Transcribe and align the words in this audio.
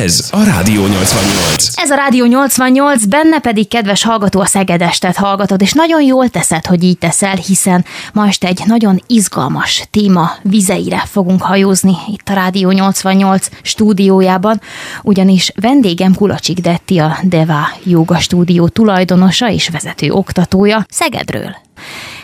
Ez 0.00 0.28
a 0.30 0.42
Rádió 0.42 0.86
88. 0.86 1.78
Ez 1.78 1.90
a 1.90 1.94
Rádió 1.94 2.24
88, 2.24 3.04
benne 3.04 3.38
pedig 3.38 3.68
kedves 3.68 4.04
hallgató 4.04 4.40
a 4.40 4.46
Szegedestet 4.46 5.16
hallgatod, 5.16 5.62
és 5.62 5.72
nagyon 5.72 6.02
jól 6.02 6.28
teszed, 6.28 6.66
hogy 6.66 6.82
így 6.82 6.98
teszel, 6.98 7.34
hiszen 7.34 7.84
ma 8.12 8.26
este 8.26 8.46
egy 8.46 8.62
nagyon 8.66 9.02
izgalmas 9.06 9.88
téma 9.90 10.30
vizeire 10.42 11.02
fogunk 11.06 11.42
hajózni 11.42 11.96
itt 12.12 12.28
a 12.28 12.32
Rádió 12.32 12.70
88 12.70 13.48
stúdiójában, 13.62 14.60
ugyanis 15.02 15.52
vendégem 15.60 16.14
Kulacsik 16.14 16.58
Detti 16.58 16.98
a 16.98 17.18
Deva 17.22 17.68
Yoga 17.84 18.18
stúdió 18.18 18.68
tulajdonosa 18.68 19.50
és 19.50 19.68
vezető 19.68 20.10
oktatója 20.10 20.86
Szegedről 20.88 21.56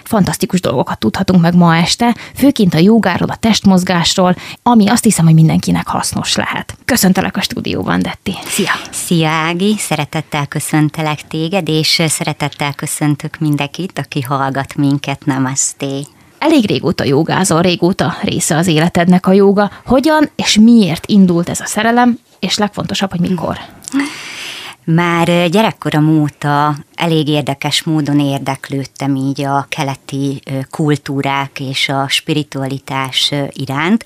fantasztikus 0.06 0.60
dolgokat 0.60 0.98
tudhatunk 0.98 1.40
meg 1.40 1.54
ma 1.54 1.76
este, 1.76 2.16
főként 2.34 2.74
a 2.74 2.78
jogáról, 2.78 3.28
a 3.28 3.36
testmozgásról, 3.36 4.36
ami 4.62 4.88
azt 4.88 5.04
hiszem, 5.04 5.24
hogy 5.24 5.34
mindenkinek 5.34 5.86
hasznos 5.86 6.34
lehet. 6.36 6.76
Köszöntelek 6.84 7.36
a 7.36 7.40
stúdióban, 7.40 8.02
Detti. 8.02 8.34
Szia! 8.44 8.72
Szia 8.90 9.28
Ági, 9.28 9.74
szeretettel 9.78 10.46
köszöntelek 10.46 11.26
téged, 11.26 11.68
és 11.68 12.02
szeretettel 12.06 12.74
köszöntök 12.74 13.38
mindenkit, 13.38 13.98
aki 13.98 14.20
hallgat 14.20 14.76
minket, 14.76 15.24
namaste. 15.24 15.86
Elég 16.38 16.66
régóta 16.66 17.04
jogázol, 17.04 17.62
régóta 17.62 18.16
része 18.22 18.56
az 18.56 18.66
életednek 18.66 19.26
a 19.26 19.32
joga. 19.32 19.70
Hogyan 19.84 20.30
és 20.36 20.58
miért 20.58 21.06
indult 21.06 21.48
ez 21.48 21.60
a 21.60 21.66
szerelem, 21.66 22.18
és 22.40 22.58
legfontosabb, 22.58 23.10
hogy 23.10 23.20
mikor? 23.20 23.58
Már 24.94 25.48
gyerekkorom 25.48 26.20
óta 26.20 26.76
elég 26.94 27.28
érdekes 27.28 27.82
módon 27.82 28.20
érdeklődtem 28.20 29.14
így 29.14 29.42
a 29.42 29.66
keleti 29.68 30.42
kultúrák 30.70 31.60
és 31.60 31.88
a 31.88 32.08
spiritualitás 32.08 33.32
iránt. 33.50 34.04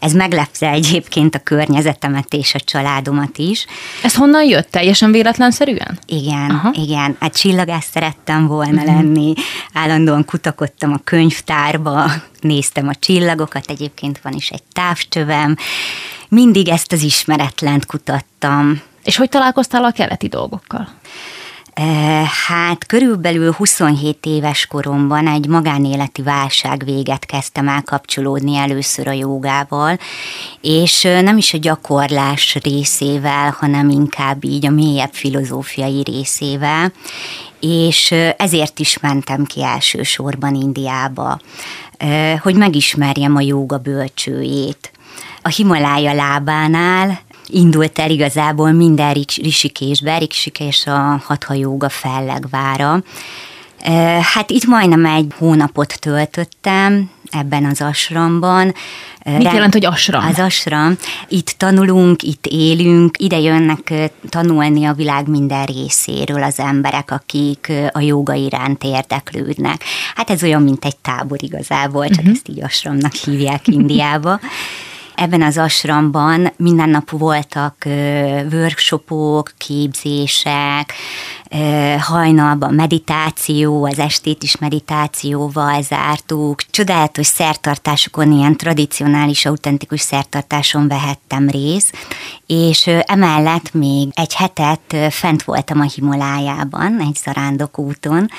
Ez 0.00 0.12
meglepte 0.12 0.68
egyébként 0.68 1.34
a 1.34 1.38
környezetemet 1.38 2.34
és 2.34 2.54
a 2.54 2.60
családomat 2.60 3.38
is. 3.38 3.66
Ez 4.02 4.14
honnan 4.14 4.44
jött? 4.44 4.70
Teljesen 4.70 5.12
véletlenszerűen? 5.12 5.98
Igen, 6.06 6.50
Aha. 6.50 6.70
igen. 6.74 7.16
Hát 7.20 7.36
csillagász 7.36 7.88
szerettem 7.90 8.46
volna 8.46 8.82
uh-huh. 8.82 8.94
lenni. 8.94 9.34
Állandóan 9.72 10.24
kutakodtam 10.24 10.92
a 10.92 11.00
könyvtárba, 11.04 12.10
néztem 12.40 12.88
a 12.88 12.94
csillagokat, 12.94 13.64
egyébként 13.70 14.20
van 14.22 14.32
is 14.32 14.50
egy 14.50 14.62
távcsövem. 14.72 15.56
Mindig 16.28 16.68
ezt 16.68 16.92
az 16.92 17.02
ismeretlent 17.02 17.86
kutattam 17.86 18.82
és 19.04 19.16
hogy 19.16 19.28
találkoztál 19.28 19.84
a 19.84 19.90
keleti 19.90 20.28
dolgokkal? 20.28 20.88
Hát 22.46 22.86
körülbelül 22.86 23.52
27 23.52 24.26
éves 24.26 24.66
koromban 24.66 25.26
egy 25.26 25.46
magánéleti 25.46 26.22
válság 26.22 26.84
véget 26.84 27.26
kezdtem 27.26 27.68
el 27.68 27.82
kapcsolódni 27.82 28.56
először 28.56 29.08
a 29.08 29.12
jogával, 29.12 29.98
és 30.60 31.02
nem 31.02 31.36
is 31.36 31.54
a 31.54 31.58
gyakorlás 31.58 32.58
részével, 32.62 33.56
hanem 33.58 33.88
inkább 33.88 34.44
így 34.44 34.66
a 34.66 34.70
mélyebb 34.70 35.12
filozófiai 35.12 36.02
részével, 36.02 36.92
és 37.60 38.10
ezért 38.36 38.78
is 38.78 38.98
mentem 38.98 39.44
ki 39.44 39.62
elsősorban 39.62 40.54
Indiába, 40.54 41.40
hogy 42.40 42.54
megismerjem 42.54 43.36
a 43.36 43.40
joga 43.40 43.78
bölcsőjét. 43.78 44.90
A 45.42 45.48
Himalája 45.48 46.12
lábánál 46.12 47.20
indult 47.46 47.98
el 47.98 48.10
igazából 48.10 48.70
minden 48.72 49.12
Risikésbe, 49.42 50.18
Risikés 50.18 50.86
a 50.86 51.22
hathajóga 51.24 51.88
fellegvára. 51.88 53.02
Hát 54.34 54.50
itt 54.50 54.64
majdnem 54.64 55.06
egy 55.06 55.26
hónapot 55.38 56.00
töltöttem 56.00 57.10
ebben 57.30 57.64
az 57.64 57.80
asramban. 57.80 58.74
Mit 59.24 59.52
jelent, 59.52 59.72
hogy 59.72 59.84
asram? 59.84 60.26
Az 60.26 60.38
asram. 60.38 60.96
Itt 61.28 61.54
tanulunk, 61.56 62.22
itt 62.22 62.46
élünk, 62.46 63.18
ide 63.18 63.38
jönnek 63.38 63.92
tanulni 64.28 64.84
a 64.84 64.92
világ 64.92 65.28
minden 65.28 65.64
részéről 65.64 66.42
az 66.42 66.58
emberek, 66.58 67.10
akik 67.10 67.72
a 67.92 68.00
joga 68.00 68.34
iránt 68.34 68.84
érdeklődnek. 68.84 69.84
Hát 70.14 70.30
ez 70.30 70.42
olyan, 70.42 70.62
mint 70.62 70.84
egy 70.84 70.96
tábor 70.96 71.42
igazából, 71.42 72.08
csak 72.08 72.18
uh-huh. 72.18 72.32
ezt 72.32 72.48
így 72.48 72.62
asramnak 72.62 73.14
hívják 73.14 73.66
Indiába. 73.68 74.40
Ebben 75.22 75.42
az 75.42 75.58
asramban 75.58 76.52
minden 76.56 76.88
nap 76.88 77.10
voltak 77.10 77.76
workshopok, 78.52 79.52
képzések, 79.58 80.92
hajnalban 81.98 82.74
meditáció, 82.74 83.84
az 83.84 83.98
estét 83.98 84.42
is 84.42 84.56
meditációval 84.56 85.82
zártuk. 85.82 86.62
Csodálatos 86.70 87.26
szertartásokon, 87.26 88.32
ilyen 88.32 88.56
tradicionális, 88.56 89.46
autentikus 89.46 90.00
szertartáson 90.00 90.88
vehettem 90.88 91.48
részt, 91.48 91.96
és 92.46 92.86
emellett 92.86 93.74
még 93.74 94.08
egy 94.14 94.34
hetet 94.34 94.96
fent 95.10 95.42
voltam 95.42 95.80
a 95.80 95.90
Himalájában, 95.94 97.00
egy 97.00 97.16
zarándok 97.24 97.78
úton, 97.78 98.30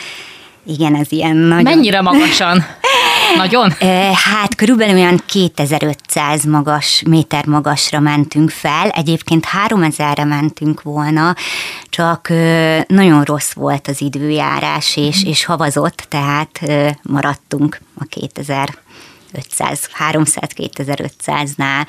igen, 0.65 0.95
ez 0.95 1.11
ilyen 1.11 1.35
nagyon... 1.35 1.63
Mennyire 1.63 2.01
magasan? 2.01 2.65
Nagyon? 3.37 3.71
Hát 4.13 4.55
körülbelül 4.55 4.95
olyan 4.95 5.21
2500 5.25 6.43
magas, 6.43 7.03
méter 7.05 7.45
magasra 7.45 7.99
mentünk 7.99 8.49
fel. 8.49 8.89
Egyébként 8.89 9.47
3000-re 9.67 10.23
mentünk 10.23 10.81
volna, 10.81 11.35
csak 11.89 12.29
nagyon 12.87 13.23
rossz 13.23 13.51
volt 13.51 13.87
az 13.87 14.01
időjárás, 14.01 14.97
és, 14.97 15.25
mm. 15.25 15.29
és 15.29 15.45
havazott, 15.45 16.05
tehát 16.09 16.59
maradtunk 17.01 17.79
a 17.99 18.03
2000 18.09 18.81
500, 19.33 19.89
300-2500-nál. 20.11 21.87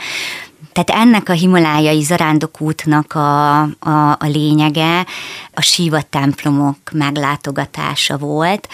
Tehát 0.72 0.90
ennek 0.90 1.28
a 1.28 1.32
himalájai 1.32 2.02
zarándokútnak 2.02 3.14
a, 3.14 3.60
a, 3.62 4.10
a 4.18 4.26
lényege 4.26 5.06
a 5.54 5.60
síva 5.60 6.02
templomok 6.02 6.76
meglátogatása 6.92 8.18
volt, 8.18 8.68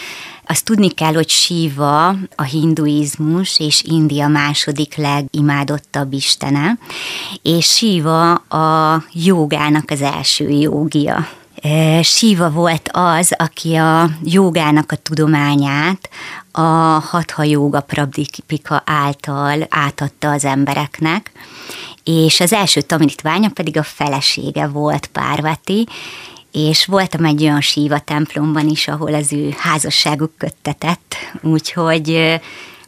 azt 0.50 0.64
tudni 0.64 0.90
kell, 0.90 1.14
hogy 1.14 1.28
Shiva 1.28 2.08
a 2.34 2.42
hinduizmus 2.42 3.58
és 3.58 3.82
India 3.82 4.28
második 4.28 4.96
legimádottabb 4.96 6.12
istene, 6.12 6.78
és 7.42 7.66
Shiva 7.66 8.32
a 8.34 9.04
jogának 9.12 9.90
az 9.90 10.00
első 10.02 10.48
jogia. 10.48 11.28
Siva 12.02 12.50
volt 12.50 12.88
az, 12.92 13.34
aki 13.36 13.74
a 13.74 14.10
jogának 14.22 14.92
a 14.92 14.96
tudományát 14.96 16.08
a 16.52 16.60
hatha 17.10 17.42
joga 17.42 17.80
prabdipika 17.80 18.82
által 18.86 19.66
átadta 19.68 20.30
az 20.30 20.44
embereknek, 20.44 21.30
és 22.04 22.40
az 22.40 22.52
első 22.52 22.80
tanítványa 22.80 23.48
pedig 23.48 23.76
a 23.76 23.82
felesége 23.82 24.66
volt 24.66 25.06
Párvati, 25.06 25.86
és 26.52 26.86
voltam 26.86 27.24
egy 27.24 27.42
olyan 27.42 27.60
síva 27.60 27.98
templomban 27.98 28.68
is, 28.68 28.88
ahol 28.88 29.14
az 29.14 29.32
ő 29.32 29.54
házasságuk 29.58 30.32
köttetett, 30.38 31.14
úgyhogy 31.42 32.40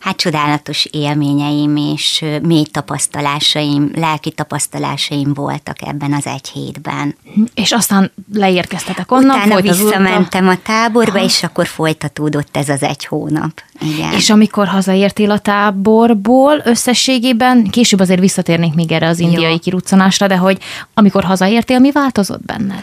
hát 0.03 0.17
csodálatos 0.17 0.85
élményeim 0.85 1.77
és 1.77 2.25
mély 2.43 2.65
tapasztalásaim, 2.65 3.91
lelki 3.95 4.31
tapasztalásaim 4.31 5.35
voltak 5.35 5.77
ebben 5.81 6.13
az 6.13 6.27
egy 6.27 6.49
hétben. 6.49 7.17
És 7.55 7.73
aztán 7.73 8.13
leérkeztetek 8.33 9.13
onnan? 9.13 9.37
Utána 9.37 9.61
visszamentem 9.61 10.49
a 10.49 10.57
táborba, 10.63 11.19
ha. 11.19 11.25
és 11.25 11.43
akkor 11.43 11.67
folytatódott 11.67 12.57
ez 12.57 12.69
az 12.69 12.83
egy 12.83 13.05
hónap. 13.05 13.63
Igen. 13.81 14.13
És 14.13 14.31
amikor 14.31 14.67
hazaértél 14.67 15.31
a 15.31 15.39
táborból, 15.39 16.63
összességében, 16.65 17.67
később 17.71 18.01
azért 18.01 18.21
visszatérnék 18.21 18.75
még 18.75 18.93
erre 18.93 19.09
az 19.09 19.19
indiai 19.19 19.51
Jó. 19.51 19.59
kiruccanásra, 19.59 20.27
de 20.27 20.37
hogy 20.37 20.59
amikor 20.95 21.25
hazaértél, 21.25 21.79
mi 21.79 21.91
változott 21.91 22.45
benned? 22.45 22.83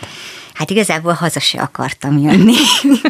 Hát 0.59 0.69
igazából 0.69 1.13
haza 1.13 1.39
se 1.39 1.61
akartam 1.61 2.17
jönni. 2.17 2.53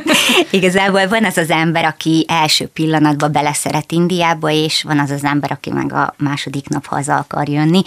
igazából 0.52 1.08
van 1.08 1.26
az 1.26 1.38
az 1.38 1.50
ember, 1.50 1.86
aki 1.86 2.26
első 2.28 2.68
pillanatban 2.68 3.32
beleszeret 3.32 3.92
Indiába, 3.92 4.50
és 4.50 4.84
van 4.84 5.00
az 5.00 5.10
az 5.10 5.24
ember, 5.24 5.52
aki 5.52 5.72
meg 5.72 5.94
a 5.94 6.14
második 6.18 6.68
nap 6.68 6.86
haza 6.86 7.16
akar 7.16 7.50
jönni. 7.50 7.82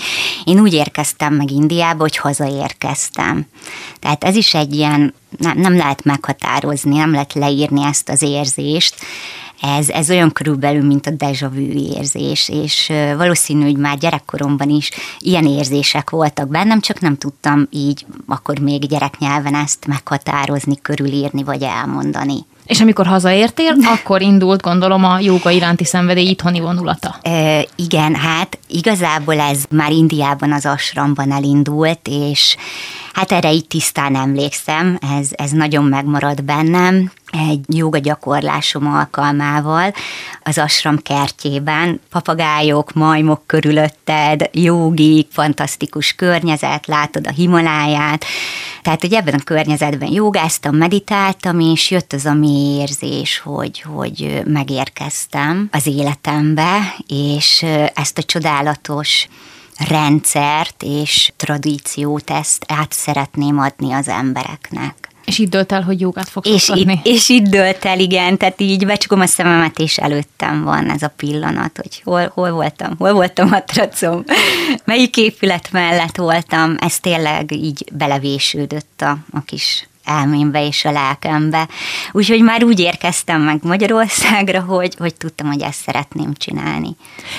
Én 0.44 0.60
úgy 0.60 0.72
érkeztem 0.72 1.34
meg 1.34 1.50
Indiába, 1.50 2.00
hogy 2.00 2.16
hazaérkeztem. 2.16 3.46
Tehát 3.98 4.24
ez 4.24 4.36
is 4.36 4.54
egy 4.54 4.74
ilyen, 4.74 5.14
nem, 5.38 5.58
nem 5.58 5.76
lehet 5.76 6.04
meghatározni, 6.04 6.96
nem 6.96 7.12
lehet 7.12 7.34
leírni 7.34 7.84
ezt 7.84 8.08
az 8.08 8.22
érzést 8.22 8.94
ez, 9.62 9.88
ez 9.88 10.10
olyan 10.10 10.32
körülbelül, 10.32 10.86
mint 10.86 11.06
a 11.06 11.10
deja 11.10 11.48
vu 11.48 11.60
érzés, 11.96 12.48
és 12.48 12.92
valószínű, 13.16 13.62
hogy 13.62 13.76
már 13.76 13.98
gyerekkoromban 13.98 14.68
is 14.68 14.90
ilyen 15.18 15.46
érzések 15.46 16.10
voltak 16.10 16.48
bennem, 16.48 16.80
csak 16.80 17.00
nem 17.00 17.16
tudtam 17.16 17.66
így 17.70 18.06
akkor 18.26 18.58
még 18.58 18.86
gyereknyelven 18.86 19.54
ezt 19.54 19.86
meghatározni, 19.86 20.78
körülírni 20.82 21.42
vagy 21.42 21.62
elmondani. 21.62 22.38
És 22.66 22.80
amikor 22.80 23.06
hazaértél, 23.06 23.76
akkor 23.94 24.22
indult 24.22 24.62
gondolom 24.62 25.04
a 25.04 25.18
jóga 25.18 25.50
iránti 25.50 25.84
szenvedély 25.84 26.28
itthoni 26.28 26.60
vonulata. 26.60 27.16
E, 27.22 27.66
igen, 27.76 28.14
hát 28.14 28.58
igazából 28.68 29.40
ez 29.40 29.64
már 29.70 29.90
Indiában 29.90 30.52
az 30.52 30.66
asramban 30.66 31.32
elindult, 31.32 32.08
és 32.08 32.56
hát 33.12 33.32
erre 33.32 33.52
így 33.52 33.66
tisztán 33.66 34.16
emlékszem, 34.16 34.98
ez, 35.18 35.28
ez 35.30 35.50
nagyon 35.50 35.84
megmaradt 35.84 36.44
bennem 36.44 37.12
egy 37.32 37.64
joga 37.66 37.98
gyakorlásom 37.98 38.94
alkalmával 38.94 39.92
az 40.42 40.58
asram 40.58 40.98
kertjében. 40.98 42.00
Papagájok, 42.10 42.92
majmok 42.92 43.42
körülötted, 43.46 44.50
jogi, 44.52 45.26
fantasztikus 45.30 46.12
környezet, 46.12 46.86
látod 46.86 47.26
a 47.26 47.30
Himaláját. 47.30 48.24
Tehát, 48.82 49.00
hogy 49.00 49.12
ebben 49.12 49.34
a 49.34 49.44
környezetben 49.44 50.12
jogáztam, 50.12 50.76
meditáltam, 50.76 51.60
és 51.60 51.90
jött 51.90 52.12
az 52.12 52.24
a 52.24 52.34
mély 52.34 52.80
érzés, 52.80 53.38
hogy, 53.38 53.80
hogy 53.80 54.42
megérkeztem 54.44 55.68
az 55.72 55.86
életembe, 55.86 56.94
és 57.06 57.64
ezt 57.94 58.18
a 58.18 58.22
csodálatos 58.22 59.28
rendszert 59.88 60.82
és 60.82 61.32
tradíciót 61.36 62.30
ezt 62.30 62.64
át 62.68 62.92
szeretném 62.92 63.58
adni 63.58 63.92
az 63.92 64.08
embereknek. 64.08 65.10
És 65.24 65.38
itt 65.38 65.50
dölt 65.50 65.72
el, 65.72 65.82
hogy 65.82 66.00
jogát 66.00 66.28
fogsz 66.28 66.48
és 66.48 66.68
itt, 66.74 67.06
és 67.06 67.28
itt 67.28 67.46
dölt 67.46 67.84
el, 67.84 67.98
igen, 67.98 68.36
tehát 68.36 68.60
így 68.60 68.86
becsukom 68.86 69.20
a 69.20 69.26
szememet, 69.26 69.78
és 69.78 69.98
előttem 69.98 70.62
van 70.64 70.90
ez 70.90 71.02
a 71.02 71.12
pillanat, 71.16 71.76
hogy 71.76 72.02
hol, 72.04 72.30
hol 72.34 72.50
voltam, 72.50 72.94
hol 72.98 73.12
voltam 73.12 73.52
a 73.52 73.64
tracom, 73.64 74.24
melyik 74.84 75.16
épület 75.16 75.68
mellett 75.72 76.16
voltam, 76.16 76.76
ez 76.78 77.00
tényleg 77.00 77.52
így 77.52 77.84
belevésődött 77.92 79.02
a, 79.02 79.18
a 79.32 79.40
kis 79.44 79.88
elmémbe 80.04 80.66
és 80.66 80.84
a 80.84 80.90
lelkembe. 80.90 81.68
Úgyhogy 82.12 82.42
már 82.42 82.64
úgy 82.64 82.80
érkeztem 82.80 83.40
meg 83.40 83.58
Magyarországra, 83.62 84.60
hogy, 84.60 84.94
hogy 84.98 85.14
tudtam, 85.14 85.46
hogy 85.46 85.62
ezt 85.62 85.82
szeretném 85.82 86.34
csinálni. 86.34 86.96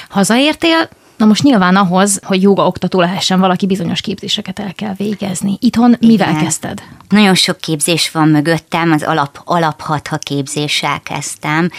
Hazaértél, 0.09 0.89
Na 1.17 1.25
most 1.25 1.43
nyilván 1.43 1.75
ahhoz, 1.75 2.19
hogy 2.23 2.41
joga 2.41 2.65
oktató 2.65 2.99
lehessen, 2.99 3.39
valaki 3.39 3.65
bizonyos 3.65 4.01
képzéseket 4.01 4.59
el 4.59 4.73
kell 4.73 4.93
végezni. 4.97 5.57
Itthon 5.59 5.93
Igen. 5.93 6.09
mivel 6.09 6.35
kezdted? 6.35 6.81
Nagyon 7.09 7.35
sok 7.35 7.57
képzés 7.57 8.11
van 8.11 8.27
mögöttem, 8.27 8.91
az 8.91 9.03
alap, 9.03 9.41
alaphatha 9.43 10.17
képzéssel 10.17 10.99
kezdtem, 11.03 11.69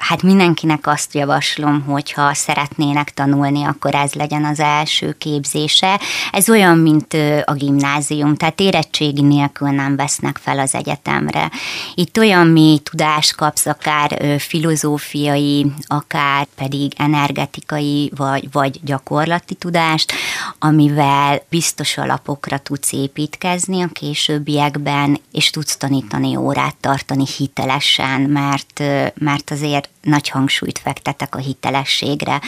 hát 0.00 0.22
mindenkinek 0.22 0.86
azt 0.86 1.14
javaslom, 1.14 1.82
hogy 1.82 2.12
ha 2.12 2.34
szeretnének 2.34 3.14
tanulni, 3.14 3.64
akkor 3.64 3.94
ez 3.94 4.12
legyen 4.12 4.44
az 4.44 4.60
első 4.60 5.12
képzése. 5.18 6.00
Ez 6.32 6.48
olyan, 6.48 6.78
mint 6.78 7.14
a 7.44 7.52
gimnázium, 7.52 8.36
tehát 8.36 8.60
érettségi 8.60 9.22
nélkül 9.22 9.68
nem 9.68 9.96
vesznek 9.96 10.38
fel 10.42 10.58
az 10.58 10.74
egyetemre. 10.74 11.50
Itt 11.94 12.18
olyan 12.18 12.46
mély 12.46 12.78
tudást 12.78 13.34
kapsz, 13.36 13.66
akár 13.66 14.38
filozófiai, 14.38 15.66
akár 15.86 16.46
pedig 16.54 16.92
energetikai, 16.96 18.12
vagy, 18.16 18.48
vagy 18.52 18.80
gyakorlati 18.84 19.54
tudást, 19.54 20.12
amivel 20.58 21.42
biztos 21.48 21.98
alapokra 21.98 22.58
tudsz 22.58 22.92
építkezni 22.92 23.82
a 23.82 23.88
későbbiekben, 23.92 25.20
és 25.32 25.50
tudsz 25.50 25.76
tanítani 25.76 26.36
órát 26.36 26.76
tartani 26.80 27.24
hitelesen, 27.36 28.20
mert, 28.20 28.82
mert 29.14 29.50
azért 29.50 29.89
nagy 30.02 30.28
hangsúlyt 30.28 30.78
fektetek 30.78 31.34
a 31.34 31.38
hitelességre. 31.38 32.40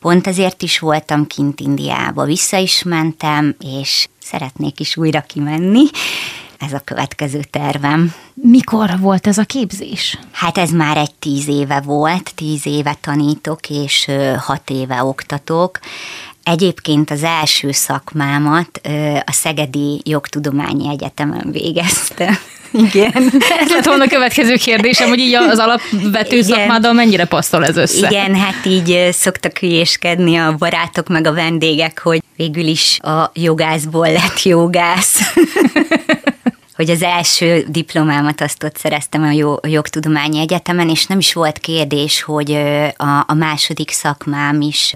Pont 0.00 0.26
ezért 0.26 0.62
is 0.62 0.78
voltam 0.78 1.26
kint 1.26 1.60
Indiába, 1.60 2.24
vissza 2.24 2.56
is 2.56 2.82
mentem, 2.82 3.54
és 3.60 4.08
szeretnék 4.20 4.80
is 4.80 4.96
újra 4.96 5.20
kimenni. 5.20 5.84
Ez 6.58 6.72
a 6.72 6.80
következő 6.84 7.40
tervem. 7.50 8.14
Mikor 8.34 8.98
volt 9.00 9.26
ez 9.26 9.38
a 9.38 9.44
képzés? 9.44 10.18
Hát 10.32 10.58
ez 10.58 10.70
már 10.70 10.96
egy 10.96 11.14
tíz 11.14 11.48
éve 11.48 11.80
volt, 11.80 12.34
tíz 12.34 12.66
éve 12.66 12.96
tanítok, 13.00 13.70
és 13.70 14.10
hat 14.38 14.70
éve 14.70 15.04
oktatok. 15.04 15.78
Egyébként 16.50 17.10
az 17.10 17.22
első 17.22 17.72
szakmámat 17.72 18.80
a 19.26 19.32
Szegedi 19.32 20.00
Jogtudományi 20.04 20.88
Egyetemen 20.88 21.48
végeztem. 21.52 22.38
Igen. 22.92 23.12
Ez 23.60 23.70
lett 23.70 23.84
volna 23.84 24.04
a 24.04 24.08
következő 24.08 24.54
kérdésem, 24.54 25.08
hogy 25.08 25.18
így 25.18 25.34
az 25.34 25.58
alapvető 25.58 26.36
Igen. 26.36 26.48
szakmáddal 26.48 26.92
mennyire 26.92 27.24
passzol 27.24 27.64
ez 27.64 27.76
össze? 27.76 28.06
Igen, 28.06 28.34
hát 28.34 28.66
így 28.66 29.08
szoktak 29.12 29.58
hülyéskedni 29.58 30.36
a 30.36 30.54
barátok 30.58 31.08
meg 31.08 31.26
a 31.26 31.32
vendégek, 31.32 32.00
hogy 32.00 32.22
végül 32.36 32.66
is 32.66 32.98
a 33.00 33.30
jogászból 33.34 34.12
lett 34.12 34.42
jogász. 34.42 35.20
hogy 36.78 36.90
az 36.90 37.02
első 37.02 37.64
diplomámat 37.68 38.40
azt 38.40 38.62
ott 38.62 38.76
szereztem 38.76 39.22
a 39.22 39.58
jogtudományi 39.68 40.38
egyetemen, 40.40 40.88
és 40.88 41.06
nem 41.06 41.18
is 41.18 41.32
volt 41.32 41.58
kérdés, 41.58 42.22
hogy 42.22 42.52
a, 42.96 43.24
a 43.26 43.34
második 43.34 43.90
szakmám 43.90 44.60
is 44.60 44.94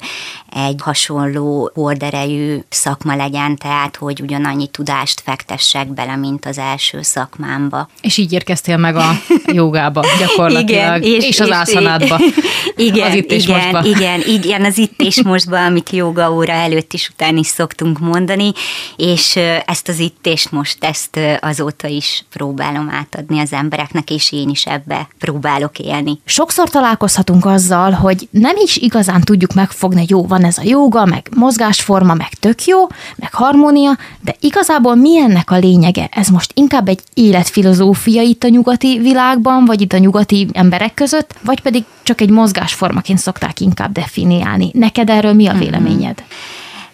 egy 0.55 0.81
hasonló 0.83 1.71
horderejű 1.75 2.59
szakma 2.69 3.17
legyen, 3.17 3.57
tehát 3.57 3.97
hogy 3.97 4.21
ugyanannyi 4.21 4.67
tudást 4.67 5.21
fektessek 5.21 5.89
bele, 5.89 6.17
mint 6.17 6.47
az 6.47 6.59
első 6.59 7.03
szakmámba. 7.03 7.89
És 8.01 8.17
így 8.17 8.33
érkeztél 8.33 8.77
meg 8.77 8.97
a 8.97 9.11
jogába 9.53 10.05
gyakorlatilag, 10.19 11.03
igen, 11.05 11.21
és, 11.21 11.25
és 11.25 11.41
az 11.41 11.51
ászanádba. 11.51 12.19
Igen, 12.77 13.11
az 13.11 13.15
itt 13.15 13.31
és 13.31 13.45
igen, 13.45 13.59
mostba. 13.59 13.85
igen, 13.85 14.23
igen, 14.27 14.65
az 14.65 14.79
itt 14.79 15.01
és 15.01 15.23
mostba, 15.23 15.65
amit 15.65 15.91
joga 15.91 16.33
óra 16.33 16.53
előtt 16.53 16.93
is 16.93 17.09
után 17.09 17.37
is 17.37 17.47
szoktunk 17.47 17.99
mondani, 17.99 18.53
és 18.97 19.37
ezt 19.67 19.89
az 19.89 19.99
itt 19.99 20.27
és 20.27 20.49
most 20.49 20.85
ezt 20.85 21.19
azóta 21.41 21.89
is 21.89 22.25
próbálom 22.31 22.91
átadni 22.91 23.41
az 23.41 23.53
embereknek, 23.53 24.11
és 24.11 24.33
én 24.33 24.49
is 24.49 24.67
ebbe 24.67 25.09
próbálok 25.19 25.79
élni. 25.79 26.21
Sokszor 26.25 26.71
találkozhatunk 26.71 27.47
azzal, 27.47 27.91
hogy 27.91 28.29
nem 28.31 28.57
is 28.57 28.77
igazán 28.77 29.21
tudjuk 29.21 29.55
megfogni, 29.55 30.05
jó, 30.09 30.27
van 30.27 30.42
van 30.43 30.50
ez 30.50 30.59
a 30.59 30.69
jóga, 30.69 31.05
meg 31.05 31.29
mozgásforma, 31.37 32.15
meg 32.15 32.29
tök 32.29 32.65
jó, 32.65 32.87
meg 33.17 33.35
harmónia, 33.35 33.99
de 34.21 34.35
igazából 34.41 34.94
mi 34.94 35.19
ennek 35.19 35.50
a 35.50 35.59
lényege? 35.59 36.09
Ez 36.11 36.29
most 36.29 36.50
inkább 36.55 36.89
egy 36.89 37.00
életfilozófia 37.15 38.23
itt 38.23 38.44
a 38.44 38.49
nyugati 38.49 38.99
világban, 38.99 39.65
vagy 39.65 39.81
itt 39.81 39.93
a 39.93 39.99
nyugati 39.99 40.49
emberek 40.53 40.94
között, 40.94 41.35
vagy 41.44 41.61
pedig 41.61 41.85
csak 42.03 42.21
egy 42.21 42.31
mozgásformaként 42.31 43.19
szokták 43.19 43.61
inkább 43.61 43.93
definiálni. 43.93 44.71
Neked 44.73 45.11
erről 45.11 45.33
mi 45.33 45.47
a 45.47 45.53
mhm. 45.53 45.61
véleményed? 45.61 46.23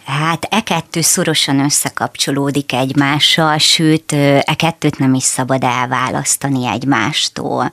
Hát 0.04 0.46
e 0.50 0.62
kettő 0.62 1.00
szorosan 1.00 1.60
összekapcsolódik 1.60 2.72
egymással, 2.72 3.58
sőt, 3.58 4.12
e 4.12 4.54
kettőt 4.56 4.98
nem 4.98 5.14
is 5.14 5.22
szabad 5.22 5.64
elválasztani 5.64 6.66
egymástól. 6.66 7.72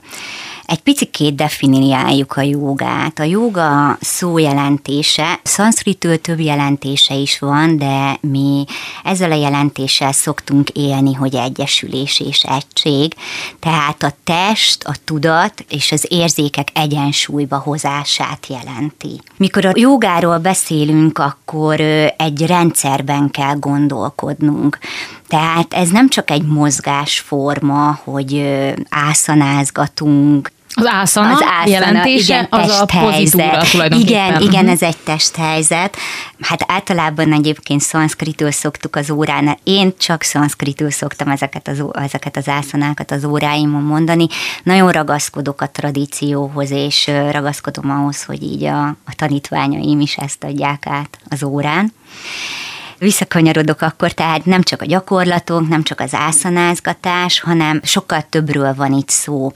Egy 0.66 0.80
picit 0.80 1.34
definiáljuk 1.34 2.36
a 2.36 2.40
jogát. 2.40 3.18
A 3.18 3.22
joga 3.22 3.96
szó 4.00 4.38
jelentése, 4.38 5.40
szanszkritől 5.42 6.20
több 6.20 6.40
jelentése 6.40 7.14
is 7.14 7.38
van, 7.38 7.78
de 7.78 8.18
mi 8.20 8.64
ezzel 9.04 9.32
a 9.32 9.34
jelentéssel 9.34 10.12
szoktunk 10.12 10.68
élni, 10.68 11.14
hogy 11.14 11.34
egyesülés 11.34 12.20
és 12.20 12.42
egység. 12.42 13.14
Tehát 13.58 14.02
a 14.02 14.12
test, 14.24 14.84
a 14.84 14.94
tudat 15.04 15.64
és 15.68 15.92
az 15.92 16.06
érzékek 16.08 16.68
egyensúlyba 16.72 17.56
hozását 17.56 18.46
jelenti. 18.48 19.20
Mikor 19.36 19.64
a 19.64 19.72
jogáról 19.74 20.38
beszélünk, 20.38 21.18
akkor 21.18 21.80
egy 22.16 22.46
rendszerben 22.46 23.30
kell 23.30 23.54
gondolkodnunk. 23.54 24.78
Tehát 25.28 25.74
ez 25.74 25.90
nem 25.90 26.08
csak 26.08 26.30
egy 26.30 26.46
mozgásforma, 26.46 28.00
hogy 28.04 28.44
ászanázgatunk, 28.88 30.54
az 30.78 30.86
ászana, 30.86 31.32
az 31.32 31.42
ászana 31.42 31.70
jelentése 31.70 32.34
igen, 32.34 32.46
az 32.50 32.70
a 32.70 32.86
tulajdonképpen. 33.70 34.00
Igen, 34.00 34.40
igen, 34.40 34.64
mhm. 34.64 34.72
ez 34.72 34.82
egy 34.82 34.96
testhelyzet. 34.96 35.96
Hát 36.40 36.64
általában 36.66 37.32
egyébként 37.32 37.80
szanszkritől 37.80 38.50
szoktuk 38.50 38.96
az 38.96 39.10
órán, 39.10 39.58
én 39.64 39.94
csak 39.98 40.22
szanszkritől 40.22 40.90
szoktam 40.90 41.28
ezeket 41.28 41.68
az, 41.68 41.84
ezeket 41.92 42.36
az 42.36 42.48
ászanákat 42.48 43.10
az 43.10 43.24
óráimon 43.24 43.82
mondani. 43.82 44.26
Nagyon 44.62 44.90
ragaszkodok 44.90 45.60
a 45.60 45.70
tradícióhoz, 45.70 46.70
és 46.70 47.10
ragaszkodom 47.30 47.90
ahhoz, 47.90 48.24
hogy 48.24 48.42
így 48.42 48.64
a, 48.64 48.86
a 48.86 49.14
tanítványaim 49.16 50.00
is 50.00 50.16
ezt 50.16 50.44
adják 50.44 50.86
át 50.86 51.18
az 51.28 51.42
órán 51.42 51.92
visszakanyarodok 52.98 53.80
akkor, 53.80 54.12
tehát 54.12 54.44
nem 54.44 54.62
csak 54.62 54.82
a 54.82 54.86
gyakorlatunk, 54.86 55.68
nem 55.68 55.82
csak 55.82 56.00
az 56.00 56.14
ászanázgatás, 56.14 57.40
hanem 57.40 57.80
sokkal 57.84 58.24
többről 58.30 58.74
van 58.74 58.92
itt 58.92 59.08
szó. 59.08 59.52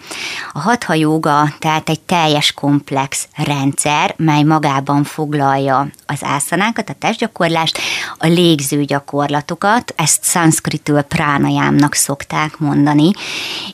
A 0.52 0.60
hatha 0.60 0.94
joga, 0.94 1.54
tehát 1.58 1.88
egy 1.88 2.00
teljes 2.00 2.52
komplex 2.52 3.28
rendszer, 3.36 4.14
mely 4.16 4.42
magában 4.42 5.04
foglalja 5.04 5.88
az 6.06 6.18
ászanákat, 6.24 6.88
a 6.88 6.94
testgyakorlást, 6.98 7.78
a 8.18 8.26
légző 8.26 8.84
gyakorlatokat, 8.84 9.94
ezt 9.96 10.24
szanszkritül 10.24 11.00
pránajámnak 11.00 11.94
szokták 11.94 12.58
mondani, 12.58 13.10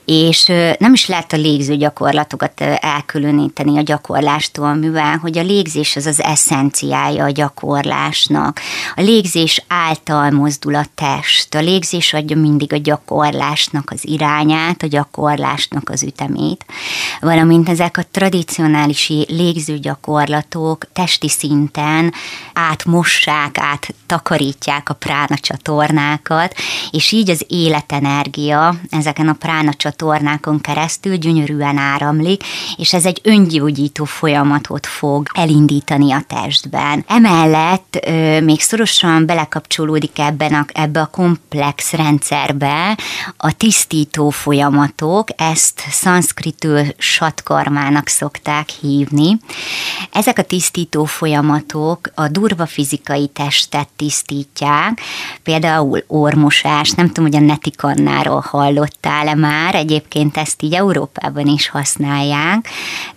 és 0.05 0.45
nem 0.79 0.93
is 0.93 1.07
lehet 1.07 1.33
a 1.33 1.37
légző 1.37 1.77
gyakorlatokat 1.77 2.61
elkülöníteni 2.81 3.79
a 3.79 3.83
gyakorlástól, 3.83 4.75
mivel 4.75 5.17
hogy 5.17 5.39
a 5.39 5.43
légzés 5.43 5.97
az 5.97 6.07
az 6.07 6.23
eszenciája 6.23 7.25
a 7.25 7.31
gyakorlásnak. 7.31 8.61
A 8.95 9.01
légzés 9.01 9.56
légzés 9.57 9.65
által 9.69 10.31
mozdul 10.31 10.75
a 10.75 10.85
test. 10.95 11.55
A 11.55 11.61
légzés 11.61 12.13
adja 12.13 12.37
mindig 12.37 12.73
a 12.73 12.77
gyakorlásnak 12.77 13.91
az 13.91 14.01
irányát, 14.03 14.83
a 14.83 14.87
gyakorlásnak 14.87 15.89
az 15.89 16.03
ütemét, 16.03 16.65
valamint 17.21 17.69
ezek 17.69 17.97
a 17.97 18.05
tradicionális 18.11 19.09
légzőgyakorlatok 19.29 20.93
testi 20.93 21.29
szinten 21.29 22.13
átmossák, 22.53 23.59
áttakarítják 23.59 24.89
a 24.89 24.95
prána 24.95 25.37
csatornákat, 25.37 26.55
és 26.91 27.13
így 27.13 27.31
az 27.31 27.45
életenergia 27.49 28.75
ezeken 28.91 29.29
a 29.29 29.33
prána 29.33 29.75
csatornákon 29.75 30.61
keresztül 30.61 31.17
gyönyörűen 31.17 31.77
áramlik, 31.77 32.43
és 32.77 32.93
ez 32.93 33.05
egy 33.05 33.21
öngyógyító 33.23 34.05
folyamatot 34.05 34.87
fog 34.87 35.27
elindítani 35.35 36.13
a 36.13 36.23
testben. 36.27 37.05
Emellett 37.09 37.99
ö, 38.07 38.41
még 38.41 38.61
szorosan 38.61 39.27
belekapcsolódik 39.47 40.19
ebben 40.19 40.55
a, 40.55 40.65
ebbe 40.73 41.01
a 41.01 41.07
komplex 41.07 41.93
rendszerbe. 41.93 42.99
A 43.37 43.53
tisztító 43.57 44.31
folyamatok, 44.31 45.29
ezt 45.37 45.83
szanszkritül 45.91 46.83
satkarmának 46.99 48.09
szokták 48.09 48.69
hívni. 48.69 49.39
Ezek 50.13 50.39
a 50.39 50.43
tisztító 50.43 51.05
folyamatok 51.05 52.11
a 52.15 52.29
durva 52.29 52.67
fizikai 52.67 53.27
testet 53.27 53.89
tisztítják, 53.97 55.01
például 55.43 56.05
ormosás, 56.07 56.91
nem 56.91 57.07
tudom, 57.07 57.31
hogy 57.31 57.43
a 57.43 57.47
netikannáról 57.47 58.45
hallottál-e 58.49 59.35
már, 59.35 59.75
egyébként 59.75 60.37
ezt 60.37 60.63
így 60.63 60.75
Európában 60.75 61.47
is 61.47 61.69
használják, 61.69 62.69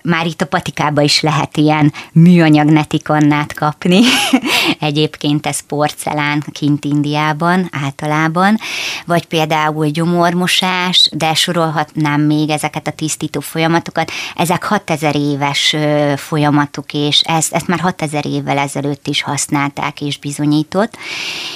már 0.04 0.26
itt 0.26 0.42
a 0.42 0.46
patikában 0.46 1.04
is 1.04 1.22
lehet 1.22 1.58
ilyen 1.58 1.94
műanyag 2.14 2.70
netikannát 2.70 3.54
kapni, 3.54 4.00
egyébként 4.80 5.46
ez 5.46 5.60
porcelán 5.60 6.19
kint 6.52 6.86
Indiában 6.86 7.70
általában, 7.84 8.58
vagy 9.06 9.26
például 9.26 9.88
gyomormosás, 9.88 11.10
de 11.14 11.34
sorolhatnám 11.34 12.22
még 12.22 12.50
ezeket 12.50 12.88
a 12.88 12.92
tisztító 12.92 13.40
folyamatokat, 13.40 14.12
ezek 14.36 14.64
6000 14.64 15.16
éves 15.16 15.76
folyamatok, 16.16 16.94
és 16.94 17.22
ezt, 17.22 17.54
ezt 17.54 17.68
már 17.68 17.80
6000 17.80 18.26
évvel 18.26 18.58
ezelőtt 18.58 19.08
is 19.08 19.22
használták 19.22 20.02
és 20.02 20.18
bizonyított, 20.18 20.98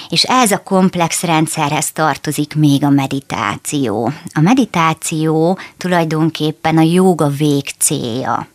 és 0.10 0.24
ez 0.24 0.52
a 0.52 0.64
komplex 0.64 1.24
rendszerhez 1.24 1.92
tartozik 1.92 2.56
még 2.56 2.84
a 2.84 2.90
meditáció. 2.90 4.12
A 4.34 4.42
meditáció 4.42 5.58
tulajdonképpen 5.78 6.78
a 6.78 6.82
joga 6.82 7.28
végcélja. 7.28 8.48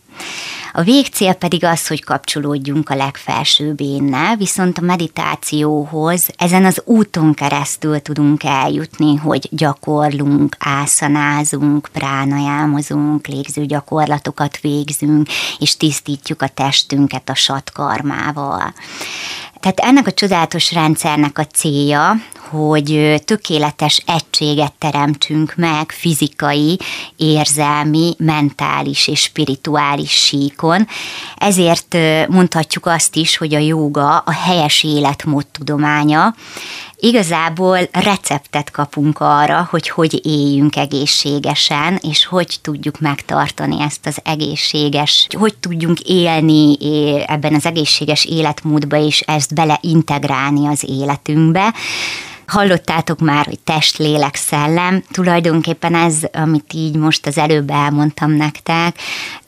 A 0.72 0.82
végcél 0.82 1.32
pedig 1.32 1.64
az, 1.64 1.86
hogy 1.86 2.04
kapcsolódjunk 2.04 2.90
a 2.90 2.94
legfelsőbb 2.94 3.80
énnel, 3.80 4.36
viszont 4.36 4.78
a 4.78 4.82
meditációhoz 4.82 6.28
ezen 6.36 6.64
az 6.64 6.82
úton 6.84 7.34
keresztül 7.34 8.00
tudunk 8.00 8.44
eljutni, 8.44 9.16
hogy 9.16 9.48
gyakorlunk, 9.50 10.56
ászanázunk, 10.58 11.88
pránajámozunk, 11.92 13.26
légző 13.26 13.66
gyakorlatokat 13.66 14.60
végzünk, 14.60 15.28
és 15.58 15.76
tisztítjuk 15.76 16.42
a 16.42 16.48
testünket 16.48 17.28
a 17.28 17.34
satkarmával. 17.34 18.74
Tehát 19.60 19.80
ennek 19.80 20.06
a 20.06 20.12
csodálatos 20.12 20.72
rendszernek 20.72 21.38
a 21.38 21.44
célja, 21.44 22.14
hogy 22.50 23.14
tökéletes 23.24 24.02
egységet 24.06 24.72
teremtsünk 24.78 25.52
meg 25.56 25.90
fizikai, 25.90 26.78
érzelmi, 27.16 28.14
mentális 28.18 29.08
és 29.08 29.20
spirituális 29.20 30.10
síkon. 30.10 30.86
Ezért 31.36 31.96
mondhatjuk 32.28 32.86
azt 32.86 33.16
is, 33.16 33.36
hogy 33.36 33.54
a 33.54 33.58
jóga 33.58 34.18
a 34.18 34.32
helyes 34.32 34.82
életmód 34.82 35.46
tudománya, 35.46 36.34
igazából 37.00 37.78
receptet 37.92 38.70
kapunk 38.70 39.20
arra, 39.20 39.66
hogy 39.70 39.88
hogy 39.88 40.26
éljünk 40.26 40.76
egészségesen, 40.76 41.98
és 42.02 42.26
hogy 42.26 42.58
tudjuk 42.62 43.00
megtartani 43.00 43.82
ezt 43.82 44.06
az 44.06 44.18
egészséges, 44.24 45.26
hogy 45.38 45.56
tudjunk 45.56 46.00
élni 46.00 46.76
ebben 47.26 47.54
az 47.54 47.66
egészséges 47.66 48.24
életmódba, 48.24 48.96
és 48.96 49.20
ezt 49.20 49.54
beleintegrálni 49.54 50.66
az 50.66 50.84
életünkbe. 50.88 51.74
Hallottátok 52.48 53.20
már, 53.20 53.44
hogy 53.44 53.58
test, 53.58 53.96
lélek, 53.96 54.34
szellem. 54.34 55.02
Tulajdonképpen 55.10 55.94
ez, 55.94 56.14
amit 56.32 56.72
így 56.72 56.94
most 56.94 57.26
az 57.26 57.38
előbb 57.38 57.70
elmondtam 57.70 58.30
nektek, 58.30 58.96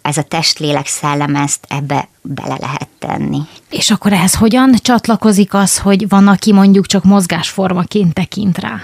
ez 0.02 0.16
a 0.16 0.22
test, 0.22 0.58
lélek, 0.58 0.86
szellem, 0.86 1.36
ezt 1.36 1.66
ebbe 1.68 2.08
bele 2.22 2.56
lehet 2.60 2.88
tenni. 2.98 3.40
És 3.70 3.90
akkor 3.90 4.12
ehhez 4.12 4.34
hogyan 4.34 4.74
csatlakozik 4.82 5.54
az, 5.54 5.78
hogy 5.78 6.08
van, 6.08 6.28
aki 6.28 6.52
mondjuk 6.52 6.86
csak 6.86 7.04
mozgásformaként 7.04 8.14
tekint 8.14 8.58
rá? 8.58 8.80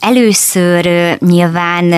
Először 0.00 0.88
nyilván 1.20 1.94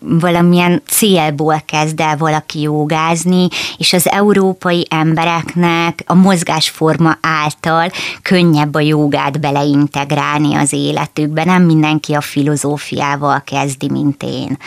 valamilyen 0.00 0.82
célból 0.86 1.62
kezd 1.66 2.00
el 2.00 2.16
valaki 2.16 2.60
jogázni, 2.60 3.48
és 3.76 3.92
az 3.92 4.08
európai 4.08 4.86
embereknek 4.90 6.02
a 6.06 6.14
mozgásforma 6.14 7.18
által 7.20 7.90
könnyebb 8.22 8.74
a 8.74 8.80
jogát 8.80 9.40
beleintegrálni 9.40 10.54
az 10.54 10.72
életükbe. 10.72 11.44
Nem 11.44 11.62
mindenki 11.62 12.12
a 12.12 12.20
filozófiával 12.20 13.42
kezdi, 13.46 13.90
mint 13.90 14.22
én. 14.22 14.58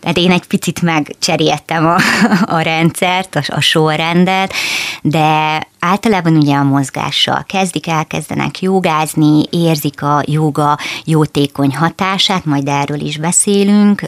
Tehát 0.00 0.16
én 0.16 0.30
egy 0.30 0.46
picit 0.46 0.82
megcseréltem 0.82 1.86
a, 1.86 1.96
a 2.56 2.60
rendszert, 2.60 3.36
a, 3.36 3.42
a 3.46 3.60
sorrendet, 3.60 4.52
de 5.02 5.60
általában 5.78 6.36
ugye 6.36 6.54
a 6.54 6.62
mozgással 6.62 7.44
kezdik, 7.46 7.86
elkezdenek 7.86 8.60
jogázni, 8.60 9.42
érzik 9.50 10.02
a 10.02 10.22
joga 10.26 10.78
jótékony 11.04 11.76
hatását, 11.76 12.44
majd 12.44 12.68
erről 12.68 13.00
is 13.00 13.16
beszélünk, 13.16 14.02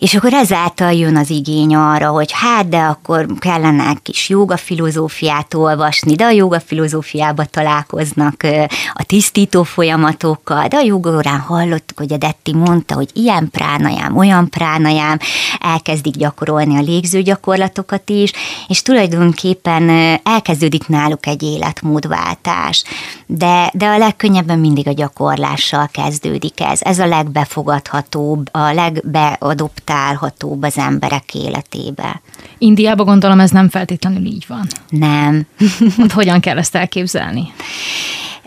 és 0.00 0.14
akkor 0.14 0.32
ezáltal 0.32 0.92
jön 0.92 1.16
az 1.16 1.30
igény 1.30 1.74
arra, 1.74 2.08
hogy 2.08 2.30
hát, 2.32 2.68
de 2.68 2.78
akkor 2.78 3.26
kellene 3.38 3.88
egy 3.88 4.02
kis 4.02 4.28
joga 4.28 4.56
filozófiát 4.56 5.54
olvasni, 5.54 6.14
de 6.14 6.24
a 6.24 6.30
joga 6.30 6.60
filozófiába 6.60 7.44
találkoznak 7.44 8.46
a 8.92 9.02
tisztító 9.02 9.62
folyamatokkal, 9.62 10.68
de 10.68 10.76
a 10.76 10.82
jogórán 10.82 11.38
hallottuk, 11.38 11.98
hogy 11.98 12.12
a 12.12 12.16
Detti 12.16 12.54
mondta, 12.54 12.94
hogy 12.94 13.10
ilyen 13.12 13.48
pránajám, 13.50 14.16
olyan 14.16 14.48
pránajám, 14.48 15.18
elkezdik 15.58 16.16
gyakorolni 16.16 16.76
a 16.76 16.82
légző 16.82 17.22
gyakorlatokat 17.22 18.10
is, 18.10 18.32
és 18.68 18.82
tulajdonképpen 18.82 19.90
elkezdődik 20.22 20.88
náluk 20.88 21.26
egy 21.26 21.42
életmódváltás. 21.42 22.84
De, 23.26 23.70
de 23.74 23.86
a 23.86 23.98
legkönnyebben 23.98 24.58
mindig 24.58 24.88
a 24.88 24.92
gyakorlással 24.92 25.88
kezdődik 25.92 26.60
ez. 26.60 26.80
Ez 26.82 26.98
a 26.98 27.06
legbefogadhatóbb, 27.06 28.48
a 28.54 28.72
legbeadoptáltabb 28.72 29.88
adaptálhatóbb 29.90 30.62
az 30.62 30.78
emberek 30.78 31.34
életébe. 31.34 32.20
Indiában 32.58 33.06
gondolom 33.06 33.40
ez 33.40 33.50
nem 33.50 33.68
feltétlenül 33.68 34.24
így 34.24 34.44
van. 34.48 34.66
Nem. 34.88 35.46
Ott 36.02 36.12
hogyan 36.12 36.40
kell 36.40 36.58
ezt 36.58 36.74
elképzelni? 36.74 37.52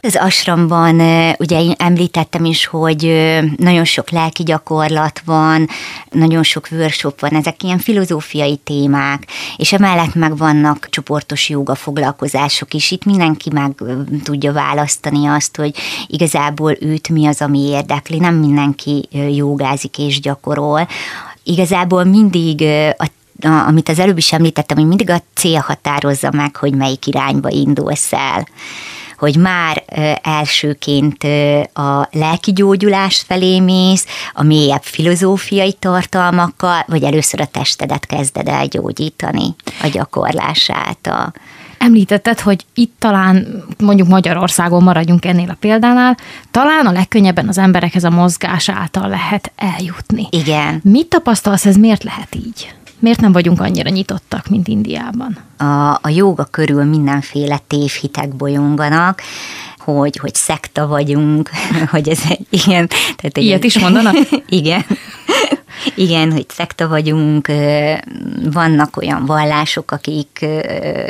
Az 0.05 0.15
asramban 0.15 0.99
ugye 1.39 1.61
én 1.61 1.73
említettem 1.77 2.45
is, 2.45 2.65
hogy 2.65 3.31
nagyon 3.57 3.83
sok 3.83 4.09
lelki 4.09 4.43
gyakorlat 4.43 5.21
van, 5.25 5.67
nagyon 6.11 6.43
sok 6.43 6.67
workshop 6.71 7.19
van, 7.19 7.35
ezek 7.35 7.63
ilyen 7.63 7.77
filozófiai 7.77 8.55
témák, 8.55 9.27
és 9.57 9.73
emellett 9.73 10.13
meg 10.15 10.37
vannak 10.37 10.87
csoportos 10.89 11.49
joga 11.49 11.75
foglalkozások 11.75 12.73
is. 12.73 12.91
Itt 12.91 13.05
mindenki 13.05 13.49
meg 13.53 13.71
tudja 14.23 14.51
választani 14.51 15.27
azt, 15.27 15.55
hogy 15.55 15.75
igazából 16.07 16.77
őt 16.79 17.09
mi 17.09 17.25
az, 17.25 17.41
ami 17.41 17.59
érdekli. 17.59 18.19
Nem 18.19 18.35
mindenki 18.35 19.07
jogázik 19.35 19.97
és 19.97 20.19
gyakorol. 20.19 20.87
Igazából 21.43 22.03
mindig 22.03 22.61
a 22.97 23.07
amit 23.45 23.89
az 23.89 23.99
előbb 23.99 24.17
is 24.17 24.33
említettem, 24.33 24.77
hogy 24.77 24.87
mindig 24.87 25.09
a 25.09 25.21
cél 25.33 25.59
határozza 25.59 26.31
meg, 26.31 26.55
hogy 26.55 26.75
melyik 26.75 27.07
irányba 27.07 27.49
indulsz 27.49 28.13
el 28.13 28.47
hogy 29.23 29.35
már 29.35 29.83
elsőként 30.21 31.23
a 31.73 32.07
lelki 32.11 32.53
gyógyulás 32.53 33.23
felé 33.27 33.59
mész, 33.59 34.05
a 34.33 34.43
mélyebb 34.43 34.83
filozófiai 34.83 35.73
tartalmakkal, 35.73 36.83
vagy 36.87 37.03
először 37.03 37.41
a 37.41 37.45
testedet 37.45 38.05
kezded 38.05 38.47
el 38.47 38.65
gyógyítani 38.67 39.55
a 39.81 39.87
gyakorlás 39.87 40.69
által. 40.69 41.33
Említetted, 41.83 42.39
hogy 42.39 42.65
itt 42.73 42.95
talán 42.99 43.63
mondjuk 43.79 44.07
Magyarországon 44.07 44.83
maradjunk 44.83 45.25
ennél 45.25 45.49
a 45.49 45.57
példánál, 45.59 46.17
talán 46.51 46.85
a 46.85 46.91
legkönnyebben 46.91 47.47
az 47.47 47.57
emberekhez 47.57 48.03
a 48.03 48.09
mozgás 48.09 48.69
által 48.69 49.09
lehet 49.09 49.51
eljutni. 49.55 50.27
Igen. 50.29 50.79
Mit 50.83 51.07
tapasztalsz, 51.07 51.65
ez 51.65 51.75
miért 51.75 52.03
lehet 52.03 52.35
így? 52.35 52.73
Miért 52.99 53.21
nem 53.21 53.31
vagyunk 53.31 53.61
annyira 53.61 53.89
nyitottak, 53.89 54.47
mint 54.47 54.67
Indiában? 54.67 55.37
A, 55.57 55.99
a 56.01 56.09
joga 56.09 56.43
körül 56.43 56.83
mindenféle 56.83 57.59
tévhitek 57.67 58.35
bolyonganak, 58.35 59.21
hogy, 59.83 60.17
hogy 60.17 60.35
szekta 60.35 60.87
vagyunk, 60.87 61.49
hogy 61.91 62.09
ez 62.09 62.19
egy 62.29 62.65
ilyen... 62.67 62.87
Tehát 62.87 63.37
egy 63.37 63.43
Ilyet 63.43 63.63
is 63.63 63.79
mondanak? 63.79 64.15
igen. 64.49 64.85
Igen, 65.95 66.31
hogy 66.31 66.45
szekta 66.49 66.87
vagyunk, 66.87 67.47
vannak 68.51 68.97
olyan 68.97 69.25
vallások, 69.25 69.91
akik 69.91 70.45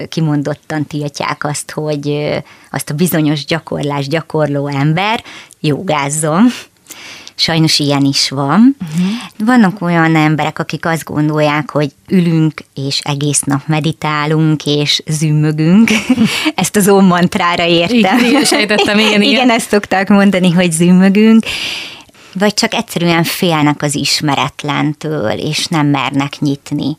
kimondottan 0.09 0.85
tiltják 0.85 1.43
azt, 1.45 1.71
hogy 1.71 2.29
azt 2.71 2.89
a 2.89 2.93
bizonyos 2.93 3.45
gyakorlás 3.45 4.07
gyakorló 4.07 4.67
ember 4.67 5.23
jogázzon, 5.59 6.47
Sajnos 7.35 7.79
ilyen 7.79 8.03
is 8.05 8.29
van. 8.29 8.75
Uh-huh. 8.81 9.11
Vannak 9.37 9.81
olyan 9.81 10.15
emberek, 10.15 10.59
akik 10.59 10.85
azt 10.85 11.03
gondolják, 11.03 11.69
hogy 11.71 11.91
ülünk, 12.09 12.53
és 12.75 12.99
egész 13.03 13.41
nap 13.41 13.61
meditálunk, 13.67 14.65
és 14.65 15.03
zümmögünk. 15.07 15.89
Ezt 16.55 16.75
az 16.75 16.87
ómantrára 16.87 17.65
értem. 17.65 18.17
Igen, 18.17 18.45
sejtettem, 18.45 18.99
igen, 18.99 19.11
igen. 19.21 19.21
igen, 19.21 19.49
ezt 19.49 19.69
szokták 19.69 20.09
mondani, 20.09 20.51
hogy 20.51 20.71
zümmögünk 20.71 21.45
vagy 22.33 22.53
csak 22.53 22.73
egyszerűen 22.73 23.23
félnek 23.23 23.81
az 23.81 23.95
ismeretlentől, 23.95 25.31
és 25.31 25.67
nem 25.67 25.87
mernek 25.87 26.39
nyitni. 26.39 26.97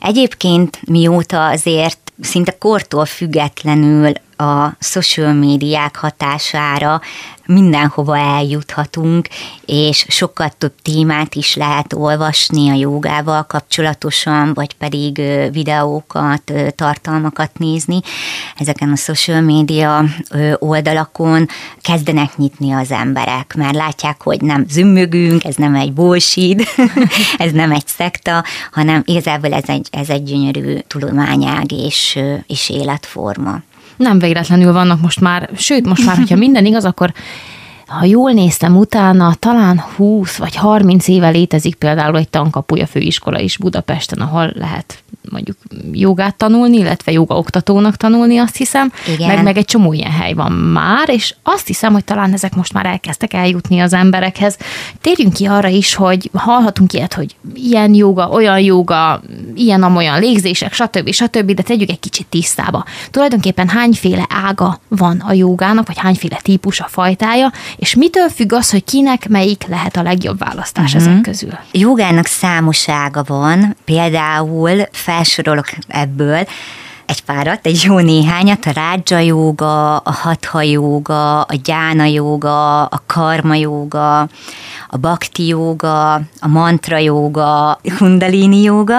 Egyébként 0.00 0.80
mióta 0.86 1.46
azért 1.46 2.12
szinte 2.20 2.58
kortól 2.58 3.04
függetlenül 3.04 4.12
a 4.40 4.76
social 4.78 5.32
médiák 5.32 5.96
hatására 5.96 7.00
mindenhova 7.46 8.18
eljuthatunk, 8.18 9.28
és 9.66 10.04
sokkal 10.08 10.50
több 10.58 10.72
témát 10.82 11.34
is 11.34 11.54
lehet 11.54 11.92
olvasni 11.92 12.70
a 12.70 12.74
jogával 12.74 13.42
kapcsolatosan, 13.42 14.54
vagy 14.54 14.74
pedig 14.74 15.22
videókat, 15.52 16.52
tartalmakat 16.74 17.58
nézni. 17.58 18.00
Ezeken 18.56 18.90
a 18.92 18.96
social 18.96 19.40
média 19.40 20.04
oldalakon 20.58 21.46
kezdenek 21.80 22.36
nyitni 22.36 22.72
az 22.72 22.90
emberek, 22.90 23.54
mert 23.56 23.74
látják, 23.74 24.22
hogy 24.22 24.40
nem 24.40 24.64
zümmögünk, 24.68 25.44
ez 25.44 25.54
nem 25.54 25.74
egy 25.74 25.92
bullshit, 25.92 26.68
ez 27.38 27.52
nem 27.52 27.72
egy 27.72 27.86
szekta, 27.86 28.44
hanem 28.72 29.02
igazából 29.04 29.52
ez 29.52 29.68
egy, 29.68 29.88
ez 29.90 30.08
egy 30.08 30.22
gyönyörű 30.22 30.78
tudományág 30.78 31.72
és, 31.72 32.18
és 32.46 32.68
életforma 32.68 33.60
nem 34.00 34.18
véletlenül 34.18 34.72
vannak 34.72 35.00
most 35.00 35.20
már, 35.20 35.50
sőt, 35.56 35.86
most 35.86 36.06
már, 36.06 36.16
hogyha 36.16 36.36
minden 36.36 36.66
igaz, 36.66 36.84
akkor 36.84 37.12
ha 37.86 38.04
jól 38.04 38.32
néztem 38.32 38.76
utána, 38.76 39.34
talán 39.34 39.80
20 39.96 40.36
vagy 40.36 40.56
30 40.56 41.08
éve 41.08 41.28
létezik 41.28 41.74
például 41.74 42.16
egy 42.16 42.28
tankapuja 42.28 42.86
főiskola 42.86 43.38
is 43.38 43.58
Budapesten, 43.58 44.20
ahol 44.20 44.52
lehet 44.54 45.02
mondjuk 45.30 45.56
jogát 45.92 46.36
tanulni, 46.36 46.76
illetve 46.76 47.12
joga 47.12 47.36
oktatónak 47.36 47.96
tanulni, 47.96 48.38
azt 48.38 48.56
hiszem. 48.56 48.92
Igen. 49.14 49.28
Meg, 49.28 49.42
meg 49.42 49.56
egy 49.56 49.64
csomó 49.64 49.92
ilyen 49.92 50.10
hely 50.10 50.32
van 50.32 50.52
már, 50.52 51.08
és 51.08 51.34
azt 51.42 51.66
hiszem, 51.66 51.92
hogy 51.92 52.04
talán 52.04 52.32
ezek 52.32 52.54
most 52.54 52.72
már 52.72 52.86
elkezdtek 52.86 53.32
eljutni 53.32 53.80
az 53.80 53.92
emberekhez. 53.92 54.56
Térjünk 55.00 55.32
ki 55.32 55.44
arra 55.46 55.68
is, 55.68 55.94
hogy 55.94 56.30
hallhatunk 56.34 56.92
ilyet, 56.92 57.14
hogy 57.14 57.36
ilyen 57.54 57.94
joga, 57.94 58.28
olyan 58.28 58.60
joga, 58.60 59.22
ilyen 59.54 59.82
amolyan 59.82 60.20
légzések, 60.20 60.72
stb. 60.72 61.10
stb., 61.12 61.52
de 61.52 61.62
tegyük 61.62 61.90
egy 61.90 62.00
kicsit 62.00 62.26
tisztába. 62.26 62.84
Tulajdonképpen 63.10 63.68
hányféle 63.68 64.26
ága 64.28 64.80
van 64.88 65.22
a 65.26 65.32
jogának, 65.32 65.86
vagy 65.86 65.98
hányféle 65.98 66.38
típus 66.42 66.80
a 66.80 66.86
fajtája, 66.88 67.52
és 67.76 67.94
mitől 67.94 68.28
függ 68.28 68.52
az, 68.52 68.70
hogy 68.70 68.84
kinek 68.84 69.28
melyik 69.28 69.66
lehet 69.68 69.96
a 69.96 70.02
legjobb 70.02 70.38
választás 70.38 70.94
uh-huh. 70.94 71.10
ezek 71.10 71.20
közül? 71.20 71.58
Jogának 71.72 72.26
számos 72.26 72.88
ága 72.88 73.24
van, 73.26 73.76
például 73.84 74.88
felsorolok 75.20 75.66
ebből, 75.88 76.46
egy 77.06 77.22
párat, 77.24 77.66
egy 77.66 77.82
jó 77.84 77.98
néhányat, 77.98 78.66
a 78.66 78.70
rádzsa 78.70 79.18
jóga, 79.18 79.96
a 79.96 80.12
hatha 80.12 80.62
jóga, 80.62 81.42
a 81.42 81.54
gyána 81.64 82.04
jóga, 82.04 82.84
a 82.84 83.02
karma 83.06 83.54
jóga, 83.54 84.20
a 84.88 84.96
bakti 85.00 85.46
jóga, 85.46 86.14
a 86.14 86.48
mantra 86.48 86.98
jóga, 86.98 87.80
kundalini 87.96 88.62
jóga, 88.62 88.98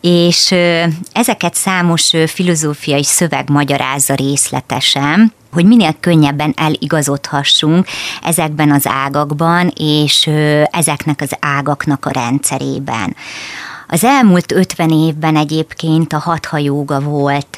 és 0.00 0.54
ezeket 1.12 1.54
számos 1.54 2.12
filozófiai 2.26 3.04
szöveg 3.04 3.50
magyarázza 3.50 4.14
részletesen, 4.14 5.32
hogy 5.52 5.64
minél 5.64 5.94
könnyebben 6.00 6.54
eligazodhassunk 6.56 7.86
ezekben 8.22 8.70
az 8.70 8.86
ágakban, 8.86 9.72
és 9.76 10.30
ezeknek 10.70 11.20
az 11.20 11.36
ágaknak 11.40 12.06
a 12.06 12.10
rendszerében. 12.10 13.16
Az 13.92 14.04
elmúlt 14.04 14.52
50 14.52 14.90
évben 14.90 15.36
egyébként 15.36 16.12
a 16.12 16.18
hatha 16.18 16.58
jóga 16.58 17.00
volt, 17.00 17.56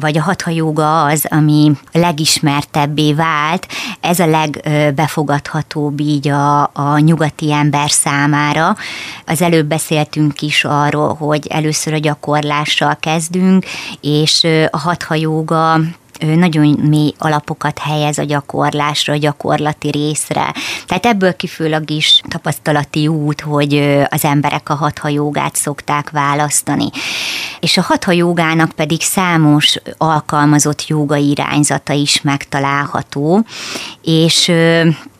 vagy 0.00 0.18
a 0.18 0.22
hatha 0.22 0.50
jóga 0.50 1.04
az, 1.04 1.26
ami 1.28 1.72
legismertebbé 1.92 3.12
vált. 3.12 3.66
Ez 4.00 4.18
a 4.18 4.26
legbefogadhatóbb 4.26 6.00
így 6.00 6.28
a, 6.28 6.62
a 6.62 6.98
nyugati 6.98 7.52
ember 7.52 7.90
számára. 7.90 8.76
Az 9.26 9.42
előbb 9.42 9.66
beszéltünk 9.66 10.42
is 10.42 10.64
arról, 10.64 11.14
hogy 11.14 11.46
először 11.46 11.92
a 11.92 11.98
gyakorlással 11.98 12.96
kezdünk, 13.00 13.64
és 14.00 14.46
a 14.70 14.78
hatha 14.78 15.14
jóga 15.14 15.80
nagyon 16.20 16.66
mély 16.66 17.12
alapokat 17.18 17.78
helyez 17.78 18.18
a 18.18 18.24
gyakorlásra, 18.24 19.12
a 19.12 19.16
gyakorlati 19.16 19.90
részre. 19.90 20.54
Tehát 20.86 21.06
ebből 21.06 21.36
kifőleg 21.36 21.90
is 21.90 22.22
tapasztalati 22.28 23.06
út, 23.06 23.40
hogy 23.40 24.04
az 24.08 24.24
emberek 24.24 24.68
a 24.68 24.74
hatha 24.74 25.08
jogát 25.08 25.56
szokták 25.56 26.10
választani. 26.10 26.88
És 27.60 27.76
a 27.76 27.82
hatha 27.82 28.12
jogának 28.12 28.72
pedig 28.72 29.02
számos 29.02 29.76
alkalmazott 29.98 30.86
joga 30.86 31.16
irányzata 31.16 31.92
is 31.92 32.20
megtalálható, 32.22 33.44
és 34.02 34.52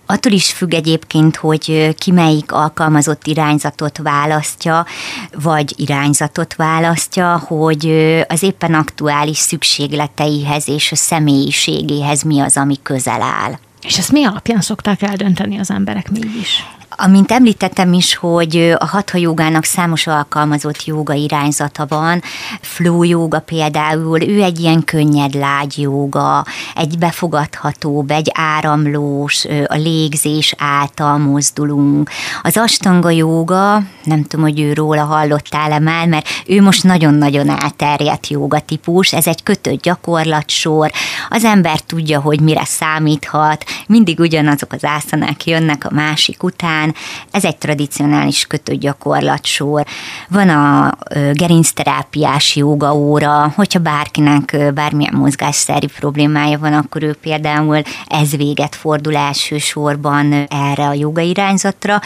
Attól 0.07 0.33
is 0.33 0.53
függ 0.53 0.75
egyébként, 0.75 1.37
hogy 1.37 1.95
ki 1.99 2.11
melyik 2.11 2.53
alkalmazott 2.53 3.27
irányzatot 3.27 3.99
választja, 3.99 4.87
vagy 5.35 5.75
irányzatot 5.77 6.55
választja, 6.55 7.38
hogy 7.38 7.87
az 8.29 8.42
éppen 8.42 8.75
aktuális 8.75 9.38
szükségleteihez 9.38 10.69
és 10.69 10.92
a 10.92 10.97
személyiségéhez 10.97 12.23
mi 12.23 12.40
az, 12.40 12.57
ami 12.57 12.77
közel 12.83 13.23
áll. 13.23 13.59
És 13.83 13.99
ezt 13.99 14.12
mi 14.12 14.25
alapján 14.25 14.61
szokták 14.61 15.03
eldönteni 15.03 15.59
az 15.59 15.71
emberek 15.71 16.11
mégis? 16.11 16.64
Amint 16.98 17.32
említettem 17.32 17.92
is, 17.92 18.14
hogy 18.14 18.74
a 18.78 18.87
hatha 18.87 19.18
jogának 19.18 19.64
számos 19.64 20.06
alkalmazott 20.06 20.85
joga 20.85 21.12
irányzata 21.12 21.87
van, 21.88 22.22
flow 22.61 23.02
joga 23.02 23.40
például, 23.40 24.22
ő 24.22 24.42
egy 24.42 24.61
ilyen 24.61 24.85
könnyed 24.85 25.35
lágy 25.35 25.78
joga, 25.80 26.44
egy 26.74 26.98
befogadhatóbb, 26.98 28.11
egy 28.11 28.30
áramlós, 28.35 29.44
a 29.66 29.74
légzés 29.74 30.54
által 30.59 31.18
mozdulunk. 31.18 32.11
Az 32.42 32.56
astanga 32.56 33.11
joga, 33.11 33.82
nem 34.04 34.24
tudom, 34.24 34.44
hogy 34.44 34.61
ő 34.61 34.72
róla 34.72 35.04
hallottál-e 35.04 35.78
már, 35.78 36.06
mert 36.09 36.28
ő 36.46 36.62
most 36.62 36.85
nagyon-nagyon 36.85 37.48
elterjedt 37.48 38.26
joga 38.26 38.61
típus, 38.61 39.12
ez 39.12 39.26
egy 39.26 39.42
kötött 39.42 39.82
gyakorlatsor, 39.82 40.90
az 41.28 41.44
ember 41.44 41.80
tudja, 41.80 42.20
hogy 42.20 42.40
mire 42.40 42.64
számíthat, 42.64 43.64
mindig 43.87 44.18
ugyanazok 44.18 44.72
az 44.72 44.85
ászanák 44.85 45.46
jönnek 45.46 45.85
a 45.85 45.94
másik 45.94 46.42
után, 46.42 46.86
után. 46.87 46.94
Ez 47.31 47.44
egy 47.44 47.57
tradicionális 47.57 48.46
kötött 48.46 48.81
gyakorlatsor. 48.81 49.85
Van 50.29 50.49
a 50.49 50.94
gerincterápiás 51.33 52.57
joga 52.57 52.94
óra, 52.94 53.53
hogyha 53.57 53.79
bárkinek 53.79 54.57
bármilyen 54.75 55.14
mozgásszerű 55.14 55.87
problémája 55.99 56.59
van, 56.59 56.72
akkor 56.72 57.03
ő 57.03 57.16
például 57.20 57.83
ez 58.07 58.37
véget 58.37 58.75
fordul 58.75 59.16
elsősorban 59.16 60.33
erre 60.49 60.87
a 60.87 60.92
joga 60.92 61.20
irányzatra. 61.20 62.01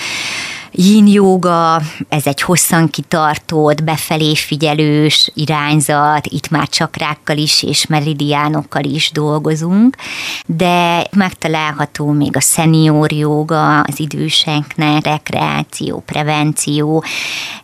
Yin 0.73 1.07
yoga, 1.07 1.81
ez 2.09 2.27
egy 2.27 2.43
hosszan 2.43 2.89
kitartott, 2.89 3.83
befelé 3.85 4.35
figyelős 4.35 5.31
irányzat, 5.35 6.27
itt 6.27 6.49
már 6.49 6.69
csakrákkal 6.69 7.37
is 7.37 7.63
és 7.63 7.87
meridiánokkal 7.87 8.85
is 8.85 9.11
dolgozunk, 9.13 9.97
de 10.47 11.07
megtalálható 11.17 12.11
még 12.11 12.37
a 12.37 12.41
senior 12.41 13.13
yoga, 13.13 13.81
az 13.81 14.01
időseknek, 14.01 15.05
rekreáció, 15.05 16.03
prevenció, 16.07 17.05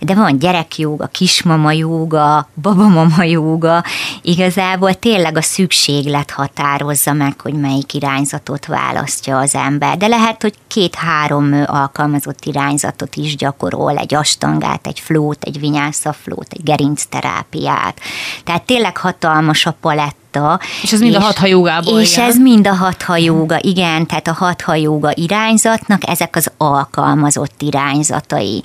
de 0.01 0.15
van 0.15 0.39
gyerekjoga, 0.39 1.07
kismama 1.07 1.73
joga, 1.73 2.49
babamama 2.63 3.23
joga, 3.23 3.85
igazából 4.23 4.95
tényleg 4.95 5.37
a 5.37 5.43
szükséglet 5.43 6.31
határozza 6.31 7.13
meg, 7.13 7.41
hogy 7.41 7.55
melyik 7.55 7.95
irányzatot 7.95 8.67
választja 8.67 9.39
az 9.39 9.55
ember, 9.55 9.97
de 9.97 10.07
lehet, 10.07 10.43
hogy 10.43 10.55
két-három 10.67 11.65
alkalmazott 11.67 12.45
irányzat 12.45 12.96
gyakorlatot 12.97 13.25
is 13.25 13.37
gyakorol, 13.37 13.97
egy 13.97 14.15
astangát, 14.15 14.87
egy 14.87 15.01
flót, 15.01 15.43
egy 15.45 15.61
vinyászaflót, 15.61 16.53
egy 16.53 16.63
gerincterápiát. 16.63 18.01
Tehát 18.45 18.63
tényleg 18.63 18.97
hatalmas 18.97 19.67
a 19.67 19.77
palett 19.81 20.17
hatha. 20.41 20.67
És 20.83 20.93
ez 20.93 21.01
mind 21.01 21.13
és, 21.13 21.19
a 21.19 21.23
hatha 21.23 21.47
jogából 21.47 22.01
És 22.01 22.17
jön. 22.17 22.27
ez 22.27 22.37
mind 22.37 22.67
a 22.67 22.75
hatha 22.75 23.17
joga, 23.17 23.59
igen, 23.61 24.07
tehát 24.07 24.29
a 24.29 24.33
hatha 24.33 24.75
joga 24.75 25.11
irányzatnak 25.15 26.09
ezek 26.09 26.37
az 26.37 26.51
alkalmazott 26.57 27.63
irányzatai. 27.63 28.63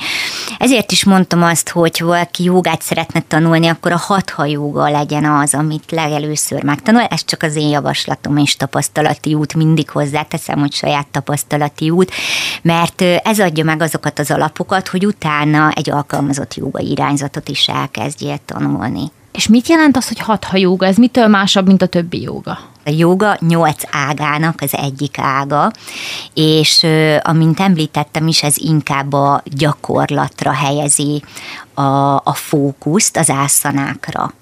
Ezért 0.58 0.92
is 0.92 1.04
mondtam 1.04 1.44
azt, 1.44 1.70
hogy 1.70 2.02
valaki 2.04 2.44
jogát 2.44 2.82
szeretne 2.82 3.24
tanulni, 3.28 3.68
akkor 3.68 3.92
a 3.92 3.98
hatha 3.98 4.46
joga 4.46 4.90
legyen 4.90 5.26
az, 5.26 5.54
amit 5.54 5.92
legelőször 5.92 6.64
megtanul. 6.64 7.02
Ez 7.02 7.26
csak 7.26 7.44
az 7.44 7.56
én 7.56 7.70
javaslatom 7.70 8.38
és 8.38 8.56
tapasztalati 8.56 9.34
út, 9.34 9.54
mindig 9.54 9.90
hozzáteszem, 9.90 10.60
hogy 10.60 10.74
saját 10.74 11.08
tapasztalati 11.08 11.90
út, 11.90 12.12
mert 12.62 13.02
ez 13.02 13.40
adja 13.40 13.64
meg 13.64 13.82
azokat 13.82 14.20
az 14.20 14.32
alapokat, 14.32 14.88
hogy 14.88 15.06
utána 15.06 15.72
egy 15.76 15.90
alkalmazott 15.90 16.56
joga 16.56 16.80
irányzatot 16.80 17.50
is 17.50 17.68
elkezdjél 17.68 18.40
tanulni. 18.46 19.12
És 19.32 19.48
mit 19.48 19.68
jelent 19.68 19.98
az, 19.98 20.08
hogy 20.08 20.20
hatha 20.20 20.58
joga? 20.58 20.86
Ez 20.86 20.96
mitől 20.96 21.28
másabb, 21.28 21.68
mint 21.68 21.82
a 21.82 21.86
többi 21.86 22.22
joga? 22.22 22.60
A 22.86 22.90
joga 22.90 23.38
nyolc 23.40 23.84
ágának 23.92 24.62
az 24.62 24.76
egyik 24.76 25.18
ága, 25.20 25.72
és 26.34 26.86
amint 27.22 27.60
említettem 27.60 28.28
is, 28.28 28.44
ez 28.44 28.58
inkább 28.58 29.14
a 29.14 29.42
gyakorlatra 29.46 30.52
helyezi 30.52 31.24
a, 31.74 31.82
a 32.16 32.34
fókuszt, 32.34 33.18
az 33.18 33.30
ászanákra 33.30 34.34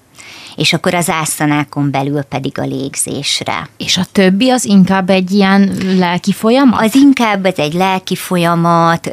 és 0.56 0.72
akkor 0.72 0.94
az 0.94 1.10
ászanákon 1.10 1.90
belül 1.90 2.22
pedig 2.22 2.58
a 2.58 2.62
légzésre. 2.62 3.68
És 3.76 3.96
a 3.96 4.04
többi 4.12 4.50
az 4.50 4.64
inkább 4.64 5.10
egy 5.10 5.30
ilyen 5.30 5.76
lelki 5.98 6.32
folyamat? 6.32 6.80
Az 6.80 6.94
inkább 6.94 7.46
ez 7.46 7.56
egy 7.56 7.72
lelki 7.72 8.16
folyamat, 8.16 9.06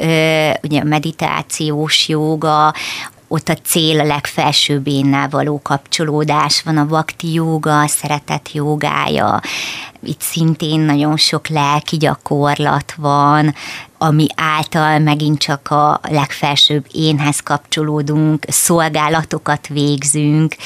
ugye 0.62 0.80
a 0.80 0.84
meditációs 0.84 2.08
joga, 2.08 2.74
ott 3.28 3.48
a 3.48 3.54
cél 3.54 4.00
a 4.00 4.04
legfelsőbb 4.04 4.86
énnel 4.86 5.28
való 5.28 5.60
kapcsolódás 5.62 6.62
van, 6.62 6.76
a 6.76 6.86
vakti 6.86 7.32
joga, 7.32 7.80
a 7.80 7.86
szeretet 7.86 8.52
jogája, 8.52 9.40
itt 10.02 10.20
szintén 10.20 10.80
nagyon 10.80 11.16
sok 11.16 11.48
lelki 11.48 11.96
gyakorlat 11.96 12.94
van, 12.96 13.54
ami 13.98 14.26
által 14.36 14.98
megint 14.98 15.38
csak 15.38 15.70
a 15.70 16.00
legfelsőbb 16.02 16.86
énhez 16.92 17.40
kapcsolódunk, 17.40 18.44
szolgálatokat 18.48 19.66
végzünk 19.66 20.56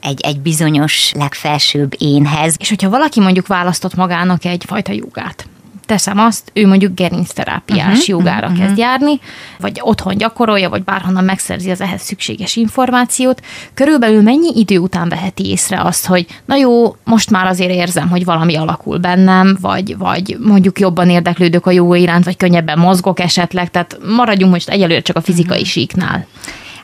egy, 0.00 0.20
egy 0.20 0.40
bizonyos 0.40 1.12
legfelsőbb 1.12 1.92
énhez. 1.98 2.54
És 2.58 2.68
hogyha 2.68 2.90
valaki 2.90 3.20
mondjuk 3.20 3.46
választott 3.46 3.94
magának 3.94 4.44
egy 4.44 4.64
fajta 4.66 4.92
jogát, 4.92 5.46
teszem 5.92 6.18
azt, 6.18 6.50
ő 6.54 6.66
mondjuk 6.66 6.94
gerincterápiás 6.94 7.86
uh-huh, 7.86 8.08
jogára 8.08 8.46
uh-huh. 8.46 8.60
kezd 8.62 8.78
járni, 8.78 9.20
vagy 9.58 9.80
otthon 9.80 10.16
gyakorolja, 10.16 10.68
vagy 10.68 10.84
bárhonnan 10.84 11.24
megszerzi 11.24 11.70
az 11.70 11.80
ehhez 11.80 12.02
szükséges 12.02 12.56
információt. 12.56 13.40
Körülbelül 13.74 14.22
mennyi 14.22 14.52
idő 14.54 14.78
után 14.78 15.08
veheti 15.08 15.50
észre 15.50 15.80
azt, 15.80 16.06
hogy 16.06 16.26
na 16.44 16.56
jó, 16.56 16.96
most 17.04 17.30
már 17.30 17.46
azért 17.46 17.70
érzem, 17.70 18.08
hogy 18.08 18.24
valami 18.24 18.56
alakul 18.56 18.98
bennem, 18.98 19.56
vagy, 19.60 19.96
vagy 19.98 20.36
mondjuk 20.40 20.80
jobban 20.80 21.10
érdeklődök 21.10 21.66
a 21.66 21.70
jó 21.70 21.94
iránt, 21.94 22.24
vagy 22.24 22.36
könnyebben 22.36 22.78
mozgok 22.78 23.20
esetleg, 23.20 23.70
tehát 23.70 23.98
maradjunk 24.16 24.52
most 24.52 24.68
egyelőre 24.68 25.00
csak 25.00 25.16
a 25.16 25.20
fizikai 25.20 25.56
uh-huh. 25.56 25.72
síknál. 25.72 26.26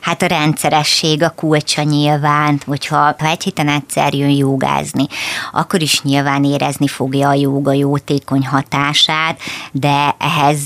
Hát 0.01 0.21
a 0.21 0.25
rendszeresség 0.25 1.23
a 1.23 1.29
kulcsa 1.29 1.81
nyilván, 1.81 2.61
hogyha 2.65 2.97
ha 2.97 3.27
egy 3.27 3.43
héten 3.43 3.67
egyszer 3.67 4.13
jön 4.13 4.29
jogázni, 4.29 5.05
akkor 5.51 5.81
is 5.81 6.01
nyilván 6.01 6.43
érezni 6.43 6.87
fogja 6.87 7.27
a 7.27 7.33
joga 7.33 7.73
jótékony 7.73 8.45
hatását, 8.45 9.39
de 9.71 10.15
ehhez 10.19 10.59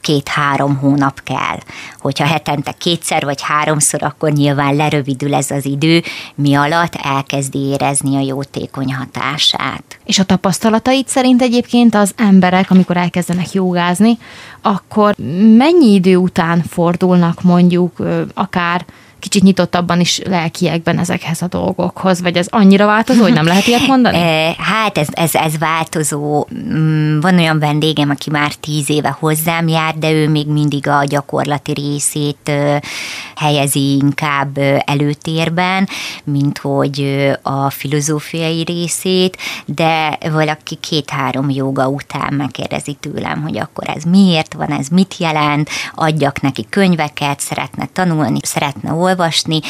két-három 0.00 0.76
hónap 0.76 1.22
kell. 1.22 1.58
Hogyha 1.98 2.26
hetente 2.26 2.72
kétszer 2.72 3.24
vagy 3.24 3.42
háromszor, 3.42 4.02
akkor 4.02 4.32
nyilván 4.32 4.74
lerövidül 4.74 5.34
ez 5.34 5.50
az 5.50 5.64
idő, 5.64 6.02
mi 6.34 6.54
alatt 6.54 6.94
elkezdi 6.94 7.58
érezni 7.58 8.16
a 8.16 8.20
jótékony 8.20 8.94
hatását. 8.94 9.98
És 10.04 10.18
a 10.18 10.24
tapasztalatait 10.24 11.08
szerint 11.08 11.42
egyébként 11.42 11.94
az 11.94 12.12
emberek, 12.16 12.70
amikor 12.70 12.96
elkezdenek 12.96 13.52
jogázni, 13.52 14.18
akkor 14.66 15.14
mennyi 15.56 15.94
idő 15.94 16.16
után 16.16 16.62
fordulnak 16.62 17.42
mondjuk 17.42 17.92
akár 18.34 18.84
kicsit 19.18 19.42
nyitottabban 19.42 20.00
is 20.00 20.20
lelkiekben 20.24 20.98
ezekhez 20.98 21.42
a 21.42 21.46
dolgokhoz, 21.46 22.20
vagy 22.20 22.36
ez 22.36 22.46
annyira 22.50 22.86
változó, 22.86 23.22
hogy 23.22 23.32
nem 23.32 23.46
lehet 23.46 23.66
ilyet 23.66 23.86
mondani? 23.86 24.14
Eh, 24.26 24.54
hát 24.54 24.98
ez, 24.98 25.08
ez, 25.10 25.34
ez 25.34 25.58
változó. 25.58 26.46
Mm, 26.54 27.20
van 27.20 27.38
olyan 27.38 27.58
vendégem, 27.58 28.10
aki 28.10 28.30
már 28.30 28.54
tíz 28.54 28.90
éve 28.90 29.16
hozzám 29.18 29.68
jár, 29.68 29.94
de 29.94 30.12
ő 30.12 30.28
még 30.28 30.48
mindig 30.48 30.88
a 30.88 31.04
gyakorlati 31.04 31.72
részét 31.72 32.52
helyezi 33.36 33.94
inkább 33.94 34.58
előtérben, 34.84 35.88
mint 36.24 36.58
hogy 36.58 37.28
a 37.42 37.70
filozófiai 37.70 38.62
részét, 38.62 39.36
de 39.64 40.18
valaki 40.30 40.74
két-három 40.80 41.50
joga 41.50 41.88
után 41.88 42.34
megkérdezi 42.34 42.96
tőlem, 43.00 43.42
hogy 43.42 43.58
akkor 43.58 43.88
ez 43.88 44.02
miért 44.02 44.52
van, 44.54 44.70
ez 44.70 44.88
mit 44.88 45.14
jelent, 45.18 45.70
adjak 45.94 46.40
neki 46.40 46.66
könyveket, 46.70 47.40
szeretne 47.40 47.88
tanulni, 47.92 48.38
szeretne 48.42 48.92
olvasni, 49.06 49.60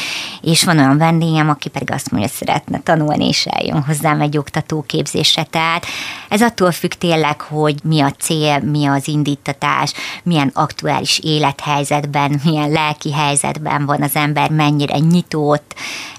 és 0.41 0.63
van 0.63 0.77
olyan 0.77 0.97
vendégem, 0.97 1.49
aki 1.49 1.69
pedig 1.69 1.91
azt 1.91 2.11
mondja, 2.11 2.29
hogy 2.29 2.47
szeretne 2.47 2.81
tanulni, 2.83 3.27
és 3.27 3.45
eljön 3.45 3.83
hozzám 3.83 4.21
egy 4.21 4.37
oktatóképzésre. 4.37 5.43
Tehát 5.43 5.85
ez 6.29 6.41
attól 6.41 6.71
függ 6.71 6.91
tényleg, 6.91 7.41
hogy 7.41 7.75
mi 7.83 8.01
a 8.01 8.11
cél, 8.11 8.59
mi 8.59 8.85
az 8.85 9.07
indítatás, 9.07 9.93
milyen 10.23 10.51
aktuális 10.53 11.19
élethelyzetben, 11.19 12.41
milyen 12.43 12.69
lelki 12.69 13.13
helyzetben 13.13 13.85
van 13.85 14.01
az 14.01 14.15
ember, 14.15 14.49
mennyire 14.49 14.97
nyitott, 14.97 15.75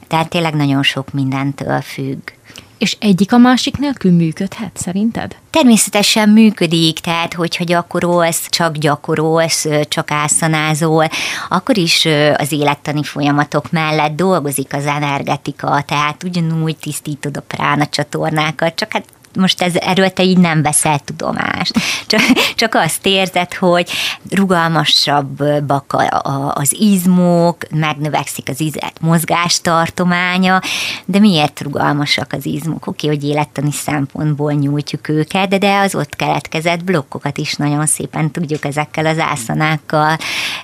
tehát 0.08 0.28
tényleg 0.28 0.54
nagyon 0.54 0.82
sok 0.82 1.12
mindentől 1.12 1.80
függ. 1.80 2.37
És 2.78 2.96
egyik 3.00 3.32
a 3.32 3.38
másik 3.38 3.78
nélkül 3.78 4.12
működhet, 4.12 4.76
szerinted? 4.76 5.36
Természetesen 5.50 6.28
működik, 6.28 6.98
tehát 6.98 7.34
hogyha 7.34 7.64
gyakorolsz, 7.64 8.48
csak 8.48 8.76
gyakorolsz, 8.76 9.66
csak 9.88 10.10
ászanázol, 10.10 11.08
akkor 11.48 11.78
is 11.78 12.08
az 12.36 12.52
élettani 12.52 13.02
folyamatok 13.02 13.70
mellett 13.70 14.16
dolgozik 14.16 14.74
az 14.74 14.86
energetika, 14.86 15.82
tehát 15.86 16.22
ugyanúgy 16.22 16.76
tisztítod 16.76 17.36
a 17.36 17.40
prána 17.40 17.86
csatornákat, 17.86 18.74
csak 18.74 18.92
hát 18.92 19.04
most 19.38 19.62
ez, 19.62 19.74
erről 19.74 20.10
te 20.10 20.22
így 20.22 20.38
nem 20.38 20.62
veszel 20.62 20.98
tudomást. 20.98 21.72
Csak, 22.06 22.20
csak 22.54 22.74
azt 22.74 23.06
érzed, 23.06 23.54
hogy 23.54 23.90
rugalmasabbak 24.30 25.92
a, 25.92 26.28
a, 26.28 26.52
az 26.54 26.76
izmok, 26.78 27.56
megnövekszik 27.70 28.48
az 28.48 28.60
izet 28.60 29.00
mozgástartománya, 29.00 30.60
de 31.04 31.18
miért 31.18 31.60
rugalmasak 31.60 32.32
az 32.32 32.46
izmok? 32.46 32.86
Oké, 32.86 33.06
hogy 33.06 33.24
élettani 33.24 33.72
szempontból 33.72 34.52
nyújtjuk 34.52 35.08
őket, 35.08 35.48
de, 35.48 35.58
de 35.58 35.78
az 35.78 35.94
ott 35.94 36.16
keletkezett 36.16 36.84
blokkokat 36.84 37.38
is 37.38 37.54
nagyon 37.54 37.86
szépen 37.86 38.30
tudjuk 38.30 38.64
ezekkel 38.64 39.06
az 39.06 39.18
ászanákkal 39.18 40.16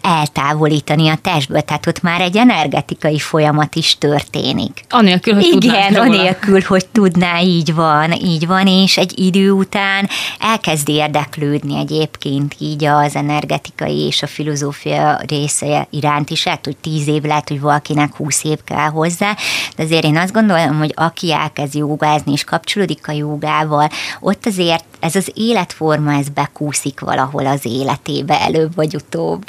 eltávolítani 0.02 1.08
a 1.08 1.16
testből, 1.22 1.60
tehát 1.60 1.87
ott 1.87 2.02
már 2.02 2.20
egy 2.20 2.37
energetikai 2.37 3.18
folyamat 3.18 3.74
is 3.74 3.98
történik. 3.98 4.84
Anélkül, 4.88 5.34
hogy 5.34 5.44
Igen, 5.50 5.94
anélkül, 5.94 6.60
hogy 6.60 6.87
tudná, 6.87 7.40
így 7.40 7.74
van, 7.74 8.12
így 8.12 8.46
van, 8.46 8.63
és 8.70 8.96
egy 8.96 9.18
idő 9.18 9.50
után 9.50 10.09
elkezd 10.38 10.88
érdeklődni 10.88 11.79
egyébként 11.79 12.55
így 12.59 12.85
az 12.85 13.16
energetikai 13.16 13.98
és 14.07 14.22
a 14.22 14.27
filozófia 14.27 15.20
része 15.27 15.87
iránt 15.90 16.31
is, 16.31 16.44
lehet, 16.44 16.64
hogy 16.64 16.77
tíz 16.77 17.09
év, 17.09 17.22
lehet, 17.22 17.48
hogy 17.48 17.61
valakinek 17.61 18.16
húsz 18.16 18.44
év 18.44 18.59
kell 18.64 18.88
hozzá, 18.88 19.37
de 19.77 19.83
azért 19.83 20.05
én 20.05 20.16
azt 20.16 20.33
gondolom, 20.33 20.79
hogy 20.79 20.92
aki 20.96 21.33
elkezd 21.33 21.74
jogázni 21.74 22.33
és 22.33 22.44
kapcsolódik 22.44 23.09
a 23.09 23.12
jogával, 23.12 23.88
ott 24.20 24.46
azért 24.46 24.85
ez 25.00 25.16
az 25.16 25.31
életforma, 25.35 26.12
ez 26.12 26.29
bekúszik 26.29 27.00
valahol 27.00 27.46
az 27.46 27.66
életébe 27.66 28.40
előbb 28.40 28.74
vagy 28.74 28.94
utóbb. 28.94 29.44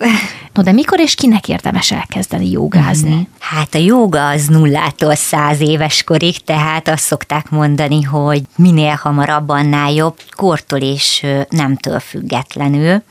No, 0.55 0.63
de 0.63 0.71
mikor 0.71 0.99
és 0.99 1.15
kinek 1.15 1.47
érdemes 1.47 1.91
elkezdeni 1.91 2.51
jogázni? 2.51 3.09
Mm-hmm. 3.09 3.21
Hát 3.39 3.75
a 3.75 3.77
joga 3.77 4.27
az 4.27 4.47
nullától 4.47 5.15
száz 5.15 5.59
éves 5.59 6.03
korig, 6.03 6.37
tehát 6.43 6.87
azt 6.87 7.03
szokták 7.03 7.49
mondani, 7.49 8.01
hogy 8.01 8.41
minél 8.55 8.99
hamarabb, 9.01 9.49
annál 9.49 9.91
jobb, 9.91 10.15
kortól 10.35 10.79
és 10.79 11.25
nemtől 11.49 11.99
függetlenül. 11.99 13.03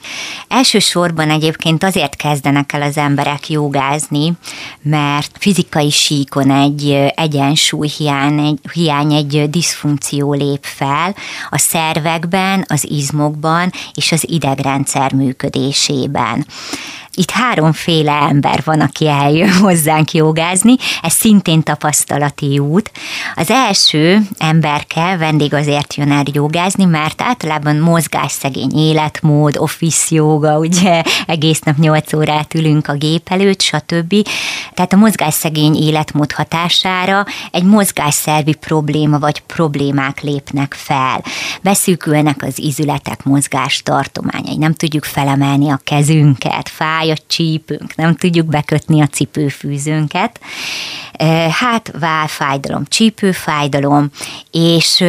Elsősorban 0.49 1.31
egyébként 1.31 1.85
azért 1.85 2.17
kezdenek 2.17 2.73
el 2.73 2.83
az 2.83 2.97
emberek 2.97 3.51
jogázni, 3.51 4.33
mert 4.83 5.37
fizikai 5.39 5.91
síkon 5.91 6.51
egy 6.51 6.91
egyensúly 7.15 7.89
hiány, 7.89 8.39
egy, 8.39 8.59
hiány, 8.73 9.13
egy 9.13 9.51
diszfunkció 9.51 10.33
lép 10.33 10.65
fel 10.65 11.15
a 11.51 11.59
szervekben, 11.59 12.65
az 12.69 12.91
izmokban 12.91 13.73
és 13.95 14.13
az 14.13 14.25
idegrendszer 14.29 15.13
működésében. 15.13 16.47
Itt 17.16 17.31
háromféle 17.31 18.12
ember 18.12 18.62
van, 18.64 18.81
aki 18.81 19.09
eljön 19.09 19.53
hozzánk 19.66 20.12
jogázni, 20.12 20.74
ez 21.03 21.12
szintén 21.12 21.62
tapasztalati 21.62 22.59
út. 22.59 22.90
Az 23.35 23.50
első 23.50 24.20
emberke 24.38 25.16
vendég 25.16 25.55
azért 25.55 25.94
jön 25.94 26.12
el 26.12 26.22
jogázni, 26.33 26.85
mert 26.85 27.22
általában 27.22 27.77
mozgásszegény 27.77 28.77
életmód, 28.77 29.57
office 29.57 30.14
joga, 30.14 30.59
ugye 30.59 31.03
egész 31.27 31.61
nap 31.61 31.77
8 31.77 32.12
órát 32.12 32.55
ülünk 32.55 32.88
a 32.88 32.92
gép 32.92 33.29
előtt, 33.31 33.61
stb. 33.61 34.14
Tehát 34.74 34.92
a 34.92 34.96
mozgásszegény 34.96 35.77
életmód 35.77 36.33
hatására 36.33 37.24
egy 37.50 37.64
mozgásszervi 37.64 38.55
probléma 38.55 39.18
vagy 39.18 39.40
problémák 39.40 40.20
lépnek 40.20 40.74
fel. 40.79 41.22
Beszűkülnek 41.62 42.42
az 42.42 42.59
izületek 42.59 43.24
mozgás 43.24 43.83
tartományai, 43.83 44.57
nem 44.57 44.72
tudjuk 44.74 45.05
felemelni 45.05 45.70
a 45.70 45.81
kezünket, 45.85 46.68
fáj 46.68 47.04
fáj 47.05 47.11
a 47.12 47.17
csípünk, 47.27 47.95
nem 47.95 48.14
tudjuk 48.14 48.47
bekötni 48.47 49.01
a 49.01 49.07
cipőfűzőnket. 49.07 50.40
Hát 51.51 51.93
válfájdalom, 51.99 52.85
csípőfájdalom, 52.88 54.11
és 54.51 55.05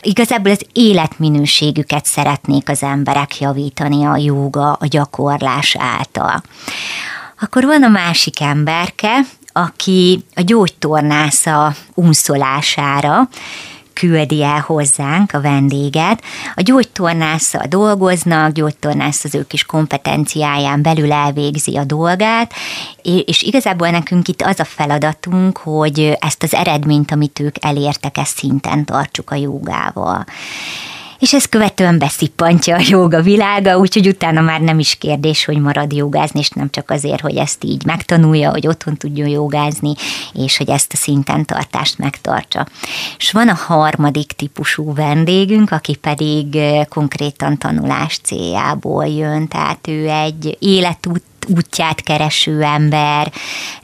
igazából 0.00 0.52
az 0.52 0.66
életminőségüket 0.72 2.04
szeretnék 2.04 2.68
az 2.68 2.82
emberek 2.82 3.40
javítani 3.40 4.04
a 4.04 4.16
jóga, 4.16 4.72
a 4.72 4.86
gyakorlás 4.86 5.76
által. 5.78 6.42
Akkor 7.40 7.64
van 7.64 7.82
a 7.82 7.88
másik 7.88 8.40
emberke, 8.40 9.20
aki 9.52 10.24
a 10.34 10.40
gyógytornásza 10.40 11.74
unszolására 11.94 13.28
küldi 13.98 14.42
el 14.42 14.60
hozzánk 14.60 15.32
a 15.32 15.40
vendéget. 15.40 16.22
A 16.54 16.60
gyógytornásszal 16.60 17.66
dolgoznak, 17.68 18.52
gyógytornász 18.52 19.24
az 19.24 19.34
ő 19.34 19.46
kis 19.46 19.64
kompetenciáján 19.64 20.82
belül 20.82 21.12
elvégzi 21.12 21.76
a 21.76 21.84
dolgát, 21.84 22.52
és 23.02 23.42
igazából 23.42 23.90
nekünk 23.90 24.28
itt 24.28 24.42
az 24.42 24.60
a 24.60 24.64
feladatunk, 24.64 25.58
hogy 25.58 26.16
ezt 26.20 26.42
az 26.42 26.54
eredményt, 26.54 27.12
amit 27.12 27.40
ők 27.40 27.64
elértek, 27.64 28.18
ezt 28.18 28.36
szinten 28.36 28.84
tartsuk 28.84 29.30
a 29.30 29.34
jogával 29.34 30.24
és 31.18 31.32
ez 31.32 31.44
követően 31.44 31.98
beszippantja 31.98 32.76
a 32.76 32.82
joga 32.88 33.22
világa, 33.22 33.78
úgyhogy 33.78 34.08
utána 34.08 34.40
már 34.40 34.60
nem 34.60 34.78
is 34.78 34.94
kérdés, 34.94 35.44
hogy 35.44 35.58
marad 35.60 35.92
jogázni, 35.92 36.40
és 36.40 36.48
nem 36.48 36.70
csak 36.70 36.90
azért, 36.90 37.20
hogy 37.20 37.36
ezt 37.36 37.64
így 37.64 37.84
megtanulja, 37.84 38.50
hogy 38.50 38.66
otthon 38.66 38.96
tudjon 38.96 39.28
jogázni, 39.28 39.92
és 40.32 40.56
hogy 40.56 40.68
ezt 40.68 40.92
a 40.92 40.96
szinten 40.96 41.44
tartást 41.44 41.98
megtartsa. 41.98 42.66
És 43.18 43.30
van 43.30 43.48
a 43.48 43.54
harmadik 43.54 44.32
típusú 44.32 44.94
vendégünk, 44.94 45.70
aki 45.70 45.96
pedig 45.96 46.56
eh, 46.56 46.84
konkrétan 46.84 47.58
tanulás 47.58 48.18
céljából 48.22 49.06
jön, 49.06 49.48
tehát 49.48 49.88
ő 49.88 50.08
egy 50.08 50.56
életút 50.60 51.22
útját 51.56 52.00
kereső 52.00 52.62
ember. 52.62 53.32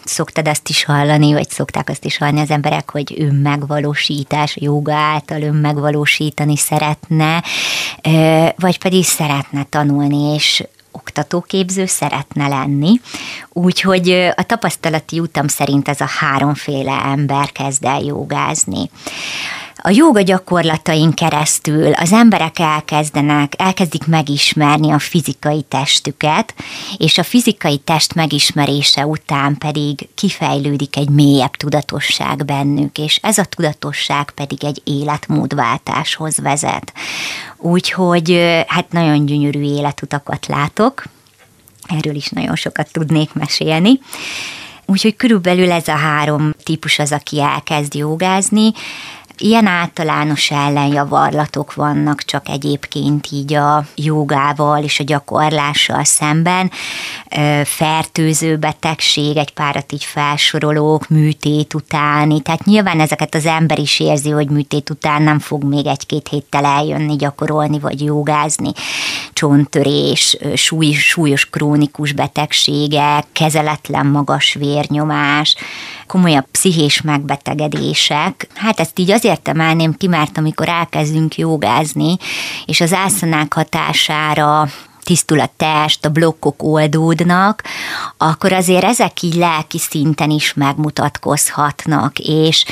Szoktad 0.04 0.48
azt 0.48 0.68
is 0.68 0.84
hallani, 0.84 1.32
vagy 1.32 1.50
szokták 1.50 1.88
azt 1.88 2.04
is 2.04 2.16
hallani 2.16 2.40
az 2.40 2.50
emberek, 2.50 2.90
hogy 2.90 3.14
önmegvalósítás, 3.18 4.56
joga 4.60 4.94
által 4.94 5.42
önmegvalósítani 5.42 6.56
szeretne, 6.56 7.42
vagy 8.56 8.78
pedig 8.78 9.04
szeretne 9.04 9.66
tanulni, 9.68 10.34
és 10.34 10.64
oktatóképző 10.90 11.86
szeretne 11.86 12.48
lenni. 12.48 13.00
Úgyhogy 13.52 14.10
a 14.36 14.42
tapasztalati 14.42 15.20
utam 15.20 15.48
szerint 15.48 15.88
ez 15.88 16.00
a 16.00 16.08
háromféle 16.18 17.02
ember 17.04 17.52
kezd 17.52 17.84
el 17.84 18.02
jogázni 18.02 18.90
a 19.86 19.90
jóga 19.90 20.20
gyakorlatain 20.20 21.12
keresztül 21.12 21.92
az 21.92 22.12
emberek 22.12 22.58
elkezdenek, 22.58 23.52
elkezdik 23.56 24.06
megismerni 24.06 24.90
a 24.90 24.98
fizikai 24.98 25.62
testüket, 25.62 26.54
és 26.96 27.18
a 27.18 27.22
fizikai 27.22 27.78
test 27.78 28.14
megismerése 28.14 29.06
után 29.06 29.58
pedig 29.58 30.08
kifejlődik 30.14 30.96
egy 30.96 31.08
mélyebb 31.08 31.50
tudatosság 31.50 32.44
bennük, 32.44 32.98
és 32.98 33.18
ez 33.22 33.38
a 33.38 33.44
tudatosság 33.44 34.30
pedig 34.30 34.64
egy 34.64 34.80
életmódváltáshoz 34.84 36.36
vezet. 36.36 36.92
Úgyhogy 37.56 38.62
hát 38.66 38.92
nagyon 38.92 39.26
gyönyörű 39.26 39.62
életutakat 39.62 40.46
látok, 40.46 41.04
erről 41.86 42.14
is 42.14 42.28
nagyon 42.28 42.56
sokat 42.56 42.92
tudnék 42.92 43.32
mesélni. 43.32 44.00
Úgyhogy 44.86 45.16
körülbelül 45.16 45.72
ez 45.72 45.88
a 45.88 45.96
három 45.96 46.54
típus 46.62 46.98
az, 46.98 47.12
aki 47.12 47.40
elkezd 47.40 47.94
jogázni. 47.94 48.72
Ilyen 49.38 49.66
általános 49.66 50.50
ellenjavarlatok 50.50 51.74
vannak 51.74 52.22
csak 52.22 52.48
egyébként 52.48 53.28
így 53.30 53.54
a 53.54 53.84
jogával 53.94 54.82
és 54.82 55.00
a 55.00 55.04
gyakorlással 55.04 56.04
szemben. 56.04 56.70
Fertőző 57.64 58.56
betegség, 58.56 59.36
egy 59.36 59.52
párat 59.52 59.92
így 59.92 60.04
felsorolók, 60.04 61.08
műtét 61.08 61.74
utáni, 61.74 62.40
tehát 62.40 62.64
nyilván 62.64 63.00
ezeket 63.00 63.34
az 63.34 63.46
ember 63.46 63.78
is 63.78 64.00
érzi, 64.00 64.30
hogy 64.30 64.48
műtét 64.48 64.90
után 64.90 65.22
nem 65.22 65.38
fog 65.38 65.64
még 65.64 65.86
egy-két 65.86 66.28
héttel 66.28 66.64
eljönni, 66.64 67.16
gyakorolni 67.16 67.78
vagy 67.78 68.04
jogázni. 68.04 68.72
Csonttörés, 69.32 70.36
súly, 70.54 70.92
súlyos 70.92 71.50
krónikus 71.50 72.12
betegségek, 72.12 73.24
kezeletlen 73.32 74.06
magas 74.06 74.54
vérnyomás, 74.54 75.54
komolyabb 76.06 76.46
pszichés 76.50 77.00
megbetegedések. 77.00 78.48
Hát 78.54 78.80
ezt 78.80 78.98
így 78.98 79.10
azért 79.10 79.33
emelném 79.42 79.94
ki, 79.94 80.06
mert 80.06 80.38
amikor 80.38 80.68
elkezdünk 80.68 81.36
jogázni, 81.36 82.16
és 82.66 82.80
az 82.80 82.92
ászanák 82.92 83.54
hatására 83.54 84.68
tisztul 85.04 85.40
a 85.40 85.50
test, 85.56 86.04
a 86.04 86.08
blokkok 86.08 86.62
oldódnak, 86.62 87.62
akkor 88.16 88.52
azért 88.52 88.84
ezek 88.84 89.22
így 89.22 89.34
lelki 89.34 89.78
szinten 89.78 90.30
is 90.30 90.54
megmutatkozhatnak, 90.54 92.18
és 92.18 92.64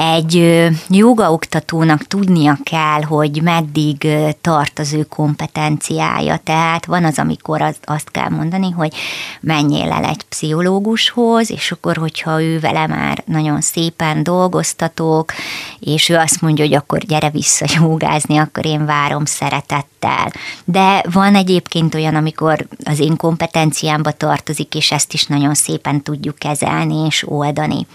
egy 0.00 0.66
jogaoktatónak 0.88 2.06
tudnia 2.06 2.58
kell, 2.62 3.02
hogy 3.02 3.42
meddig 3.42 4.08
tart 4.40 4.78
az 4.78 4.92
ő 4.92 5.02
kompetenciája. 5.02 6.36
Tehát 6.36 6.86
van 6.86 7.04
az, 7.04 7.18
amikor 7.18 7.62
az, 7.62 7.76
azt 7.84 8.10
kell 8.10 8.28
mondani, 8.28 8.70
hogy 8.70 8.94
menjél 9.40 9.92
el 9.92 10.04
egy 10.04 10.22
pszichológushoz, 10.22 11.50
és 11.50 11.72
akkor, 11.72 11.96
hogyha 11.96 12.42
ő 12.42 12.60
vele 12.60 12.86
már 12.86 13.22
nagyon 13.26 13.60
szépen 13.60 14.22
dolgoztatok, 14.22 15.32
és 15.80 16.08
ő 16.08 16.16
azt 16.16 16.40
mondja, 16.40 16.64
hogy 16.64 16.74
akkor 16.74 16.98
gyere 16.98 17.30
vissza 17.30 17.66
jogázni, 17.80 18.38
akkor 18.38 18.66
én 18.66 18.86
várom 18.86 19.24
szeretettel. 19.24 20.32
De 20.64 21.04
van 21.12 21.34
egyébként 21.34 21.94
olyan, 21.94 22.14
amikor 22.14 22.66
az 22.84 22.98
én 22.98 23.16
kompetenciámba 23.16 24.10
tartozik, 24.10 24.74
és 24.74 24.92
ezt 24.92 25.12
is 25.12 25.26
nagyon 25.26 25.54
szépen 25.54 26.02
tudjuk 26.02 26.38
kezelni 26.38 27.06
és 27.06 27.24
oldani 27.28 27.86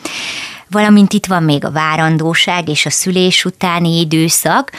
valamint 0.75 1.13
itt 1.13 1.25
van 1.25 1.43
még 1.43 1.65
a 1.65 1.71
várandóság 1.71 2.69
és 2.69 2.85
a 2.85 2.89
szülés 2.89 3.45
utáni 3.45 3.99
időszak, 3.99 4.71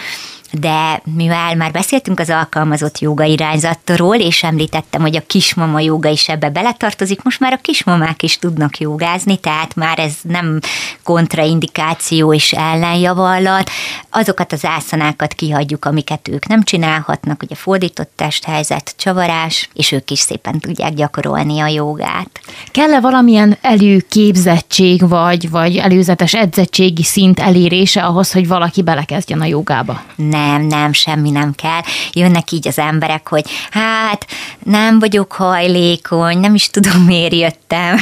de 0.52 1.02
mivel 1.04 1.54
már 1.54 1.70
beszéltünk 1.70 2.20
az 2.20 2.30
alkalmazott 2.30 2.98
joga 2.98 3.24
irányzatról, 3.24 4.16
és 4.16 4.42
említettem, 4.42 5.00
hogy 5.00 5.16
a 5.16 5.26
kismama 5.26 5.80
joga 5.80 6.08
is 6.08 6.28
ebbe 6.28 6.50
beletartozik, 6.50 7.22
most 7.22 7.40
már 7.40 7.52
a 7.52 7.60
kismamák 7.62 8.22
is 8.22 8.38
tudnak 8.38 8.78
jogázni, 8.78 9.36
tehát 9.36 9.74
már 9.74 9.98
ez 9.98 10.12
nem 10.22 10.60
kontraindikáció 11.02 12.34
és 12.34 12.52
ellenjavallat. 12.52 13.70
Azokat 14.10 14.52
az 14.52 14.64
ászanákat 14.64 15.34
kihagyjuk, 15.34 15.84
amiket 15.84 16.28
ők 16.28 16.46
nem 16.46 16.62
csinálhatnak, 16.62 17.42
ugye 17.42 17.54
fordított 17.54 18.10
testhelyzet, 18.16 18.94
csavarás, 18.96 19.68
és 19.74 19.92
ők 19.92 20.10
is 20.10 20.18
szépen 20.18 20.58
tudják 20.58 20.94
gyakorolni 20.94 21.60
a 21.60 21.66
jogát. 21.66 22.40
Kell-e 22.70 23.00
valamilyen 23.00 23.56
előképzettség, 23.60 25.08
vagy, 25.08 25.50
vagy 25.50 25.76
előzetes 25.76 26.34
edzettségi 26.34 27.02
szint 27.02 27.40
elérése 27.40 28.02
ahhoz, 28.02 28.32
hogy 28.32 28.48
valaki 28.48 28.82
belekezdjen 28.82 29.40
a 29.40 29.44
jogába? 29.44 30.02
Nem 30.16 30.35
nem, 30.36 30.62
nem, 30.62 30.92
semmi 30.92 31.30
nem 31.30 31.52
kell. 31.54 31.80
Jönnek 32.12 32.50
így 32.50 32.68
az 32.68 32.78
emberek, 32.78 33.28
hogy 33.28 33.44
hát 33.70 34.26
nem 34.64 34.98
vagyok 34.98 35.32
hajlékony, 35.32 36.38
nem 36.38 36.54
is 36.54 36.70
tudom 36.70 37.02
miért 37.02 37.32
jöttem, 37.32 37.96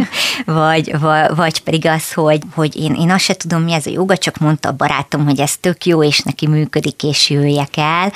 vagy, 0.60 0.98
vagy, 1.00 1.34
vagy 1.34 1.60
pedig 1.60 1.86
az, 1.86 2.12
hogy, 2.12 2.40
hogy 2.54 2.76
én, 2.76 2.94
én 2.94 3.10
azt 3.10 3.24
se 3.24 3.34
tudom, 3.34 3.62
mi 3.62 3.72
ez 3.72 3.86
a 3.86 3.90
joga, 3.90 4.16
csak 4.16 4.38
mondta 4.38 4.68
a 4.68 4.72
barátom, 4.72 5.24
hogy 5.24 5.40
ez 5.40 5.56
tök 5.56 5.86
jó, 5.86 6.02
és 6.02 6.18
neki 6.18 6.46
működik, 6.46 7.02
és 7.02 7.30
jöjjek 7.30 7.74
el. 7.76 8.12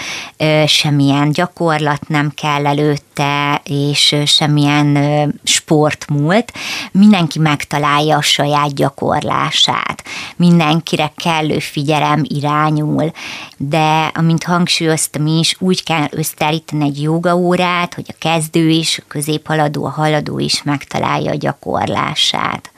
Semmilyen 0.66 1.32
gyakorlat 1.32 2.08
nem 2.08 2.32
kell 2.34 2.66
előtte, 2.66 3.60
és 3.64 4.16
semmilyen 4.26 5.40
sportmúlt. 5.64 6.52
Mindenki 6.92 7.38
megtalálja 7.38 8.16
a 8.16 8.22
saját 8.22 8.74
gyakorlását. 8.74 10.04
Mindenkire 10.36 11.12
kellő 11.16 11.58
figyelem 11.58 12.22
irányul, 12.24 13.12
de 13.56 14.10
amint 14.14 14.44
hangsúlyoztam 14.44 15.26
is, 15.26 15.56
úgy 15.58 15.82
kell 15.82 16.06
összeállítani 16.10 16.84
egy 16.84 17.02
jogaórát, 17.02 17.94
hogy 17.94 18.04
a 18.08 18.14
kezdő 18.18 18.68
is, 18.68 18.98
a 18.98 19.02
középhaladó, 19.08 19.84
a 19.84 19.90
haladó 19.90 20.38
is 20.38 20.62
megtalálja 20.62 21.30
a 21.30 21.36
gyakorlását. 21.36 22.70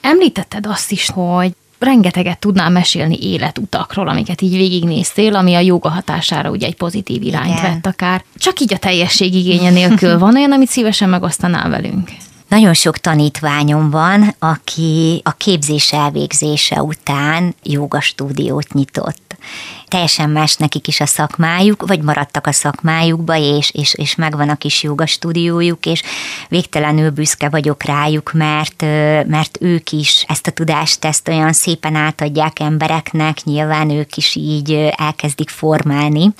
Említetted 0.00 0.66
azt 0.66 0.90
is, 0.90 1.10
hogy 1.10 1.52
rengeteget 1.80 2.38
tudnál 2.38 2.70
mesélni 2.70 3.18
életutakról, 3.22 4.08
amiket 4.08 4.40
így 4.40 4.56
végignéztél, 4.56 5.34
ami 5.34 5.54
a 5.54 5.60
joga 5.60 5.88
hatására 5.88 6.50
ugye 6.50 6.66
egy 6.66 6.76
pozitív 6.76 7.22
irányt 7.22 7.58
Igen. 7.58 7.62
vett 7.62 7.86
akár. 7.86 8.24
Csak 8.36 8.60
így 8.60 8.74
a 8.74 8.78
teljesség 8.78 9.34
igénye 9.34 9.70
nélkül 9.70 10.18
van 10.18 10.36
olyan, 10.36 10.52
amit 10.52 10.68
szívesen 10.68 11.08
megosztanál 11.08 11.70
velünk? 11.70 12.10
Nagyon 12.48 12.74
sok 12.74 12.98
tanítványom 12.98 13.90
van, 13.90 14.34
aki 14.38 15.20
a 15.24 15.30
képzés 15.32 15.92
elvégzése 15.92 16.82
után 16.82 17.54
joga 17.62 18.00
stúdiót 18.00 18.72
nyitott 18.72 19.36
teljesen 19.90 20.30
más 20.30 20.56
nekik 20.56 20.88
is 20.88 21.00
a 21.00 21.06
szakmájuk, 21.06 21.86
vagy 21.86 22.02
maradtak 22.02 22.46
a 22.46 22.52
szakmájukba, 22.52 23.36
és, 23.36 23.70
és, 23.70 23.94
és 23.94 24.14
megvan 24.14 24.48
a 24.48 24.56
kis 24.56 24.82
joga 24.82 25.06
stúdiójuk, 25.06 25.86
és 25.86 26.02
végtelenül 26.48 27.10
büszke 27.10 27.48
vagyok 27.48 27.82
rájuk, 27.82 28.32
mert, 28.32 28.82
mert 29.26 29.58
ők 29.60 29.90
is 29.90 30.24
ezt 30.28 30.46
a 30.46 30.50
tudást, 30.50 31.04
ezt 31.04 31.28
olyan 31.28 31.52
szépen 31.52 31.94
átadják 31.94 32.60
embereknek, 32.60 33.44
nyilván 33.44 33.90
ők 33.90 34.16
is 34.16 34.34
így 34.34 34.72
elkezdik 34.96 35.48
formálni 35.48 36.32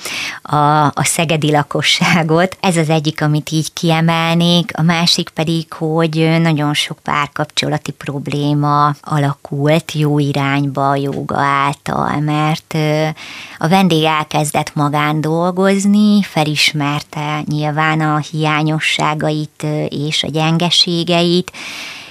a, 0.42 0.84
a 0.84 1.04
szegedi 1.04 1.50
lakosságot. 1.50 2.56
Ez 2.60 2.76
az 2.76 2.88
egyik, 2.88 3.22
amit 3.22 3.50
így 3.50 3.72
kiemelnék, 3.72 4.70
a 4.74 4.82
másik 4.82 5.28
pedig, 5.28 5.72
hogy 5.72 6.40
nagyon 6.40 6.74
sok 6.74 6.98
párkapcsolati 7.02 7.90
probléma 7.90 8.94
alakult 9.00 9.92
jó 9.92 10.18
irányba 10.18 10.90
a 10.90 10.96
joga 10.96 11.38
által, 11.38 12.20
mert 12.20 12.76
a 13.58 13.68
vendég 13.68 14.04
elkezdett 14.04 14.74
magán 14.74 15.20
dolgozni, 15.20 16.22
felismerte 16.22 17.42
nyilván 17.44 18.00
a 18.00 18.16
hiányosságait 18.16 19.66
és 19.88 20.22
a 20.22 20.30
gyengeségeit, 20.30 21.52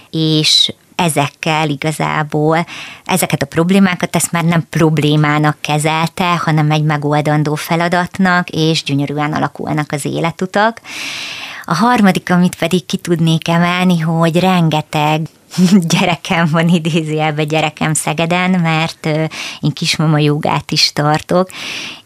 és 0.10 0.74
ezekkel 0.96 1.70
igazából 1.70 2.66
ezeket 3.06 3.42
a 3.42 3.46
problémákat 3.46 4.16
ezt 4.16 4.32
már 4.32 4.44
nem 4.44 4.68
problémának 4.70 5.58
kezelte, 5.62 6.36
hanem 6.36 6.72
egy 6.72 6.84
megoldandó 6.84 7.56
feladatnak, 7.56 8.50
és 8.50 8.84
gyönyörűen 8.84 9.34
alakulnak 9.34 9.92
az 9.92 10.06
életutak. 10.06 10.82
A 11.66 11.76
harmadik, 11.76 12.32
amit 12.32 12.56
pedig 12.56 12.86
ki 12.86 12.98
tudnék 12.98 13.48
emelni, 13.48 14.00
hogy 14.00 14.40
rengeteg 14.40 15.22
gyerekem 15.98 16.48
van 16.52 16.68
idézőjelben 16.68 17.48
gyerekem 17.48 17.94
Szegeden, 17.94 18.50
mert 18.50 19.06
én 19.60 19.72
kismama 19.74 20.18
jogát 20.18 20.72
is 20.72 20.94
tartok, 20.94 21.50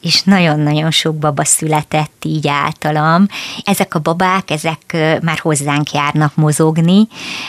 és 0.01 0.21
nagyon-nagyon 0.21 0.91
sok 0.91 1.15
baba 1.15 1.45
született 1.45 2.23
így 2.25 2.47
általam. 2.47 3.27
Ezek 3.63 3.95
a 3.95 3.99
babák, 3.99 4.51
ezek 4.51 4.97
már 5.21 5.39
hozzánk 5.39 5.91
járnak 5.91 6.35
mozogni, 6.35 7.07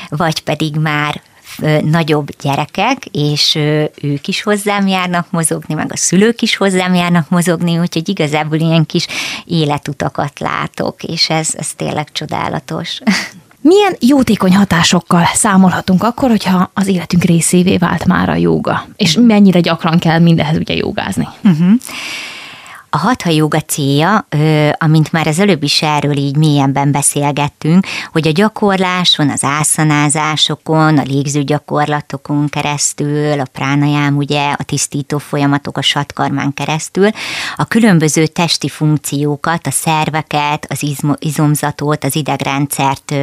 vagy 0.09 0.41
pedig 0.41 0.77
már 0.77 1.23
nagyobb 1.83 2.29
gyerekek, 2.41 3.05
és 3.13 3.55
ők 4.03 4.29
is 4.29 4.43
hozzám 4.43 4.87
járnak 4.87 5.31
mozogni, 5.31 5.75
meg 5.75 5.93
a 5.93 5.97
szülők 5.97 6.43
is 6.43 6.57
hozzám 6.57 6.95
járnak 6.95 7.29
mozogni, 7.29 7.79
úgyhogy 7.79 8.09
igazából 8.09 8.59
ilyen 8.59 8.87
kis 8.87 9.07
életutakat 9.45 10.41
látok, 10.41 11.03
és 11.03 11.31
ez, 11.31 11.49
ez 11.57 11.73
tényleg 11.75 12.13
csodálatos. 12.13 12.99
Milyen 13.67 13.97
jótékony 14.01 14.55
hatásokkal 14.55 15.25
számolhatunk 15.35 16.03
akkor, 16.03 16.31
hogyha 16.31 16.71
az 16.75 16.87
életünk 16.87 17.23
részévé 17.23 17.77
vált 17.77 18.05
már 18.05 18.29
a 18.29 18.35
jóga? 18.35 18.87
És 18.97 19.19
mennyire 19.21 19.61
gyakran 19.61 19.99
kell 19.99 20.19
mindehez 20.19 20.57
ugye 20.57 20.75
jogázni? 20.75 21.29
Uh-huh. 21.45 21.73
A 22.95 22.99
hatha 22.99 23.31
joga 23.31 23.61
célja, 23.61 24.27
amint 24.79 25.13
már 25.13 25.27
az 25.27 25.39
előbb 25.39 25.63
is 25.63 25.83
erről 25.83 26.17
így 26.17 26.37
mélyenben 26.37 26.93
beszélgettünk, 26.93 27.87
hogy 28.13 28.29
a 28.29 28.31
gyakorláson, 28.31 29.31
az 29.31 29.45
ászanázásokon, 29.45 30.99
a 30.99 31.03
légző 31.03 31.43
gyakorlatokon 31.43 32.49
keresztül, 32.49 33.41
a 33.41 33.47
pránajám, 33.53 34.17
ugye, 34.17 34.53
a 34.53 34.63
tisztító 34.63 35.19
folyamatok 35.19 35.79
a 35.79 35.83
satkarmán 35.83 36.55
keresztül, 36.55 37.09
a 37.57 37.65
különböző 37.65 38.27
testi 38.27 38.69
funkciókat, 38.69 39.67
a 39.67 39.71
szerveket, 39.71 40.67
az 40.69 40.95
izomzatot, 41.19 42.05
az 42.05 42.17
idegrendszert 42.17 43.15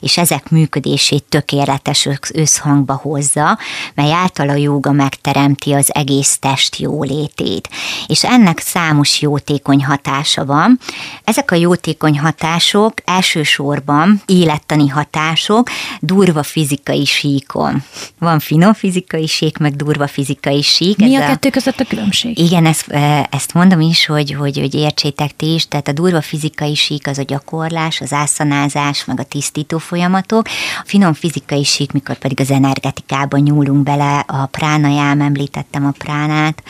és 0.00 0.18
ezek 0.18 0.50
működését 0.50 1.24
tökéletes 1.28 2.08
összhangba 2.34 2.94
hozza, 3.02 3.58
mely 3.94 4.12
által 4.12 4.48
a 4.48 4.54
joga 4.54 4.92
megteremti 4.92 5.72
az 5.72 5.94
egész 5.94 6.38
test 6.38 6.76
jólétét. 6.76 7.68
És 8.06 8.24
ennek 8.24 8.58
számos 8.58 9.08
számos 9.10 9.20
jótékony 9.20 9.84
hatása 9.84 10.44
van. 10.44 10.78
Ezek 11.24 11.50
a 11.50 11.54
jótékony 11.54 12.18
hatások 12.18 12.94
elsősorban 13.04 14.22
élettani 14.26 14.88
hatások 14.88 15.70
durva 16.00 16.42
fizikai 16.42 17.04
síkon. 17.04 17.82
Van 18.18 18.38
finom 18.38 18.72
fizikai 18.72 19.26
sík, 19.26 19.58
meg 19.58 19.76
durva 19.76 20.06
fizikai 20.06 20.62
sík. 20.62 20.96
Mi 20.96 21.14
Ez 21.14 21.22
a 21.22 21.26
kettő 21.26 21.50
között 21.50 21.80
a 21.80 21.84
különbség? 21.84 22.38
Igen, 22.38 22.66
ezt, 22.66 22.90
ezt 23.30 23.54
mondom 23.54 23.80
is, 23.80 24.06
hogy, 24.06 24.32
hogy, 24.32 24.58
hogy 24.58 24.74
értsétek 24.74 25.36
ti 25.36 25.54
is, 25.54 25.68
tehát 25.68 25.88
a 25.88 25.92
durva 25.92 26.20
fizikai 26.20 26.74
sík 26.74 27.06
az 27.06 27.18
a 27.18 27.22
gyakorlás, 27.22 28.00
az 28.00 28.12
ászanázás, 28.12 29.04
meg 29.04 29.20
a 29.20 29.24
tisztító 29.24 29.78
folyamatok. 29.78 30.46
A 30.82 30.84
finom 30.84 31.12
fizikai 31.12 31.64
sík, 31.64 31.92
mikor 31.92 32.18
pedig 32.18 32.40
az 32.40 32.50
energetikában 32.50 33.40
nyúlunk 33.40 33.82
bele, 33.82 34.24
a 34.26 34.46
pránajám, 34.46 35.20
említettem 35.20 35.86
a 35.86 35.90
pránát, 35.98 36.62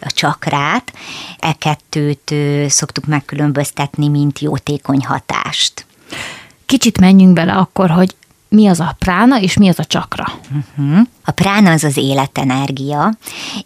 a 0.00 0.10
csakrát. 0.10 0.92
E 1.38 1.52
kettőt 1.52 2.34
szoktuk 2.70 3.06
megkülönböztetni, 3.06 4.08
mint 4.08 4.38
jótékony 4.38 5.04
hatást. 5.04 5.86
Kicsit 6.66 7.00
menjünk 7.00 7.32
bele 7.32 7.52
akkor, 7.52 7.90
hogy 7.90 8.14
mi 8.48 8.66
az 8.66 8.80
a 8.80 8.96
prána 8.98 9.40
és 9.40 9.56
mi 9.56 9.68
az 9.68 9.78
a 9.78 9.84
csakra. 9.84 10.26
Uh-huh. 10.76 11.06
A 11.28 11.30
prána 11.30 11.70
az 11.70 11.84
az 11.84 11.96
életenergia, 11.96 13.12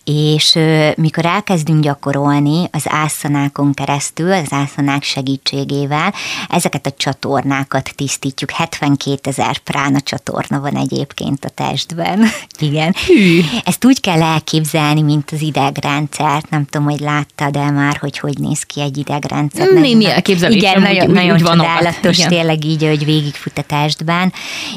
és 0.04 0.58
mikor 0.96 1.26
elkezdünk 1.26 1.82
gyakorolni 1.82 2.68
az 2.72 2.82
ászanákon 2.84 3.74
keresztül, 3.74 4.32
az 4.32 4.52
ászanák 4.52 5.02
segítségével, 5.02 6.14
ezeket 6.48 6.86
a 6.86 6.92
csatornákat 6.96 7.92
tisztítjuk. 7.96 8.50
72 8.50 9.18
ezer 9.22 9.58
prána 9.58 10.00
csatorna 10.00 10.60
van 10.60 10.76
egyébként 10.76 11.44
a 11.44 11.48
testben. 11.48 12.26
Igen. 12.58 12.94
Hű. 13.06 13.40
Ezt 13.64 13.84
úgy 13.84 14.00
kell 14.00 14.22
elképzelni, 14.22 15.02
mint 15.02 15.30
az 15.30 15.40
idegrendszert. 15.40 16.50
Nem 16.50 16.64
tudom, 16.64 16.86
hogy 16.86 17.00
láttad 17.00 17.56
el 17.56 17.72
már, 17.72 17.96
hogy 17.96 18.18
hogy 18.18 18.38
néz 18.38 18.62
ki 18.62 18.80
egy 18.80 18.96
idegrendszer. 18.98 19.68
Némi 19.68 20.06
elképzelésem, 20.06 20.70
Igen, 20.70 20.82
nagyon, 20.82 21.08
úgy, 21.08 21.14
nagyon 21.14 21.34
úgy 21.34 21.42
csodálatos, 21.42 22.18
Igen. 22.18 22.28
tényleg 22.28 22.64
így, 22.64 22.82
hogy 22.82 23.04
végigfut 23.04 23.58
a 23.58 23.62
testben. 23.62 24.32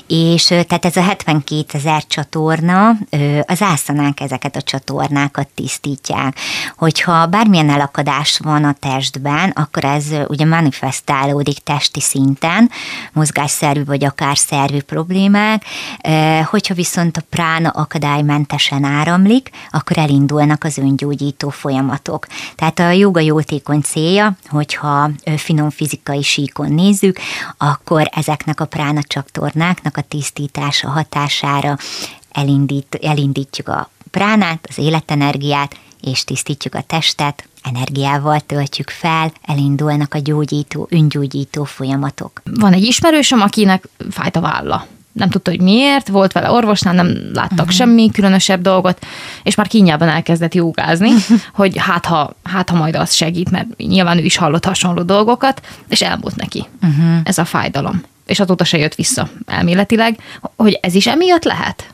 És 0.08 0.46
tehát 0.46 0.86
ez 0.86 0.96
a 0.96 1.02
72 1.02 1.65
ezer 1.78 2.08
csatorna, 2.08 2.72
utána 2.73 2.97
az 3.45 3.62
ászanák 3.62 4.19
ezeket 4.19 4.55
a 4.55 4.62
csatornákat 4.62 5.47
tisztítják. 5.55 6.38
Hogyha 6.77 7.25
bármilyen 7.25 7.69
elakadás 7.69 8.39
van 8.43 8.63
a 8.63 8.75
testben, 8.79 9.49
akkor 9.49 9.83
ez 9.83 10.05
ugye 10.27 10.45
manifestálódik 10.45 11.57
testi 11.59 12.01
szinten, 12.01 12.69
mozgásszervű 13.13 13.83
vagy 13.83 14.05
akár 14.05 14.38
szervű 14.38 14.81
problémák, 14.81 15.63
hogyha 16.45 16.73
viszont 16.73 17.17
a 17.17 17.21
prána 17.29 17.69
akadálymentesen 17.69 18.83
áramlik, 18.83 19.49
akkor 19.71 19.97
elindulnak 19.97 20.63
az 20.63 20.77
öngyógyító 20.77 21.49
folyamatok. 21.49 22.27
Tehát 22.55 22.79
a 22.79 22.89
joga 22.89 23.19
jótékony 23.19 23.81
célja, 23.81 24.36
hogyha 24.47 25.09
finom 25.38 25.69
fizikai 25.69 26.21
síkon 26.21 26.73
nézzük, 26.73 27.17
akkor 27.57 28.09
ezeknek 28.12 28.59
a 28.59 28.65
prána 28.65 29.01
csatornáknak 29.03 29.97
a 29.97 30.01
tisztítása 30.01 30.89
hatására 30.89 31.77
elindít, 32.34 33.00
elindítjuk 33.02 33.67
a 33.67 33.89
pránát, 34.12 34.65
az 34.69 34.78
életenergiát, 34.78 35.76
és 36.02 36.24
tisztítjuk 36.24 36.76
a 36.76 36.82
testet, 36.82 37.48
energiával 37.63 38.39
töltjük 38.39 38.89
fel, 38.89 39.32
elindulnak 39.41 40.13
a 40.13 40.19
gyógyító, 40.19 40.88
öngyógyító 40.89 41.63
folyamatok. 41.63 42.41
Van 42.43 42.74
egy 42.74 42.84
ismerősöm, 42.84 43.41
akinek 43.41 43.88
fájt 44.10 44.36
a 44.36 44.41
válla. 44.41 44.88
Nem 45.12 45.30
tudta, 45.30 45.52
hogy 45.52 45.62
miért, 45.62 46.08
volt 46.08 46.32
vele 46.32 46.52
orvosnál, 46.52 46.93
nem 46.93 47.08
láttak 47.34 47.60
uh-huh. 47.60 47.72
semmi 47.72 48.10
különösebb 48.12 48.62
dolgot, 48.62 49.06
és 49.43 49.56
már 49.56 49.67
kínjában 49.67 50.08
elkezdett 50.08 50.54
jogázni, 50.54 51.10
hogy 51.54 51.74
hát 51.78 52.06
ha, 52.06 52.36
hát 52.43 52.69
ha 52.69 52.76
majd 52.76 52.96
az 52.96 53.13
segít, 53.13 53.52
mert 53.52 53.78
nyilván 53.78 54.17
ő 54.17 54.24
is 54.24 54.36
hallott 54.36 54.65
hasonló 54.65 55.02
dolgokat, 55.02 55.62
és 55.89 56.02
elmúlt 56.02 56.36
neki 56.36 56.65
uh-huh. 56.82 57.19
ez 57.24 57.38
a 57.38 57.46
fájdalom. 57.46 58.04
És 58.26 58.39
azóta 58.39 58.63
se 58.63 58.78
jött 58.78 58.96
vissza 58.96 59.30
elméletileg, 59.46 60.19
hogy 60.56 60.80
ez 60.82 60.96
is 60.96 61.08
emiatt 61.08 61.43
lehet? 61.43 61.92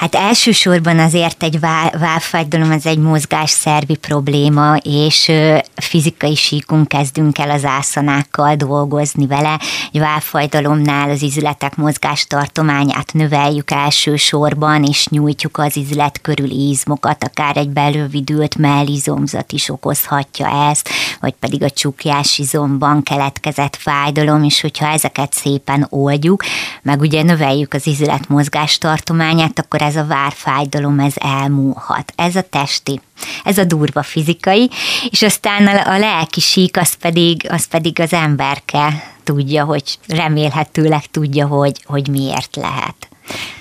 Hát 0.00 0.14
elsősorban 0.14 0.98
azért 0.98 1.42
egy 1.42 1.60
válfájdalom 1.98 2.70
az 2.70 2.86
egy 2.86 2.98
mozgásszervi 2.98 3.96
probléma, 3.96 4.76
és 4.76 5.32
fizikai 5.74 6.34
síkunk 6.34 6.88
kezdünk 6.88 7.38
el 7.38 7.50
az 7.50 7.64
ászanákkal 7.64 8.54
dolgozni 8.54 9.26
vele. 9.26 9.60
Egy 9.92 10.00
válfájdalomnál 10.00 11.10
az 11.10 11.22
izületek 11.22 11.76
mozgástartományát 11.76 13.12
növeljük 13.12 13.70
elsősorban, 13.70 14.84
és 14.84 15.06
nyújtjuk 15.08 15.58
az 15.58 15.76
izület 15.76 16.20
körüli 16.20 16.68
izmokat, 16.68 17.24
akár 17.24 17.56
egy 17.56 17.68
belővidült 17.68 18.56
mellizomzat 18.56 19.52
is 19.52 19.68
okozhatja 19.68 20.68
ezt, 20.70 20.88
vagy 21.20 21.34
pedig 21.40 21.62
a 21.62 21.70
csukjás 21.70 22.38
izomban 22.38 23.02
keletkezett 23.02 23.76
fájdalom, 23.76 24.44
és 24.44 24.60
hogyha 24.60 24.86
ezeket 24.86 25.32
szépen 25.32 25.86
oldjuk, 25.90 26.44
meg 26.82 27.00
ugye 27.00 27.22
növeljük 27.22 27.74
az 27.74 27.86
izület 27.86 28.28
mozgástartományát, 28.28 29.58
akkor 29.58 29.88
ez 29.90 29.96
a 29.96 30.06
várfájdalom, 30.06 30.98
ez 30.98 31.14
elmúlhat. 31.16 32.12
Ez 32.16 32.36
a 32.36 32.42
testi, 32.42 33.00
ez 33.44 33.58
a 33.58 33.64
durva 33.64 34.02
fizikai, 34.02 34.70
és 35.10 35.22
aztán 35.22 35.66
a, 35.66 35.92
a 35.92 35.98
lelki 35.98 36.40
sík, 36.40 36.76
az 36.76 36.94
pedig, 36.94 37.46
az 37.50 37.64
pedig 37.64 38.00
az 38.00 38.12
emberke 38.12 39.02
tudja, 39.24 39.64
hogy 39.64 39.98
remélhetőleg 40.06 41.06
tudja, 41.06 41.46
hogy, 41.46 41.82
hogy 41.84 42.08
miért 42.08 42.56
lehet. 42.56 43.08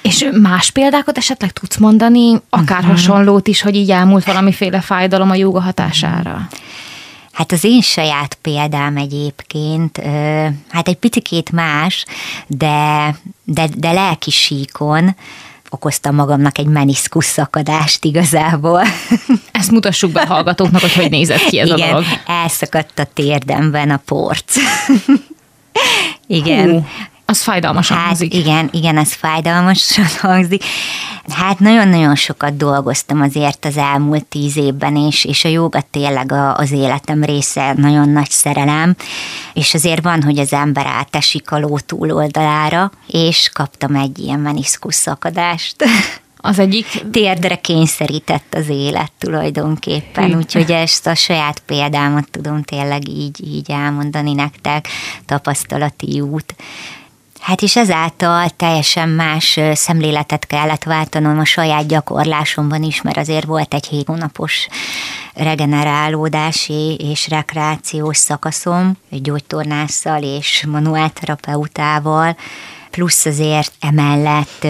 És 0.01 0.29
más 0.41 0.71
példákat 0.71 1.17
esetleg 1.17 1.51
tudsz 1.51 1.77
mondani, 1.77 2.41
akár 2.49 2.79
uh-huh. 2.79 2.95
hasonlót 2.95 3.47
is, 3.47 3.61
hogy 3.61 3.75
így 3.75 3.91
elmúlt 3.91 4.25
valamiféle 4.25 4.81
fájdalom 4.81 5.29
a 5.29 5.35
jóga 5.35 5.61
hatására? 5.61 6.47
Hát 7.31 7.51
az 7.51 7.63
én 7.63 7.81
saját 7.81 8.37
példám 8.41 8.97
egyébként, 8.97 9.97
hát 10.69 10.87
egy 10.87 10.95
picit 10.95 11.51
más, 11.51 12.05
de, 12.47 13.15
de, 13.43 13.67
de 13.77 13.91
lelki 13.91 14.31
síkon, 14.31 15.15
okoztam 15.69 16.15
magamnak 16.15 16.58
egy 16.58 16.65
meniszkusz 16.65 17.25
szakadást 17.25 18.05
igazából. 18.05 18.82
Ezt 19.51 19.71
mutassuk 19.71 20.12
be 20.12 20.21
a 20.21 20.25
hallgatóknak, 20.25 20.82
hogy 20.82 20.93
hogy 20.93 21.10
nézett 21.10 21.43
ki 21.43 21.60
ez 21.60 21.67
Igen, 21.67 21.88
a 21.88 21.91
dolog. 21.91 22.05
elszakadt 22.25 22.99
a 22.99 23.08
térdemben 23.13 23.89
a 23.89 24.01
porc. 24.05 24.55
Igen. 26.27 26.69
Hú, 26.69 26.86
az 27.29 27.41
fájdalmasan 27.41 27.97
hát, 27.97 28.05
hangzik. 28.05 28.33
Igen, 28.33 28.69
igen, 28.71 28.97
ez 28.97 29.13
fájdalmasan 29.13 30.05
hangzik. 30.21 30.63
Hát 31.29 31.59
nagyon-nagyon 31.59 32.15
sokat 32.15 32.57
dolgoztam 32.57 33.21
azért 33.21 33.65
az 33.65 33.77
elmúlt 33.77 34.25
tíz 34.25 34.58
évben, 34.58 34.95
és, 34.95 35.25
és 35.25 35.45
a 35.45 35.49
joga 35.49 35.81
tényleg 35.91 36.31
a, 36.31 36.56
az 36.56 36.71
életem 36.71 37.23
része, 37.23 37.73
nagyon 37.77 38.10
nagy 38.10 38.29
szerelem, 38.29 38.95
és 39.54 39.73
azért 39.73 40.04
van, 40.04 40.23
hogy 40.23 40.39
az 40.39 40.54
ember 40.54 40.85
átesik 40.85 41.51
a 41.51 41.60
ló 41.60 41.79
túloldalára, 41.79 42.91
és 43.08 43.49
kaptam 43.54 43.95
egy 43.95 44.19
ilyen 44.19 44.39
meniszkusz 44.39 44.95
szakadást. 44.95 45.75
Az 46.41 46.60
egyik... 46.60 46.85
Térdre 47.12 47.56
kényszerített 47.56 48.54
az 48.54 48.69
élet 48.69 49.12
tulajdonképpen, 49.17 50.35
úgyhogy 50.35 50.71
ezt 50.71 51.08
a 51.08 51.15
saját 51.15 51.60
példámat 51.65 52.31
tudom 52.31 52.63
tényleg 52.63 53.08
így, 53.08 53.47
így 53.47 53.71
elmondani 53.71 54.33
nektek, 54.33 54.87
tapasztalati 55.25 56.19
út. 56.19 56.56
Hát 57.50 57.62
és 57.62 57.75
ezáltal 57.75 58.50
teljesen 58.50 59.10
más 59.10 59.60
szemléletet 59.73 60.45
kellett 60.45 60.83
váltanom 60.83 61.39
a 61.39 61.45
saját 61.45 61.87
gyakorlásomban 61.87 62.83
is, 62.83 63.02
mert 63.02 63.17
azért 63.17 63.45
volt 63.45 63.73
egy 63.73 63.85
hét 63.85 64.08
hónapos 64.08 64.67
regenerálódási 65.33 66.95
és 66.95 67.27
rekreációs 67.27 68.17
szakaszom, 68.17 68.97
gyógytornásszal 69.10 70.23
és 70.23 70.65
manuálterapeutával, 70.67 72.37
plusz 72.89 73.25
azért 73.25 73.71
emellett 73.79 74.67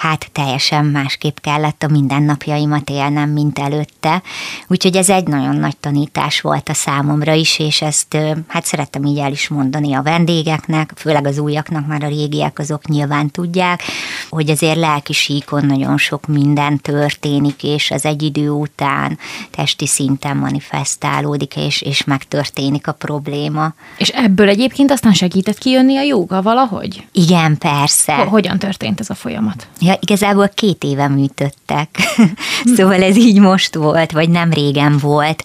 hát 0.00 0.30
teljesen 0.32 0.84
másképp 0.84 1.36
kellett 1.40 1.82
a 1.82 1.88
mindennapjaimat 1.88 2.90
élnem, 2.90 3.30
mint 3.30 3.58
előtte. 3.58 4.22
Úgyhogy 4.68 4.96
ez 4.96 5.08
egy 5.08 5.26
nagyon 5.26 5.56
nagy 5.56 5.76
tanítás 5.76 6.40
volt 6.40 6.68
a 6.68 6.74
számomra 6.74 7.32
is, 7.32 7.58
és 7.58 7.82
ezt 7.82 8.16
hát 8.46 8.64
szerettem 8.64 9.04
így 9.04 9.18
el 9.18 9.32
is 9.32 9.48
mondani 9.48 9.94
a 9.94 10.02
vendégeknek, 10.02 10.92
főleg 10.96 11.26
az 11.26 11.38
újaknak, 11.38 11.86
már 11.86 12.04
a 12.04 12.08
régiek 12.08 12.58
azok 12.58 12.88
nyilván 12.88 13.30
tudják, 13.30 13.82
hogy 14.28 14.50
azért 14.50 14.76
lelki 14.76 15.12
síkon 15.12 15.66
nagyon 15.66 15.98
sok 15.98 16.26
minden 16.26 16.78
történik, 16.78 17.62
és 17.62 17.90
az 17.90 18.04
egy 18.04 18.22
idő 18.22 18.50
után 18.50 19.18
testi 19.50 19.86
szinten 19.86 20.36
manifestálódik, 20.36 21.56
és, 21.56 21.82
és 21.82 22.04
megtörténik 22.04 22.86
a 22.86 22.92
probléma. 22.92 23.74
És 23.96 24.08
ebből 24.08 24.48
egyébként 24.48 24.90
aztán 24.90 25.12
segített 25.12 25.58
kijönni 25.58 25.96
a 25.96 26.02
jóga 26.02 26.42
valahogy? 26.42 27.06
Igen, 27.12 27.58
persze. 27.58 28.14
Hogyan 28.14 28.58
történt 28.58 29.00
ez 29.00 29.10
a 29.10 29.14
folyamat? 29.14 29.68
Ja, 29.80 29.89
Ja, 29.90 29.96
igazából 30.00 30.48
két 30.48 30.84
éve 30.84 31.08
műtöttek, 31.08 31.88
szóval 32.76 33.02
ez 33.02 33.16
így 33.16 33.40
most 33.40 33.74
volt, 33.74 34.12
vagy 34.12 34.28
nem 34.28 34.52
régen 34.52 34.98
volt. 34.98 35.44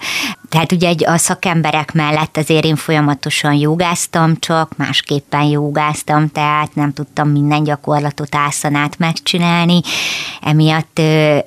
Tehát 0.50 0.72
ugye 0.72 0.88
egy, 0.88 1.06
a 1.06 1.18
szakemberek 1.18 1.93
mellett 1.93 2.38
azért 2.38 2.66
én 2.66 2.76
folyamatosan 2.76 3.54
jogáztam, 3.54 4.39
csak 4.39 4.78
másképpen 4.78 5.43
jogáztam, 5.43 6.30
tehát 6.30 6.76
nem 6.76 6.93
tudtam 6.93 7.30
minden 7.30 7.64
gyakorlatot, 7.64 8.36
ászanát 8.36 8.98
megcsinálni. 8.98 9.82
Emiatt 10.41 11.00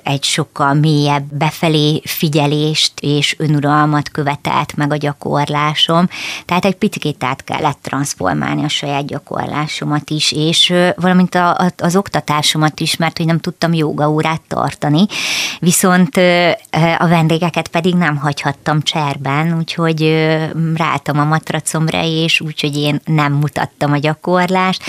egy 0.02 0.24
sokkal 0.24 0.74
mélyebb 0.74 1.24
befelé 1.34 2.00
figyelést 2.04 2.92
és 3.00 3.34
önuralmat 3.38 4.08
követelt 4.08 4.76
meg 4.76 4.92
a 4.92 4.96
gyakorlásom. 4.96 6.08
Tehát 6.44 6.64
egy 6.64 6.74
picit 6.74 7.24
át 7.24 7.44
kellett 7.44 7.78
transformálni 7.82 8.64
a 8.64 8.68
saját 8.68 9.06
gyakorlásomat 9.06 10.10
is, 10.10 10.32
és 10.32 10.74
valamint 10.96 11.34
a, 11.34 11.48
a, 11.48 11.72
az 11.76 11.96
oktatásomat 11.96 12.80
is, 12.80 12.96
mert 12.96 13.16
hogy 13.16 13.26
nem 13.26 13.38
tudtam 13.38 13.74
jogaórát 13.74 14.40
tartani. 14.48 15.06
Viszont 15.60 16.16
a 16.98 17.08
vendégeket 17.08 17.68
pedig 17.68 17.94
nem 17.94 18.16
hagyhattam 18.16 18.80
cserben, 18.88 19.56
úgyhogy 19.56 20.00
ráálltam 20.74 21.18
a 21.18 21.24
matracomra, 21.24 22.02
és 22.02 22.40
úgyhogy 22.40 22.76
én 22.76 23.00
nem 23.04 23.32
mutattam 23.32 23.92
a 23.92 23.98
gyakorlást, 23.98 24.82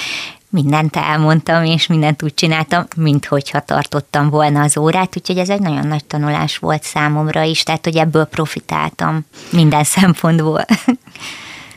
mindent 0.50 0.96
elmondtam, 0.96 1.64
és 1.64 1.88
mindent 1.88 2.24
úgy 2.24 2.34
csináltam, 2.34 2.86
mint 2.96 3.26
hogyha 3.26 3.60
tartottam 3.60 4.30
volna 4.30 4.62
az 4.62 4.78
órát, 4.78 5.18
úgyhogy 5.18 5.38
ez 5.38 5.50
egy 5.50 5.62
nagyon 5.62 5.88
nagy 5.88 6.06
tanulás 6.06 6.58
volt 6.58 6.84
számomra 6.84 7.44
is, 7.44 7.64
tehát 7.64 7.86
hogy 7.86 7.96
ebből 7.96 8.26
profitáltam 8.26 9.26
minden 9.52 9.84
szempontból. 9.98 10.66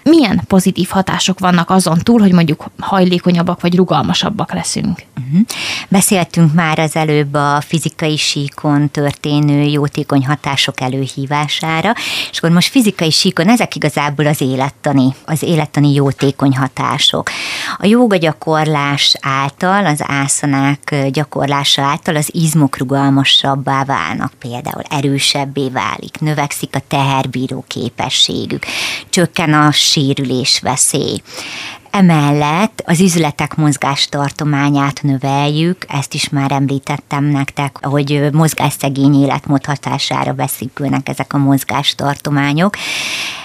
Milyen 0.03 0.41
pozitív 0.47 0.89
hatások 0.89 1.39
vannak 1.39 1.71
azon 1.71 1.99
túl, 1.99 2.21
hogy 2.21 2.33
mondjuk 2.33 2.65
hajlékonyabbak 2.79 3.61
vagy 3.61 3.77
rugalmasabbak 3.77 4.53
leszünk? 4.53 5.03
Uh-huh. 5.21 5.47
Beszéltünk 5.89 6.55
már 6.55 6.79
az 6.79 6.97
előbb 6.97 7.35
a 7.35 7.61
fizikai 7.61 8.17
síkon 8.17 8.91
történő 8.91 9.63
jótékony 9.63 10.27
hatások 10.27 10.81
előhívására, 10.81 11.95
és 12.31 12.39
akkor 12.39 12.51
most 12.51 12.71
fizikai 12.71 13.11
síkon 13.11 13.49
ezek 13.49 13.75
igazából 13.75 14.27
az 14.27 14.41
élettani, 14.41 15.15
az 15.25 15.43
élettani 15.43 15.95
jótékony 15.95 16.57
hatások. 16.57 17.31
A 17.79 17.87
jóga 17.87 18.17
gyakorlás 18.17 19.17
által, 19.21 19.87
az 19.87 20.01
ászanák 20.07 20.95
gyakorlása 21.11 21.83
által 21.83 22.17
az 22.17 22.29
izmok 22.33 22.79
rugalmasabbá 22.79 23.85
válnak, 23.85 24.33
például 24.39 24.83
erősebbé 24.91 25.69
válik, 25.69 26.21
növekszik 26.21 26.75
a 26.75 26.83
teherbíró 26.89 27.65
képességük, 27.69 28.65
csökken 29.11 29.55
a 29.55 29.71
sérülés 29.93 30.61
veszély. 30.61 31.23
Emellett 31.93 32.83
az 32.87 33.01
üzletek 33.01 33.55
mozgástartományát 33.55 35.03
növeljük, 35.03 35.85
ezt 35.89 36.15
is 36.15 36.29
már 36.29 36.53
említettem 36.53 37.25
nektek, 37.25 37.79
hogy 37.83 38.29
mozgásszegény 38.33 39.23
életmód 39.23 39.65
hatására 39.65 40.33
beszűkülnek 40.33 41.09
ezek 41.09 41.33
a 41.33 41.39
mozgástartományok. 41.39 42.77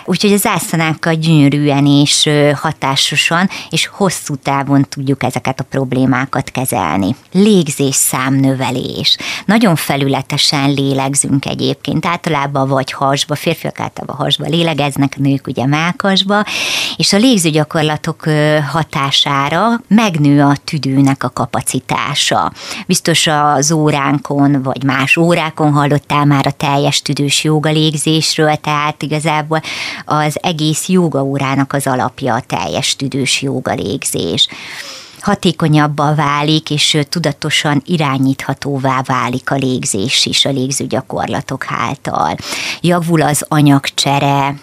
Úgyhogy 0.06 0.34
az 0.34 0.46
ászanákkal 0.46 1.14
gyönyörűen 1.14 1.86
és 1.86 2.30
hatásosan 2.56 3.50
és 3.70 3.88
hosszú 3.88 4.36
távon 4.36 4.86
tudjuk 4.90 5.24
ezeket 5.24 5.60
a 5.60 5.64
problémákat 5.64 6.52
kezelni. 6.52 7.16
Légzés 7.32 7.96
számnövelés. 7.96 9.18
Nagyon 9.46 9.76
felületesen 9.76 10.74
lélegzünk 10.74 11.46
egyébként, 11.46 12.06
általában 12.06 12.68
vagy 12.68 12.92
hasba, 12.92 13.36
férfiak 13.36 13.80
általában 13.80 14.16
hasba 14.16 14.46
lélegeznek, 14.46 15.18
nők 15.18 15.48
ugye 15.48 15.66
mákasba, 15.66 16.44
és 16.98 17.14
a 17.14 17.18
légzőgyakorlatok 17.18 18.26
hatására 18.72 19.82
megnő 19.88 20.44
a 20.44 20.56
tüdőnek 20.64 21.24
a 21.24 21.30
kapacitása. 21.30 22.52
Biztos 22.88 23.28
az 23.28 23.72
óránkon, 23.72 24.62
vagy 24.64 24.84
más 24.84 25.18
órákon 25.18 25.72
hallottál 25.72 26.26
már 26.26 26.48
a 26.48 26.52
teljes 26.52 27.02
tüdős 27.02 27.44
jogalégzésről, 27.44 28.56
tehát 28.56 29.04
igazából 29.04 29.62
az 30.06 30.38
egész 30.42 30.88
jogaórának 30.88 31.74
az 31.74 31.88
alapja 31.88 32.36
a 32.36 32.44
teljes 32.48 32.96
tüdős 32.96 33.42
jogalégzés 33.42 34.48
hatékonyabbá 35.20 36.16
válik, 36.16 36.70
és 36.70 36.98
tudatosan 37.10 37.82
irányíthatóvá 37.86 39.02
válik 39.06 39.52
a 39.52 39.56
légzés 39.56 40.26
is 40.26 40.46
a 40.46 40.50
légzőgyakorlatok 40.50 41.66
által. 41.70 42.36
Javul 42.82 43.22
az 43.22 43.46
anyagcsere 43.48 44.56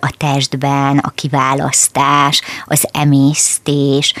a 0.00 0.14
testben, 0.16 0.98
a 0.98 1.10
kiválasztás, 1.10 2.42
az 2.64 2.88
emésztés, 2.92 4.14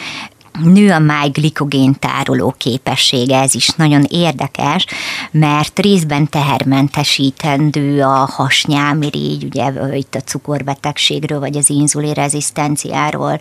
nő 0.62 0.92
a 0.92 0.98
máj 0.98 1.28
glikogén 1.28 1.96
tároló 1.98 2.54
képessége, 2.58 3.40
ez 3.40 3.54
is 3.54 3.68
nagyon 3.68 4.04
érdekes, 4.10 4.86
mert 5.30 5.78
részben 5.78 6.28
tehermentesítendő 6.28 8.02
a 8.02 8.28
hasnyálmirigy, 8.32 9.44
ugye 9.44 9.72
itt 9.94 10.14
a 10.14 10.20
cukorbetegségről, 10.20 11.40
vagy 11.40 11.56
az 11.56 11.70
inzulin 11.70 12.12
rezisztenciáról 12.12 13.38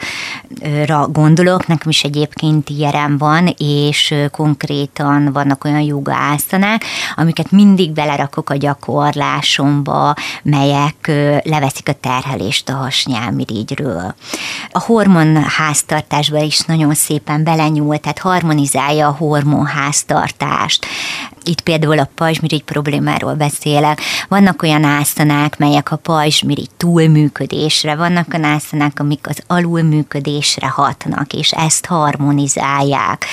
gondolok, 1.08 1.68
nekem 1.68 1.90
is 1.90 2.04
egyébként 2.04 2.70
ilyen 2.70 3.18
van, 3.18 3.54
és 3.58 4.14
konkrétan 4.32 5.32
vannak 5.34 5.64
olyan 5.64 5.82
joga 5.82 6.14
ásztanák, 6.14 6.84
amiket 7.16 7.52
mindig 7.52 7.92
belerakok 7.92 8.50
a 8.50 8.56
gyakorlásomba, 8.56 10.16
melyek 10.44 11.12
leveszik 11.44 11.90
a 11.90 11.94
terhelést 11.94 12.70
a 12.70 12.74
hasnyálmirigyről. 12.74 14.16
A 14.72 14.80
hormon 14.80 15.44
háztartásban 15.44 16.42
is 16.42 16.60
nagyon 16.60 16.94
szépen 17.08 17.44
belenyúl, 17.44 17.98
tehát 17.98 18.20
harmonizálja 18.20 19.08
a 19.08 19.16
hormonháztartást, 19.18 20.86
itt 21.48 21.62
például 21.62 22.00
a 22.00 22.10
pajzsmirigy 22.16 22.64
problémáról 22.64 23.34
beszélek. 23.34 24.02
Vannak 24.28 24.62
olyan 24.62 24.84
ásztanák, 24.84 25.58
melyek 25.58 25.92
a 25.92 25.96
pajzsmirigy 25.96 26.70
túlműködésre, 26.78 27.96
vannak 27.96 28.34
olyan 28.34 28.46
ásztanák, 28.46 29.00
amik 29.00 29.28
az 29.30 29.40
alulműködésre 29.48 30.68
hatnak, 30.68 31.34
és 31.34 31.52
ezt 31.52 31.86
harmonizálják. 31.86 33.26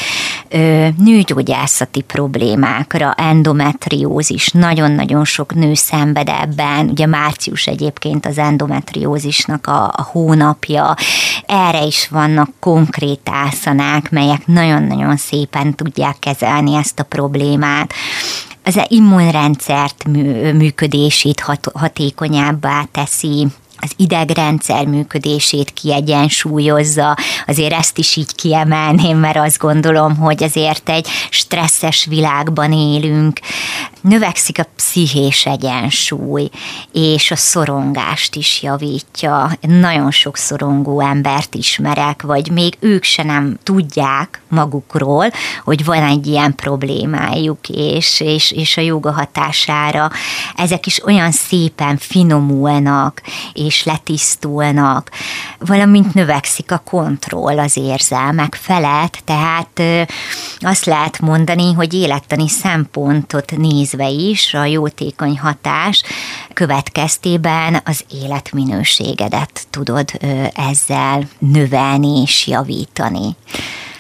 Nőgyógyászati 0.97 2.01
problémákra, 2.01 3.15
endometriózis, 3.17 4.49
nagyon-nagyon 4.49 5.25
sok 5.25 5.55
nő 5.55 5.75
szenved 5.75 6.29
ebben, 6.29 6.89
ugye 6.89 7.07
március 7.07 7.67
egyébként 7.67 8.27
az 8.27 8.39
endometriózisnak 8.39 9.67
a, 9.67 9.85
a 9.85 10.09
hónapja, 10.13 10.95
erre 11.47 11.83
is 11.83 12.09
vannak 12.09 12.51
konkrét 12.61 13.31
ászanák, 13.31 14.11
melyek 14.11 14.47
nagyon-nagyon 14.47 15.17
szépen 15.17 15.75
tudják 15.75 16.17
kezelni 16.19 16.75
ezt 16.75 17.01
a 17.01 17.03
problémát 17.03 17.93
az 18.65 18.81
immunrendszert 18.89 20.05
működését 20.53 21.41
hat, 21.41 21.71
hatékonyabbá 21.75 22.85
teszi, 22.93 23.47
az 23.85 23.93
idegrendszer 23.97 24.87
működését 24.87 25.73
kiegyensúlyozza, 25.73 27.17
azért 27.47 27.73
ezt 27.73 27.99
is 27.99 28.17
így 28.17 28.35
kiemelném, 28.35 29.19
mert 29.19 29.37
azt 29.37 29.59
gondolom, 29.59 30.17
hogy 30.17 30.43
azért 30.43 30.89
egy 30.89 31.09
stresszes 31.31 32.05
világban 32.05 32.73
élünk, 32.73 33.41
növekszik 34.09 34.59
a 34.59 34.67
pszichés 34.77 35.47
egyensúly, 35.47 36.49
és 36.93 37.31
a 37.31 37.37
szorongást 37.37 38.35
is 38.35 38.63
javítja. 38.63 39.51
Nagyon 39.61 40.11
sok 40.11 40.37
szorongó 40.37 41.01
embert 41.01 41.55
ismerek, 41.55 42.23
vagy 42.23 42.51
még 42.51 42.77
ők 42.81 43.03
se 43.05 43.23
nem 43.23 43.59
tudják 43.63 44.43
magukról, 44.49 45.31
hogy 45.65 45.85
van 45.85 46.03
egy 46.03 46.27
ilyen 46.27 46.55
problémájuk, 46.55 47.69
és, 47.69 48.21
és, 48.21 48.51
és 48.51 48.77
a 48.77 48.81
joga 48.81 49.13
hatására 49.13 50.11
ezek 50.57 50.87
is 50.87 51.05
olyan 51.05 51.31
szépen 51.31 51.97
finomulnak, 51.97 53.23
és 53.53 53.85
letisztulnak, 53.85 55.11
valamint 55.59 56.15
növekszik 56.15 56.73
a 56.73 56.83
kontroll 56.85 57.59
az 57.59 57.77
érzelmek 57.77 58.55
felett, 58.55 59.19
tehát 59.25 59.83
azt 60.59 60.85
lehet 60.85 61.21
mondani, 61.21 61.73
hogy 61.73 61.95
élettani 61.95 62.49
szempontot 62.49 63.57
nézve 63.95 64.09
is 64.09 64.55
a 64.55 64.65
jótékony 64.65 65.39
hatás 65.39 66.03
következtében 66.53 67.81
az 67.85 68.05
életminőségedet 68.23 69.67
tudod 69.71 70.11
ezzel 70.55 71.29
növelni 71.39 72.23
és 72.23 72.47
javítani. 72.47 73.37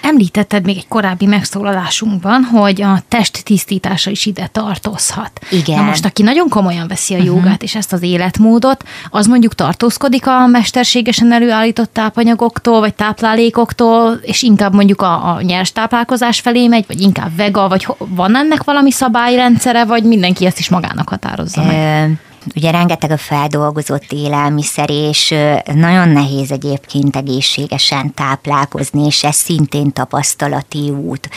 Említetted 0.06 0.64
még 0.64 0.76
egy 0.76 0.88
korábbi 0.88 1.26
megszólalásunkban, 1.26 2.42
hogy 2.42 2.82
a 2.82 3.02
test 3.08 3.44
tisztítása 3.44 4.10
is 4.10 4.26
ide 4.26 4.46
tartozhat. 4.46 5.30
Igen. 5.50 5.78
Na 5.78 5.82
most, 5.82 6.04
aki 6.04 6.22
nagyon 6.22 6.48
komolyan 6.48 6.88
veszi 6.88 7.14
a 7.14 7.16
uh-huh. 7.16 7.34
jogát 7.34 7.62
és 7.62 7.74
ezt 7.74 7.92
az 7.92 8.02
életmódot, 8.02 8.84
az 9.10 9.26
mondjuk 9.26 9.54
tartózkodik 9.54 10.26
a 10.26 10.46
mesterségesen 10.46 11.32
előállított 11.32 11.92
tápanyagoktól, 11.92 12.80
vagy 12.80 12.94
táplálékoktól, 12.94 14.12
és 14.22 14.42
inkább 14.42 14.74
mondjuk 14.74 15.02
a, 15.02 15.34
a 15.34 15.40
nyers 15.42 15.72
táplálkozás 15.72 16.40
felé 16.40 16.68
megy, 16.68 16.84
vagy 16.86 17.00
inkább 17.00 17.36
vega, 17.36 17.68
vagy 17.68 17.86
van 17.98 18.36
ennek 18.36 18.64
valami 18.64 18.90
szabályrendszere, 18.90 19.84
vagy 19.84 20.04
mindenki 20.04 20.46
ezt 20.46 20.58
is 20.58 20.68
magának 20.68 21.08
határozza 21.08 21.64
meg? 21.64 22.18
Ugye 22.54 22.70
rengeteg 22.70 23.10
a 23.10 23.16
feldolgozott 23.16 24.12
élelmiszer, 24.12 24.90
és 24.90 25.34
nagyon 25.74 26.08
nehéz 26.08 26.50
egyébként 26.50 27.16
egészségesen 27.16 28.14
táplálkozni, 28.14 29.06
és 29.06 29.24
ez 29.24 29.36
szintén 29.36 29.92
tapasztalati 29.92 30.90
út. 30.90 31.28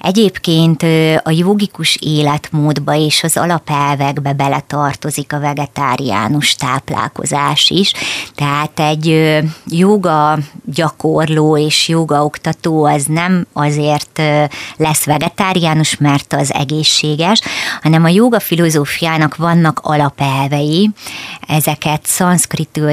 Egyébként 0.00 0.82
a 1.22 1.30
jogikus 1.30 1.98
életmódba 2.00 2.94
és 2.94 3.22
az 3.22 3.36
alapelvekbe 3.36 4.32
beletartozik 4.32 5.32
a 5.32 5.40
vegetáriánus 5.40 6.54
táplálkozás 6.54 7.70
is, 7.70 7.92
tehát 8.34 8.80
egy 8.80 9.38
joga 9.66 10.38
gyakorló 10.64 11.56
és 11.56 11.88
joga 11.88 12.24
oktató 12.24 12.84
az 12.84 13.04
nem 13.04 13.46
azért 13.52 14.22
lesz 14.76 15.04
vegetáriánus, 15.04 15.96
mert 15.96 16.32
az 16.32 16.52
egészséges, 16.52 17.40
hanem 17.82 18.04
a 18.04 18.08
joga 18.08 18.40
filozófiának 18.40 19.36
vannak 19.36 19.80
alapelvek, 19.82 20.48
nyelvei, 20.50 20.90
ezeket 21.48 22.06
szanszkritül 22.06 22.88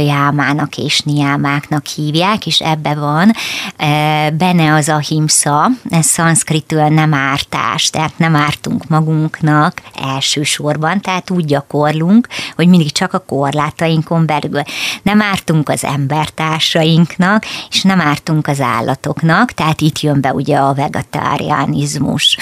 és 0.76 1.00
niámáknak 1.00 1.86
hívják, 1.86 2.46
és 2.46 2.60
ebbe 2.60 2.96
van 2.96 3.32
e, 3.78 4.30
benne 4.32 4.74
az 4.74 4.88
a 4.88 4.98
himsza, 4.98 5.68
ez 5.90 6.06
szanszkritül 6.06 6.88
nem 6.88 7.14
ártás, 7.14 7.90
tehát 7.90 8.18
nem 8.18 8.36
ártunk 8.36 8.88
magunknak 8.88 9.82
elsősorban, 10.14 11.02
tehát 11.02 11.30
úgy 11.30 11.46
gyakorlunk, 11.46 12.28
hogy 12.56 12.68
mindig 12.68 12.92
csak 12.92 13.14
a 13.14 13.20
korlátainkon 13.20 14.26
belül. 14.26 14.62
Nem 15.02 15.22
ártunk 15.22 15.70
az 15.70 15.84
embertársainknak, 15.84 17.46
és 17.70 17.82
nem 17.82 18.02
ártunk 18.02 18.48
az 18.48 18.62
állatoknak, 18.62 19.52
tehát 19.52 19.82
itt 19.82 20.00
jön 20.00 20.22
be 20.22 20.34
ugye 20.34 20.58
a 20.58 20.74
vegetáriánizmus 20.74 22.38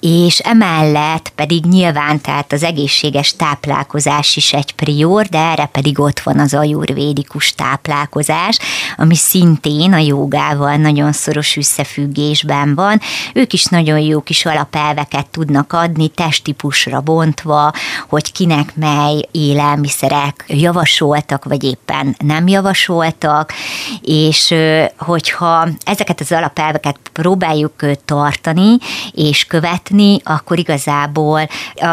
és 0.00 0.38
emellett 0.38 1.32
pedig 1.34 1.64
nyilván 1.64 2.20
tehát 2.20 2.52
az 2.52 2.62
egészséges 2.62 3.36
táplálkozás 3.36 4.36
is 4.36 4.52
egy 4.52 4.74
prior, 4.74 5.26
de 5.26 5.38
erre 5.38 5.66
pedig 5.66 6.00
ott 6.00 6.20
van 6.20 6.38
az 6.38 6.54
ajurvédikus 6.54 7.52
táplálkozás, 7.52 8.58
ami 8.96 9.16
szintén 9.16 9.92
a 9.92 9.98
jogával 9.98 10.76
nagyon 10.76 11.12
szoros 11.12 11.56
összefüggésben 11.56 12.74
van. 12.74 13.00
Ők 13.34 13.52
is 13.52 13.64
nagyon 13.64 13.98
jó 13.98 14.20
kis 14.20 14.46
alapelveket 14.46 15.26
tudnak 15.26 15.72
adni, 15.72 16.08
testtípusra 16.08 17.00
bontva, 17.00 17.72
hogy 18.08 18.32
kinek 18.32 18.76
mely 18.76 19.28
élelmiszerek 19.30 20.44
javasoltak, 20.48 21.44
vagy 21.44 21.64
éppen 21.64 22.16
nem 22.18 22.48
javasoltak, 22.48 23.52
és 24.00 24.54
hogyha 24.98 25.68
ezeket 25.84 26.20
az 26.20 26.32
alapelveket 26.32 26.98
próbáljuk 27.12 27.74
tartani 28.04 28.76
és 29.12 29.44
követni, 29.44 29.88
látni, 29.90 30.20
akkor 30.24 30.58
igazából 30.58 31.48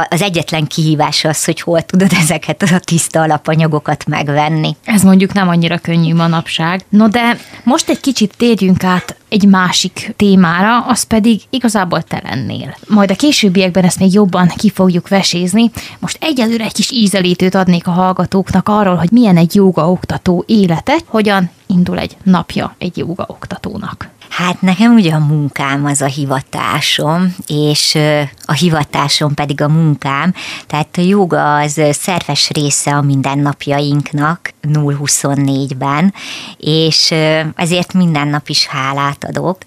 az 0.09 0.21
egyetlen 0.21 0.67
kihívás 0.67 1.23
az, 1.23 1.45
hogy 1.45 1.61
hol 1.61 1.81
tudod 1.81 2.11
ezeket 2.21 2.61
a 2.61 2.79
tiszta 2.79 3.21
alapanyagokat 3.21 4.05
megvenni. 4.07 4.75
Ez 4.83 5.03
mondjuk 5.03 5.33
nem 5.33 5.47
annyira 5.47 5.77
könnyű 5.77 6.13
manapság. 6.13 6.85
No 6.89 7.07
de 7.07 7.37
most 7.63 7.89
egy 7.89 7.99
kicsit 7.99 8.33
térjünk 8.37 8.83
át 8.83 9.15
egy 9.29 9.47
másik 9.47 10.13
témára, 10.15 10.79
az 10.79 11.03
pedig 11.03 11.41
igazából 11.49 12.01
te 12.01 12.21
lennél. 12.23 12.75
Majd 12.87 13.11
a 13.11 13.15
későbbiekben 13.15 13.83
ezt 13.83 13.99
még 13.99 14.13
jobban 14.13 14.47
ki 14.47 14.69
fogjuk 14.69 15.07
vesézni. 15.07 15.71
Most 15.99 16.17
egyelőre 16.21 16.63
egy 16.63 16.73
kis 16.73 16.91
ízelítőt 16.91 17.55
adnék 17.55 17.87
a 17.87 17.91
hallgatóknak 17.91 18.69
arról, 18.69 18.95
hogy 18.95 19.11
milyen 19.11 19.37
egy 19.37 19.55
joga 19.55 19.91
oktató 19.91 20.43
élete, 20.47 20.97
hogyan 21.05 21.49
indul 21.67 21.99
egy 21.99 22.17
napja 22.23 22.75
egy 22.77 22.97
joga 22.97 23.25
oktatónak. 23.27 24.09
Hát 24.29 24.61
nekem 24.61 24.93
ugye 24.93 25.13
a 25.13 25.19
munkám 25.19 25.85
az 25.85 26.01
a 26.01 26.05
hivatásom, 26.05 27.35
és 27.47 27.97
a 28.45 28.53
hivatásom 28.53 29.33
pedig 29.33 29.61
a 29.61 29.67
munkám, 29.67 30.33
tehát 30.67 30.97
a 30.97 31.01
joga 31.01 31.55
az 31.55 31.81
szerves 31.91 32.49
része 32.49 32.95
a 32.95 33.01
mindennapjainknak 33.01 34.53
0-24-ben, 34.73 36.13
és 36.57 37.13
ezért 37.55 37.93
minden 37.93 38.27
nap 38.27 38.49
is 38.49 38.67
hálát 38.67 39.23
adok. 39.23 39.57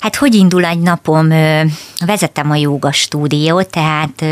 Hát 0.00 0.16
hogy 0.16 0.34
indul 0.34 0.64
egy 0.64 0.78
napom? 0.78 1.28
Vezetem 2.06 2.50
a 2.50 2.56
joga 2.56 2.92
stúdiót, 2.92 3.70
tehát 3.70 4.24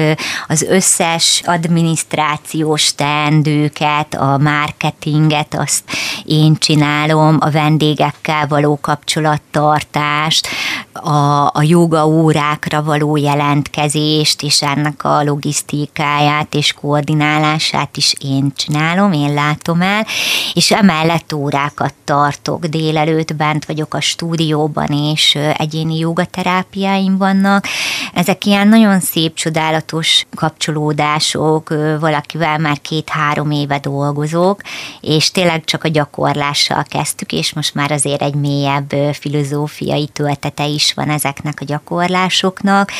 az 0.48 0.62
összes 0.62 1.42
adminisztrációs 1.44 2.94
teendőket, 2.94 4.14
a 4.14 4.38
marketinget, 4.38 5.54
azt 5.54 5.82
én 6.24 6.56
csinálom, 6.58 7.36
a 7.40 7.50
vendégekkel 7.50 8.46
való 8.46 8.78
kapcsolattartást, 8.80 10.48
a, 10.92 11.46
a 11.46 11.62
joga 11.62 12.06
órákra 12.06 12.82
való 12.82 13.16
jelentkezést, 13.16 14.42
és 14.42 14.62
ennek 14.62 15.04
a 15.04 15.22
logisztikáját 15.22 16.54
és 16.54 16.72
koordinálását 16.72 17.96
is 17.96 18.14
én 18.20 18.52
csinálom, 18.56 19.12
én 19.12 19.34
látom 19.34 19.80
el, 19.80 20.06
és 20.54 20.70
emellett 20.70 21.32
órákat 21.32 21.94
tartok 22.04 22.66
délelőtt, 22.66 23.34
bent 23.34 23.64
vagyok 23.64 23.94
a 23.94 24.00
stúdióban, 24.00 24.86
és 24.86 25.38
egyéni 25.56 25.98
jogaterápiáim 25.98 27.16
vannak. 27.16 27.66
Ezek 28.14 28.44
ilyen 28.44 28.68
nagyon 28.68 29.00
szép, 29.00 29.34
csodálatos 29.34 30.26
kapcsolódások, 30.34 31.68
valakivel 32.00 32.58
már 32.58 32.80
két-három 32.80 33.50
éve 33.50 33.78
dolgozok, 33.78 34.60
és 35.00 35.30
tényleg 35.30 35.64
csak 35.64 35.84
a 35.84 35.88
gyakorlással 35.88 36.84
kezdtük, 36.88 37.32
és 37.32 37.52
most 37.52 37.74
már 37.74 37.92
azért 37.92 38.22
egy 38.22 38.34
mélyebb 38.34 38.94
filozófiai 39.12 40.08
töltete 40.12 40.66
is 40.66 40.94
van 40.94 41.10
ezeknek 41.10 41.58
a 41.60 41.64
gyakorlásoknak. 41.64 42.92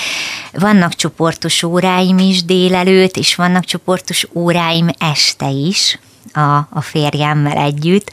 Vannak 0.52 0.94
csoportos 0.94 1.62
óráim 1.62 2.18
is 2.18 2.44
délelőtt, 2.44 3.16
és 3.16 3.34
vannak 3.34 3.64
csoportos 3.64 4.26
óráim 4.32 4.88
este 4.98 5.48
is, 5.48 5.98
a, 6.32 6.56
a 6.70 6.80
férjemmel 6.80 7.56
együtt. 7.56 8.10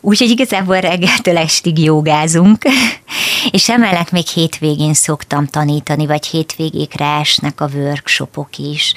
Úgyhogy 0.00 0.30
igazából 0.30 0.80
reggeltől 0.80 1.38
estig 1.38 1.78
jogázunk, 1.78 2.62
És 3.50 3.68
emellett 3.68 4.10
még 4.10 4.26
hétvégén 4.26 4.94
szoktam 4.94 5.46
tanítani, 5.46 6.06
vagy 6.06 6.26
hétvégékre 6.26 7.06
esnek 7.06 7.60
a 7.60 7.68
workshopok 7.74 8.56
is. 8.56 8.94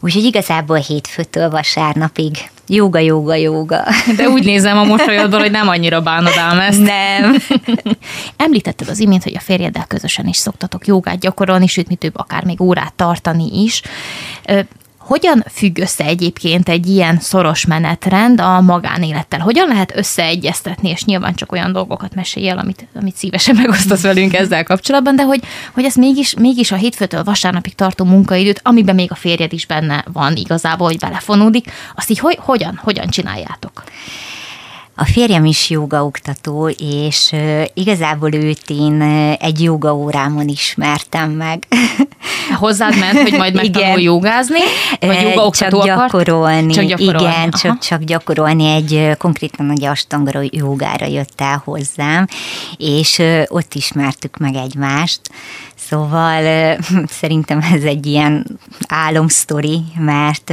Úgyhogy 0.00 0.24
igazából 0.24 0.76
hétfőtől 0.76 1.50
vasárnapig 1.50 2.38
Jóga, 2.68 2.98
jóga, 2.98 3.34
jóga. 3.34 3.84
De 4.16 4.28
úgy 4.28 4.44
nézem 4.52 4.78
a 4.78 4.84
mosolyodból, 4.84 5.40
hogy 5.40 5.50
nem 5.50 5.68
annyira 5.68 6.00
bánod 6.00 6.36
ám 6.36 6.58
ezt. 6.58 6.80
Nem. 6.80 7.36
Említetted 8.36 8.88
az 8.88 8.98
imént, 8.98 9.22
hogy 9.22 9.36
a 9.36 9.40
férjeddel 9.40 9.84
közösen 9.86 10.26
is 10.26 10.36
szoktatok 10.36 10.86
jogát 10.86 11.18
gyakorolni, 11.18 11.66
sőt, 11.66 11.88
mi 11.88 11.94
több, 11.94 12.18
akár 12.18 12.44
még 12.44 12.60
órát 12.60 12.94
tartani 12.94 13.62
is. 13.62 13.82
Hogyan 15.04 15.44
függ 15.54 15.78
össze 15.78 16.04
egyébként 16.04 16.68
egy 16.68 16.86
ilyen 16.86 17.18
szoros 17.20 17.66
menetrend 17.66 18.40
a 18.40 18.60
magánélettel? 18.60 19.40
Hogyan 19.40 19.68
lehet 19.68 19.96
összeegyeztetni, 19.96 20.90
és 20.90 21.04
nyilván 21.04 21.34
csak 21.34 21.52
olyan 21.52 21.72
dolgokat 21.72 22.14
mesélj 22.14 22.48
el, 22.48 22.58
amit, 22.58 22.88
amit 22.94 23.16
szívesen 23.16 23.56
megosztasz 23.56 24.02
velünk 24.02 24.34
ezzel 24.34 24.64
kapcsolatban, 24.64 25.16
de 25.16 25.22
hogy, 25.22 25.42
hogy 25.74 25.84
ez 25.84 25.94
mégis, 25.94 26.34
mégis 26.34 26.72
a 26.72 26.76
hétfőtől 26.76 27.24
vasárnapig 27.24 27.74
tartó 27.74 28.04
munkaidőt, 28.04 28.60
amiben 28.62 28.94
még 28.94 29.10
a 29.10 29.14
férjed 29.14 29.52
is 29.52 29.66
benne 29.66 30.04
van 30.12 30.36
igazából, 30.36 30.86
hogy 30.86 30.98
belefonódik, 30.98 31.70
azt 31.94 32.10
így 32.10 32.18
hogy, 32.18 32.38
hogyan, 32.40 32.80
hogyan 32.82 33.08
csináljátok? 33.08 33.81
A 34.94 35.04
férjem 35.04 35.44
is 35.44 35.70
jogaoktató, 35.70 36.68
és 36.78 37.34
igazából 37.74 38.34
őt 38.34 38.70
én 38.70 39.02
egy 39.40 39.62
jogaórámon 39.62 40.48
ismertem 40.48 41.30
meg. 41.30 41.66
Hozzád 42.60 42.98
ment, 42.98 43.20
hogy 43.20 43.32
majd 43.32 43.54
megtanul 43.54 44.00
jogázni? 44.00 44.60
Vagy 45.00 45.22
jogaoktató 45.22 45.76
csak 45.76 45.84
gyakorolni. 45.84 46.72
Csak 46.72 46.84
gyakorolni. 46.84 47.28
Igen, 47.28 47.50
csak, 47.50 47.78
csak 47.78 48.02
gyakorolni. 48.02 48.66
Egy 48.66 49.16
konkrétan 49.18 49.70
egy 49.70 49.84
astangara 49.84 50.40
jogára 50.50 51.06
jött 51.06 51.40
el 51.40 51.62
hozzám, 51.64 52.26
és 52.76 53.22
ott 53.48 53.74
ismertük 53.74 54.36
meg 54.36 54.54
egymást. 54.54 55.20
Szóval 55.88 56.76
szerintem 57.20 57.60
ez 57.72 57.82
egy 57.82 58.06
ilyen 58.06 58.58
álomsztori, 58.88 59.82
mert 59.98 60.52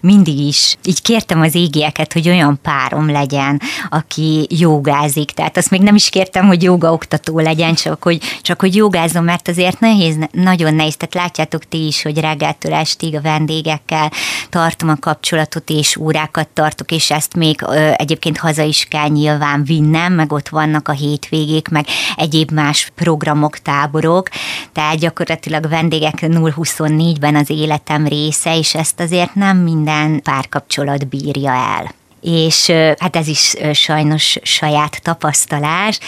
mindig 0.00 0.38
is 0.38 0.76
így 0.84 1.02
kértem 1.02 1.40
az 1.40 1.54
égieket, 1.54 2.12
hogy 2.12 2.28
olyan 2.28 2.58
párom 2.62 3.10
legyen, 3.10 3.60
aki 3.90 4.46
jogázik. 4.50 5.30
Tehát 5.30 5.56
azt 5.56 5.70
még 5.70 5.80
nem 5.80 5.94
is 5.94 6.08
kértem, 6.08 6.46
hogy 6.46 6.62
jogaoktató 6.62 7.38
legyen, 7.38 7.74
csak 7.74 8.02
hogy, 8.02 8.22
csak 8.40 8.60
hogy 8.60 8.74
jogázom, 8.74 9.24
mert 9.24 9.48
azért 9.48 9.80
nehéz, 9.80 10.16
nagyon 10.32 10.74
nehéz. 10.74 10.96
Tehát 10.96 11.14
látjátok 11.14 11.68
ti 11.68 11.86
is, 11.86 12.02
hogy 12.02 12.20
reggeltől 12.20 12.72
estig 12.74 13.14
a 13.14 13.20
vendégekkel 13.20 14.12
tartom 14.48 14.88
a 14.88 14.96
kapcsolatot, 15.00 15.70
és 15.70 15.96
órákat 15.96 16.48
tartok, 16.48 16.90
és 16.90 17.10
ezt 17.10 17.36
még 17.36 17.64
egyébként 17.96 18.38
haza 18.38 18.62
is 18.62 18.86
kell 18.90 19.08
nyilván 19.08 19.64
vinnem, 19.64 20.12
meg 20.12 20.32
ott 20.32 20.48
vannak 20.48 20.88
a 20.88 20.92
hétvégék, 20.92 21.68
meg 21.68 21.86
egyéb 22.16 22.50
más 22.50 22.90
programok, 22.94 23.58
táborok, 23.58 24.28
tehát 24.72 24.98
gyakorlatilag 24.98 25.68
vendégek 25.68 26.14
0-24-ben 26.20 27.36
az 27.36 27.50
életem 27.50 28.06
része, 28.06 28.58
és 28.58 28.74
ezt 28.74 29.00
azért 29.00 29.34
nem 29.34 29.56
minden 29.56 30.22
párkapcsolat 30.22 31.08
bírja 31.08 31.52
el. 31.52 31.94
És 32.20 32.70
hát 32.98 33.16
ez 33.16 33.28
is 33.28 33.54
sajnos 33.72 34.38
saját 34.42 35.02
tapasztalás, 35.02 35.98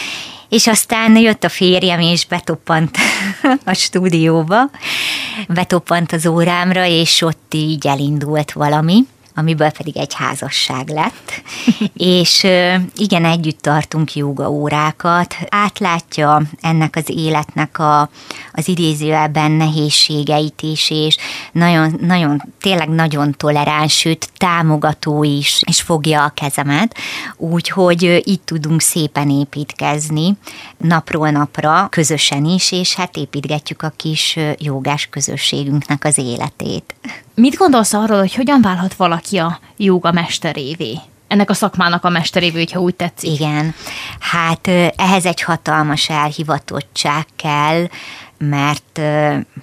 és 0.49 0.67
aztán 0.67 1.17
jött 1.17 1.43
a 1.43 1.49
férjem, 1.49 1.99
és 1.99 2.25
betoppant 2.25 2.97
a 3.65 3.73
stúdióba, 3.73 4.69
betoppant 5.47 6.11
az 6.11 6.27
órámra, 6.27 6.85
és 6.85 7.21
ott 7.21 7.53
így 7.53 7.87
elindult 7.87 8.51
valami 8.51 9.05
amiből 9.35 9.69
pedig 9.69 9.97
egy 9.97 10.13
házasság 10.13 10.87
lett. 10.87 11.41
és 11.93 12.43
igen, 12.95 13.25
együtt 13.25 13.61
tartunk 13.61 14.15
joga 14.15 14.49
órákat, 14.49 15.35
átlátja 15.49 16.41
ennek 16.61 16.95
az 16.95 17.09
életnek 17.09 17.79
a, 17.79 18.09
az 18.53 18.67
idézőjelben 18.67 19.51
nehézségeit 19.51 20.61
is, 20.61 20.89
és 20.89 21.17
nagyon, 21.51 21.97
nagyon, 22.01 22.43
tényleg 22.61 22.89
nagyon 22.89 23.31
toleráns, 23.37 23.97
sőt 23.97 24.29
támogató 24.37 25.23
is, 25.23 25.61
és 25.65 25.81
fogja 25.81 26.23
a 26.23 26.29
kezemet, 26.33 26.95
úgyhogy 27.37 28.21
így 28.25 28.41
tudunk 28.41 28.81
szépen 28.81 29.29
építkezni 29.29 30.37
napról 30.77 31.29
napra, 31.29 31.87
közösen 31.89 32.45
is, 32.45 32.71
és 32.71 32.95
hát 32.95 33.17
építgetjük 33.17 33.81
a 33.81 33.93
kis 33.95 34.39
jogás 34.57 35.07
közösségünknek 35.11 36.03
az 36.03 36.17
életét. 36.17 36.95
Mit 37.35 37.55
gondolsz 37.55 37.93
arról, 37.93 38.19
hogy 38.19 38.35
hogyan 38.35 38.61
válhat 38.61 38.93
valaki 38.93 39.37
a 39.37 39.59
joga 39.77 40.11
mesterévé? 40.11 40.99
ennek 41.27 41.49
a 41.49 41.53
szakmának 41.53 42.03
a 42.03 42.09
mesterévé, 42.09 42.57
hogyha 42.57 42.79
úgy 42.79 42.95
tetszik. 42.95 43.31
Igen, 43.31 43.73
hát 44.19 44.67
ehhez 44.95 45.25
egy 45.25 45.41
hatalmas 45.41 46.09
elhivatottság 46.09 47.25
kell, 47.35 47.87
mert 48.37 48.99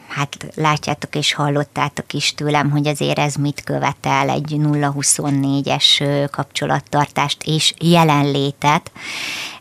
hát 0.09 0.47
látjátok 0.55 1.15
és 1.15 1.33
hallottátok 1.33 2.13
is 2.13 2.35
tőlem, 2.35 2.71
hogy 2.71 2.89
azért 2.89 3.19
ez 3.19 3.35
mit 3.35 3.63
követel 3.65 4.29
egy 4.29 4.57
0-24-es 4.59 6.29
kapcsolattartást 6.31 7.43
és 7.45 7.75
jelenlétet, 7.79 8.91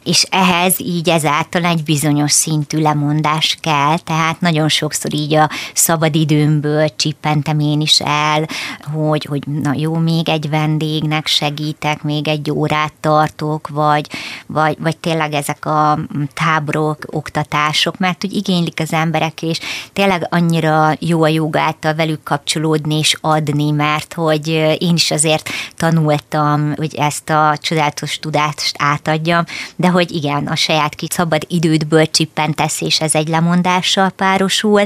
és 0.04 0.26
ehhez 0.30 0.80
így 0.80 1.10
ezáltal 1.10 1.66
egy 1.66 1.84
bizonyos 1.84 2.32
szintű 2.32 2.82
lemondás 2.82 3.58
kell, 3.62 3.98
tehát 3.98 4.42
nagyon 4.42 4.70
sokszor 4.70 5.14
így 5.14 5.34
a 5.34 5.50
szabadidőmből 5.74 6.96
csippentem 6.96 7.60
én 7.60 7.82
is 7.82 8.00
el, 8.00 8.48
hogy, 8.94 9.26
hogy 9.26 9.48
na 9.48 9.74
jó, 9.76 9.94
még 9.94 10.30
egy 10.30 10.50
vendégnek 10.50 11.28
segítek, 11.28 12.04
még 12.04 12.28
egy 12.28 12.52
órát 12.52 12.94
tartok, 13.00 13.68
vagy, 13.68 14.08
vagy, 14.46 14.78
vagy 14.80 14.98
tényleg 14.98 15.34
ezek 15.34 15.66
a 15.66 16.00
táborok, 16.34 16.98
oktatások, 17.06 17.98
mert 17.98 18.26
úgy 18.26 18.34
igénylik 18.34 18.80
az 18.80 18.94
emberek, 19.02 19.42
és 19.42 19.60
tényleg 19.94 20.28
annyira 20.30 20.96
jó 21.00 21.24
a 21.24 21.28
joga 21.28 21.60
által 21.60 21.94
velük 21.94 22.24
kapcsolódni 22.24 22.98
és 22.98 23.18
adni, 23.22 23.72
mert 23.72 24.14
hogy 24.14 24.48
én 24.80 24.94
is 24.94 25.12
azért 25.12 25.50
tanultam, 25.78 26.74
hogy 26.76 26.96
ezt 26.96 27.30
a 27.30 27.58
csodálatos 27.62 28.20
tudást 28.20 28.76
átadjam, 28.78 29.44
de 29.76 29.88
hogy 29.88 30.12
igen, 30.12 30.48
a 30.48 30.56
saját 30.56 30.96
kis 30.96 31.10
szabad 31.12 31.46
idődből 31.48 32.10
csippentesz, 32.10 32.82
és 32.82 33.02
ez 33.02 33.16
egy 33.16 33.28
lemondással 33.28 34.10
párosul. 34.10 34.86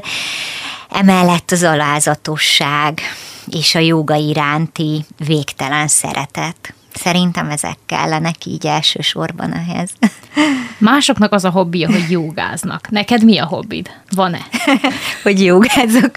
Emellett 0.90 1.52
az 1.52 1.64
alázatosság 1.64 3.02
és 3.52 3.76
a 3.76 3.80
joga 3.80 4.16
iránti 4.16 5.06
végtelen 5.18 5.88
szeretet. 5.88 6.74
Szerintem 6.96 7.50
ezek 7.50 7.78
kellenek 7.86 8.46
így 8.46 8.66
elsősorban 8.66 9.54
ehhez. 9.54 9.90
Másoknak 10.78 11.34
az 11.34 11.46
a 11.46 11.50
hobbija, 11.50 11.92
hogy 11.92 12.12
jogáznak. 12.12 12.90
Neked 12.90 13.24
mi 13.24 13.38
a 13.38 13.46
hobbid? 13.46 13.92
Van-e? 14.10 14.42
hogy 15.24 15.44
jogázok. 15.44 16.12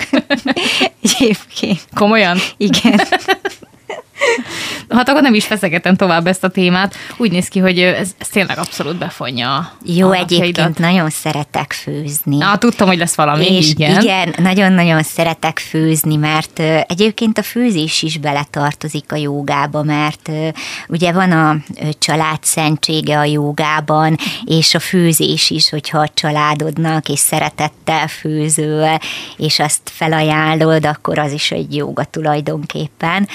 Egyébként. 1.03 1.81
Komolyan? 1.95 2.39
Igen. 2.57 3.01
Hát 4.89 5.09
akkor 5.09 5.23
nem 5.23 5.35
is 5.35 5.47
feszegetem 5.47 5.97
tovább 5.97 6.27
ezt 6.27 6.45
a 6.45 6.49
témát. 6.49 6.95
Úgy 7.17 7.31
néz 7.31 7.49
ki, 7.49 7.59
hogy 7.59 7.79
ez, 7.79 8.11
ez 8.19 8.29
tényleg 8.29 8.59
abszolút 8.59 8.97
befonja 8.97 9.73
Jó, 9.85 10.11
a 10.11 10.15
egyébként 10.15 10.79
nagyon 10.79 11.11
szeretek 11.11 11.73
főzni. 11.73 12.37
Na, 12.37 12.59
tudtam, 12.59 12.87
hogy 12.89 12.99
lesz 12.99 13.15
valami, 13.15 13.57
és 13.57 13.71
igen. 13.71 14.01
Igen, 14.03 14.35
nagyon-nagyon 14.37 15.03
szeretek 15.03 15.59
főzni, 15.59 16.17
mert 16.17 16.59
egyébként 16.87 17.39
a 17.39 17.43
főzés 17.43 18.03
is 18.03 18.19
beletartozik 18.19 19.13
a 19.13 19.17
jogába, 19.17 19.83
mert 19.83 20.31
ugye 20.89 21.13
van 21.13 21.33
a 21.33 21.57
család 21.99 22.39
szentsége 22.43 23.19
a 23.19 23.25
jogában, 23.25 24.17
és 24.45 24.75
a 24.75 24.81
főzés 24.81 25.51
is, 25.51 25.71
hogyha 25.71 25.99
a 25.99 26.09
családodnak 26.15 27.09
és 27.09 27.19
szeretettel 27.19 28.09
főzöl, 28.09 28.99
és 29.37 29.59
azt 29.59 29.81
felajánlod, 29.85 30.87
akkor 30.87 31.19
az 31.19 31.33
is 31.33 31.51
egy 31.51 31.75
joga 31.75 32.05
tulajdonképpen 32.05 33.29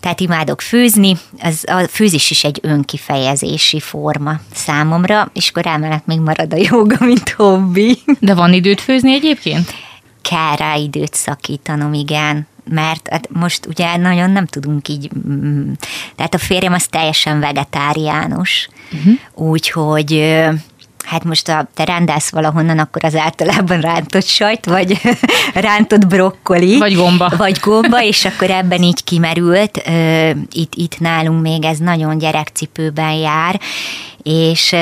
tehát 0.00 0.20
imádok 0.30 0.60
főzni, 0.60 1.16
az, 1.40 1.64
a 1.66 1.86
főzés 1.88 2.30
is 2.30 2.44
egy 2.44 2.58
önkifejezési 2.62 3.80
forma 3.80 4.40
számomra, 4.52 5.30
és 5.32 5.48
akkor 5.48 5.66
emellett 5.66 6.06
még 6.06 6.18
marad 6.20 6.52
a 6.52 6.56
joga, 6.56 6.96
mint 7.04 7.30
hobbi. 7.30 7.98
De 8.18 8.34
van 8.34 8.52
időt 8.52 8.80
főzni 8.80 9.12
egyébként? 9.12 9.74
Kell 10.22 10.56
rá 10.56 10.74
időt 10.74 11.14
szakítanom, 11.14 11.92
igen 11.92 12.48
mert 12.64 13.08
hát 13.10 13.28
most 13.32 13.66
ugye 13.66 13.96
nagyon 13.96 14.30
nem 14.30 14.46
tudunk 14.46 14.88
így, 14.88 15.10
mm, 15.28 15.72
tehát 16.16 16.34
a 16.34 16.38
férjem 16.38 16.72
az 16.72 16.86
teljesen 16.86 17.40
vegetáriánus, 17.40 18.68
uh-huh. 18.92 19.48
úgyhogy 19.50 20.12
hát 21.04 21.24
most 21.24 21.50
ha 21.50 21.68
te 21.74 21.84
rendelsz 21.84 22.30
valahonnan, 22.30 22.78
akkor 22.78 23.04
az 23.04 23.16
általában 23.16 23.80
rántott 23.80 24.26
sajt, 24.26 24.66
vagy 24.66 25.00
rántott 25.54 26.06
brokkoli. 26.06 26.78
Vagy 26.78 26.94
gomba. 26.94 27.32
Vagy 27.36 27.58
gomba, 27.60 28.02
és 28.02 28.24
akkor 28.24 28.50
ebben 28.50 28.82
így 28.82 29.04
kimerült. 29.04 29.82
Itt, 30.52 30.72
itt 30.74 30.98
nálunk 30.98 31.42
még 31.42 31.64
ez 31.64 31.78
nagyon 31.78 32.18
gyerekcipőben 32.18 33.12
jár, 33.12 33.60
és 34.22 34.74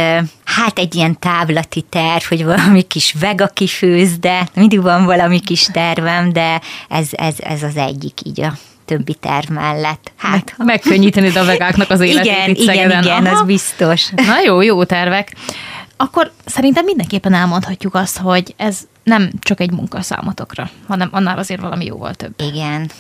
hát 0.45 0.79
egy 0.79 0.95
ilyen 0.95 1.19
távlati 1.19 1.85
terv, 1.89 2.23
hogy 2.23 2.45
valami 2.45 2.83
kis 2.83 3.15
vega 3.21 3.47
kifőz, 3.47 4.19
de 4.19 4.49
mindig 4.55 4.83
van 4.83 5.05
valami 5.05 5.41
kis 5.41 5.67
tervem, 5.73 6.33
de 6.33 6.61
ez, 6.89 7.09
ez, 7.11 7.35
ez 7.39 7.63
az 7.63 7.77
egyik 7.77 8.21
így 8.25 8.41
a 8.41 8.53
többi 8.85 9.15
terv 9.15 9.49
mellett. 9.49 10.13
Hát, 10.17 10.55
Megkönnyíteni 10.57 11.37
a 11.37 11.45
vegáknak 11.45 11.91
az 11.91 12.01
életét 12.01 12.33
Igen, 12.33 12.49
itt 12.49 12.59
igen, 12.59 13.03
igen, 13.03 13.27
Aha. 13.27 13.39
az 13.39 13.47
biztos. 13.47 14.09
Na 14.11 14.41
jó, 14.45 14.61
jó 14.61 14.85
tervek. 14.85 15.33
Akkor 16.01 16.33
szerintem 16.45 16.85
mindenképpen 16.85 17.35
elmondhatjuk 17.35 17.95
azt, 17.95 18.19
hogy 18.19 18.55
ez 18.57 18.79
nem 19.03 19.31
csak 19.41 19.61
egy 19.61 19.71
munka 19.71 20.03
számotokra, 20.03 20.71
hanem 20.89 21.09
annál 21.13 21.39
azért 21.39 21.61
valami 21.61 21.85
jóval 21.85 22.15
több. 22.15 22.35
Igen. 22.37 22.91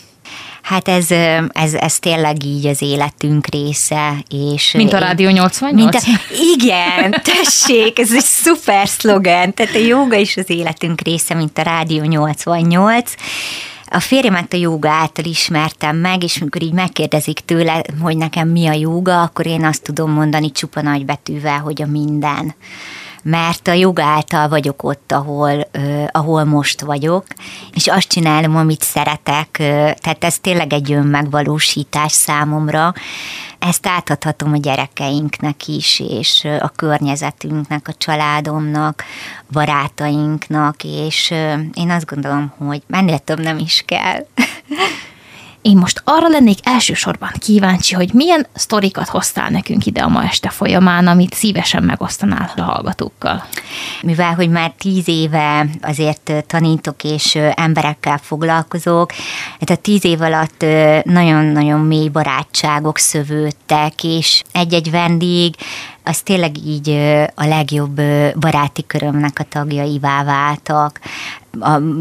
Hát 0.62 0.88
ez, 0.88 1.10
ez, 1.52 1.74
ez 1.74 1.98
tényleg 1.98 2.44
így 2.44 2.66
az 2.66 2.82
életünk 2.82 3.46
része. 3.46 4.14
És 4.28 4.72
Mint 4.72 4.92
a 4.92 4.98
Rádió 4.98 5.28
88? 5.28 5.74
Mint 5.74 5.94
a, 5.94 6.20
igen, 6.54 7.10
tessék, 7.34 7.98
ez 7.98 8.12
egy 8.12 8.24
szuper 8.24 8.88
szlogen. 8.88 9.54
Tehát 9.54 9.74
a 9.74 9.78
joga 9.78 10.16
is 10.16 10.36
az 10.36 10.50
életünk 10.50 11.00
része, 11.00 11.34
mint 11.34 11.58
a 11.58 11.62
Rádió 11.62 12.02
88 12.04 13.14
a 13.90 14.00
férjemet 14.00 14.52
a 14.52 14.56
joga 14.56 14.90
által 14.90 15.24
ismertem 15.24 15.96
meg, 15.96 16.22
és 16.22 16.38
mikor 16.38 16.62
így 16.62 16.72
megkérdezik 16.72 17.40
tőle, 17.40 17.82
hogy 18.00 18.16
nekem 18.16 18.48
mi 18.48 18.66
a 18.66 18.72
joga, 18.72 19.22
akkor 19.22 19.46
én 19.46 19.64
azt 19.64 19.82
tudom 19.82 20.10
mondani 20.10 20.52
csupa 20.52 20.82
nagybetűvel, 20.82 21.58
hogy 21.58 21.82
a 21.82 21.86
minden 21.86 22.54
mert 23.22 23.68
a 23.68 23.72
joga 23.72 24.04
által 24.04 24.48
vagyok 24.48 24.82
ott, 24.82 25.12
ahol, 25.12 25.68
ahol 26.10 26.44
most 26.44 26.80
vagyok, 26.80 27.24
és 27.72 27.86
azt 27.86 28.08
csinálom, 28.08 28.56
amit 28.56 28.82
szeretek, 28.82 29.48
tehát 30.00 30.24
ez 30.24 30.38
tényleg 30.38 30.72
egy 30.72 30.92
önmegvalósítás 30.92 32.12
számomra. 32.12 32.94
Ezt 33.58 33.86
átadhatom 33.86 34.52
a 34.52 34.56
gyerekeinknek 34.56 35.66
is, 35.66 36.02
és 36.08 36.46
a 36.60 36.68
környezetünknek, 36.68 37.88
a 37.88 37.92
családomnak, 37.98 39.04
barátainknak, 39.52 40.84
és 40.84 41.30
én 41.74 41.90
azt 41.90 42.06
gondolom, 42.06 42.52
hogy 42.58 42.82
mennél 42.86 43.18
több 43.18 43.40
nem 43.40 43.58
is 43.58 43.82
kell. 43.86 44.26
Én 45.62 45.76
most 45.76 46.02
arra 46.04 46.28
lennék 46.28 46.58
elsősorban 46.62 47.30
kíváncsi, 47.38 47.94
hogy 47.94 48.12
milyen 48.12 48.46
sztorikat 48.54 49.08
hoztál 49.08 49.50
nekünk 49.50 49.86
ide 49.86 50.00
a 50.00 50.08
ma 50.08 50.24
este 50.24 50.48
folyamán, 50.48 51.06
amit 51.06 51.34
szívesen 51.34 51.82
megosztanál 51.82 52.52
a 52.56 52.62
hallgatókkal. 52.62 53.44
Mivel, 54.02 54.34
hogy 54.34 54.50
már 54.50 54.72
tíz 54.78 55.08
éve 55.08 55.66
azért 55.82 56.32
tanítok 56.46 57.04
és 57.04 57.38
emberekkel 57.54 58.18
foglalkozok, 58.18 59.12
hát 59.60 59.70
a 59.70 59.76
tíz 59.76 60.04
év 60.04 60.20
alatt 60.20 60.64
nagyon-nagyon 61.02 61.80
mély 61.80 62.08
barátságok 62.08 62.98
szövődtek, 62.98 64.04
és 64.04 64.42
egy-egy 64.52 64.90
vendég 64.90 65.54
az 66.08 66.20
tényleg 66.20 66.58
így 66.66 66.90
a 67.34 67.44
legjobb 67.44 68.00
baráti 68.40 68.86
körömnek 68.86 69.38
a 69.38 69.44
tagjaivá 69.48 70.24
váltak. 70.24 71.00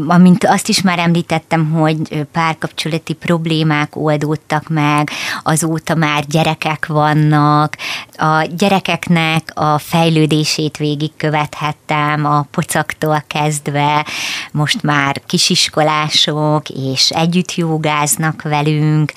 Amint 0.06 0.44
azt 0.44 0.68
is 0.68 0.82
már 0.82 0.98
említettem, 0.98 1.70
hogy 1.70 2.26
párkapcsolati 2.32 3.12
problémák 3.12 3.96
oldódtak 3.96 4.68
meg, 4.68 5.10
azóta 5.42 5.94
már 5.94 6.24
gyerekek 6.26 6.86
vannak, 6.86 7.76
a 8.16 8.48
gyerekeknek 8.56 9.50
a 9.54 9.78
fejlődését 9.78 10.76
végigkövethettem, 10.76 12.24
a 12.24 12.46
pocaktól 12.50 13.24
kezdve, 13.26 14.06
most 14.52 14.82
már 14.82 15.22
kisiskolások, 15.26 16.68
és 16.68 17.10
együtt 17.10 17.54
jogáznak 17.54 18.42
velünk, 18.42 19.12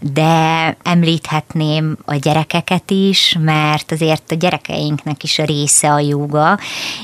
de 0.00 0.76
említhetném 0.82 1.96
a 2.04 2.14
gyerekeket 2.14 2.90
is, 2.90 3.36
mert 3.40 3.92
azért 3.92 4.33
a 4.34 4.36
gyerekeinknek 4.36 5.22
is 5.22 5.38
a 5.38 5.44
része 5.44 5.92
a 5.92 5.98
joga, 5.98 6.58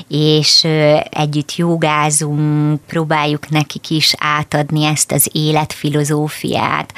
és 0.07 0.63
együtt 1.09 1.55
jogázunk, 1.55 2.81
próbáljuk 2.87 3.49
nekik 3.49 3.89
is 3.89 4.13
átadni 4.17 4.85
ezt 4.85 5.11
az 5.11 5.29
életfilozófiát, 5.31 6.93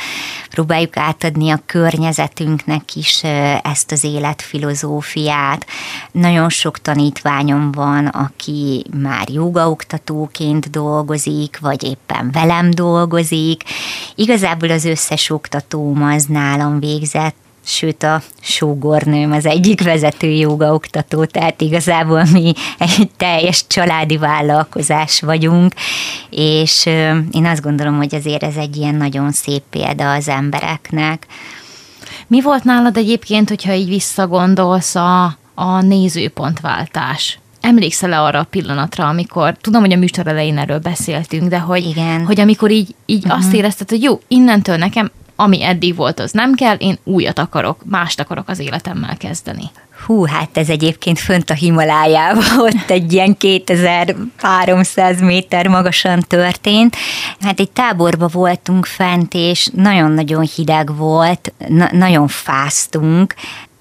próbáljuk 0.49 0.97
átadni 0.97 1.49
a 1.49 1.61
környezetünknek 1.65 2.95
is 2.95 3.23
ezt 3.63 3.91
az 3.91 4.03
életfilozófiát. 4.03 5.65
Nagyon 6.11 6.49
sok 6.49 6.81
tanítványom 6.81 7.71
van, 7.71 8.05
aki 8.05 8.85
már 9.01 9.29
jogaoktatóként 9.29 10.69
dolgozik, 10.69 11.59
vagy 11.61 11.83
éppen 11.83 12.31
velem 12.31 12.71
dolgozik. 12.71 13.63
Igazából 14.15 14.69
az 14.69 14.85
összes 14.85 15.29
oktatóm 15.29 16.03
az 16.03 16.25
nálam 16.25 16.79
végzett 16.79 17.35
sőt 17.65 18.03
a 18.03 18.21
sógornőm 18.41 19.31
az 19.31 19.45
egyik 19.45 19.83
vezető 19.83 20.27
jogaoktató, 20.27 21.25
tehát 21.25 21.61
igazából 21.61 22.23
mi 22.31 22.53
egy 22.77 23.09
teljes 23.17 23.67
családi 23.67 24.17
vállalkozás 24.17 25.21
vagyunk, 25.21 25.73
és 26.29 26.85
én 27.31 27.45
azt 27.45 27.61
gondolom, 27.61 27.97
hogy 27.97 28.15
azért 28.15 28.43
ez 28.43 28.55
egy 28.55 28.75
ilyen 28.75 28.95
nagyon 28.95 29.31
szép 29.31 29.63
példa 29.69 30.11
az 30.11 30.27
embereknek. 30.27 31.25
Mi 32.27 32.41
volt 32.41 32.63
nálad 32.63 32.97
egyébként, 32.97 33.49
hogyha 33.49 33.73
így 33.73 33.87
visszagondolsz 33.87 34.95
a, 34.95 35.37
a 35.55 35.81
nézőpontváltás? 35.81 37.39
Emlékszel-e 37.61 38.21
arra 38.21 38.39
a 38.39 38.43
pillanatra, 38.43 39.07
amikor, 39.07 39.57
tudom, 39.61 39.81
hogy 39.81 39.93
a 39.93 39.97
műsor 39.97 40.27
elején 40.27 40.57
erről 40.57 40.79
beszéltünk, 40.79 41.49
de 41.49 41.59
hogy, 41.59 41.85
Igen. 41.85 42.25
hogy 42.25 42.39
amikor 42.39 42.71
így, 42.71 42.95
így 43.05 43.25
uh-huh. 43.25 43.39
azt 43.39 43.53
érezted, 43.53 43.89
hogy 43.89 44.03
jó, 44.03 44.19
innentől 44.27 44.77
nekem 44.77 45.11
ami 45.35 45.63
eddig 45.63 45.95
volt, 45.95 46.19
az 46.19 46.31
nem 46.31 46.53
kell, 46.53 46.75
én 46.75 46.97
újat 47.03 47.39
akarok, 47.39 47.81
mást 47.85 48.19
akarok 48.19 48.49
az 48.49 48.59
életemmel 48.59 49.17
kezdeni. 49.17 49.63
Hú, 50.05 50.25
hát 50.25 50.57
ez 50.57 50.69
egyébként 50.69 51.19
fönt 51.19 51.49
a 51.49 51.53
Himalájában, 51.53 52.59
ott 52.67 52.89
egy 52.89 53.13
ilyen 53.13 53.37
2300 53.37 55.21
méter 55.21 55.67
magasan 55.67 56.19
történt. 56.19 56.95
Hát 57.39 57.59
egy 57.59 57.71
táborba 57.71 58.27
voltunk 58.27 58.85
fent, 58.85 59.33
és 59.33 59.69
nagyon-nagyon 59.73 60.47
hideg 60.55 60.95
volt, 60.95 61.53
na- 61.67 61.91
nagyon 61.91 62.27
fáztunk, 62.27 63.33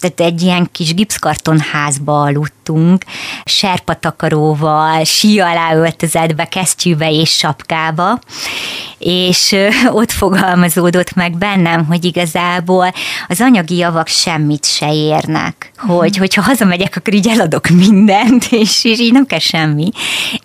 tehát 0.03 0.33
egy 0.33 0.43
ilyen 0.43 0.69
kis 0.73 0.95
gipszkartonházba 0.95 2.21
aludtunk, 2.69 3.05
serpatakaróval, 3.45 5.05
sí 5.05 5.41
alá 5.41 5.75
öltözetbe, 5.75 6.45
kesztyűbe 6.45 7.11
és 7.11 7.31
sapkába, 7.31 8.19
és 8.99 9.57
ott 10.01 10.11
fogalmazódott 10.11 11.15
meg 11.15 11.39
bennem, 11.39 11.87
hogy 11.87 12.05
igazából 12.05 12.93
az 13.29 13.41
anyagi 13.41 13.77
javak 13.77 14.07
semmit 14.07 14.65
se 14.65 14.95
érnek, 14.95 15.73
hogy, 15.77 16.11
mhm. 16.11 16.19
hogyha 16.19 16.43
hazamegyek, 16.43 16.97
akkor 16.97 17.15
így 17.15 17.29
eladok 17.29 17.69
mindent, 17.69 18.45
és, 18.63 18.85
és 18.85 18.99
így 18.99 19.13
nem 19.13 19.27
kell 19.27 19.39
semmi, 19.39 19.91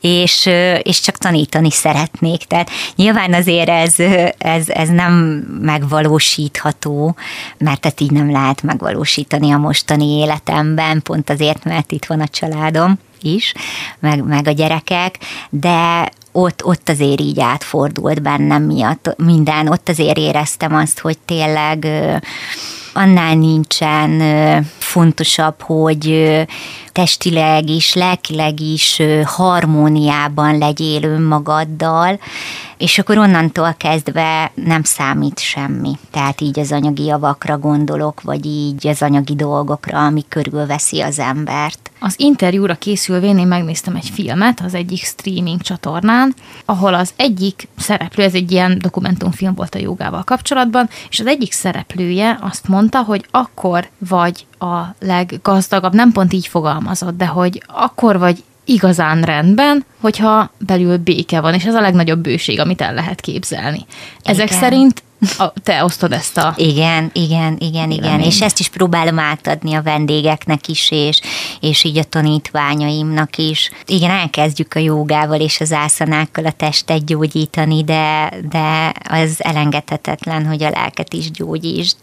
és, 0.01 0.49
és 0.81 1.01
csak 1.01 1.17
tanítani 1.17 1.71
szeretnék. 1.71 2.43
Tehát 2.43 2.69
nyilván 2.95 3.33
azért 3.33 3.69
ez, 3.69 3.95
ez, 4.37 4.69
ez 4.69 4.89
nem 4.89 5.13
megvalósítható, 5.61 7.15
mert 7.57 7.79
tehát 7.79 8.01
így 8.01 8.11
nem 8.11 8.31
lehet 8.31 8.63
megvalósítani 8.63 9.51
a 9.51 9.57
mostani 9.57 10.05
életemben, 10.05 11.01
pont 11.01 11.29
azért, 11.29 11.63
mert 11.63 11.91
itt 11.91 12.06
van 12.07 12.21
a 12.21 12.27
családom 12.27 12.99
is, 13.21 13.53
meg, 13.99 14.23
meg 14.23 14.47
a 14.47 14.51
gyerekek, 14.51 15.17
de 15.49 16.11
ott, 16.31 16.65
ott 16.65 16.89
azért 16.89 17.19
így 17.19 17.39
átfordult 17.39 18.21
bennem 18.21 18.63
miatt. 18.63 19.13
Minden, 19.17 19.67
ott 19.67 19.89
azért 19.89 20.17
éreztem 20.17 20.75
azt, 20.75 20.99
hogy 20.99 21.17
tényleg 21.17 21.87
annál 22.93 23.35
nincsen 23.35 24.21
fontosabb, 24.77 25.61
hogy 25.61 26.35
testileg 26.97 27.69
is, 27.69 27.93
lelkileg 27.93 28.59
is 28.59 29.01
harmóniában 29.23 30.57
legyél 30.57 31.03
önmagaddal, 31.03 32.19
és 32.77 32.99
akkor 32.99 33.17
onnantól 33.17 33.75
kezdve 33.77 34.51
nem 34.55 34.83
számít 34.83 35.39
semmi. 35.39 35.91
Tehát 36.11 36.41
így 36.41 36.59
az 36.59 36.71
anyagi 36.71 37.03
javakra 37.03 37.57
gondolok, 37.57 38.21
vagy 38.21 38.45
így 38.45 38.87
az 38.87 39.01
anyagi 39.01 39.35
dolgokra, 39.35 40.05
ami 40.05 40.25
körülveszi 40.29 41.01
az 41.01 41.19
embert. 41.19 41.91
Az 41.99 42.15
interjúra 42.17 42.75
készülvén 42.75 43.37
én 43.37 43.47
megnéztem 43.47 43.95
egy 43.95 44.09
filmet 44.13 44.61
az 44.65 44.73
egyik 44.73 45.03
streaming 45.03 45.61
csatornán, 45.61 46.33
ahol 46.65 46.93
az 46.93 47.13
egyik 47.15 47.67
szereplő, 47.77 48.23
ez 48.23 48.33
egy 48.33 48.51
ilyen 48.51 48.77
dokumentumfilm 48.81 49.53
volt 49.53 49.75
a 49.75 49.79
jogával 49.79 50.23
kapcsolatban, 50.23 50.89
és 51.09 51.19
az 51.19 51.25
egyik 51.25 51.51
szereplője 51.51 52.39
azt 52.41 52.67
mondta, 52.67 53.03
hogy 53.03 53.25
akkor 53.31 53.87
vagy 53.97 54.45
a 54.59 54.95
leggazdagabb, 54.99 55.93
nem 55.93 56.11
pont 56.11 56.33
így 56.33 56.47
fogalmazott, 56.47 57.17
de 57.17 57.25
hogy 57.25 57.63
akkor 57.67 58.19
vagy 58.19 58.43
igazán 58.65 59.21
rendben, 59.21 59.85
hogyha 60.01 60.51
belül 60.57 60.97
béke 60.97 61.41
van, 61.41 61.53
és 61.53 61.65
ez 61.65 61.75
a 61.75 61.81
legnagyobb 61.81 62.19
bőség, 62.19 62.59
amit 62.59 62.81
el 62.81 62.93
lehet 62.93 63.21
képzelni. 63.21 63.85
Ezek 64.23 64.47
Igen. 64.47 64.59
szerint 64.59 65.03
a, 65.37 65.53
te 65.63 65.83
osztod 65.83 66.11
ezt 66.11 66.37
a... 66.37 66.53
Igen, 66.55 67.09
igen, 67.13 67.55
igen, 67.59 67.91
igen, 67.91 68.19
és 68.19 68.41
ezt 68.41 68.59
is 68.59 68.69
próbálom 68.69 69.19
átadni 69.19 69.73
a 69.73 69.81
vendégeknek 69.81 70.67
is, 70.67 70.91
és, 70.91 71.21
és 71.59 71.83
így 71.83 71.97
a 71.97 72.03
tanítványaimnak 72.03 73.37
is. 73.37 73.71
Igen, 73.85 74.09
elkezdjük 74.09 74.73
a 74.73 74.79
jogával 74.79 75.39
és 75.39 75.59
az 75.59 75.73
ászanákkal 75.73 76.45
a 76.45 76.51
testet 76.51 77.05
gyógyítani, 77.05 77.83
de, 77.83 78.33
de 78.49 78.93
az 79.09 79.43
elengedhetetlen, 79.43 80.45
hogy 80.45 80.63
a 80.63 80.69
lelket 80.69 81.13
is 81.13 81.31
gyógyítsd 81.31 81.95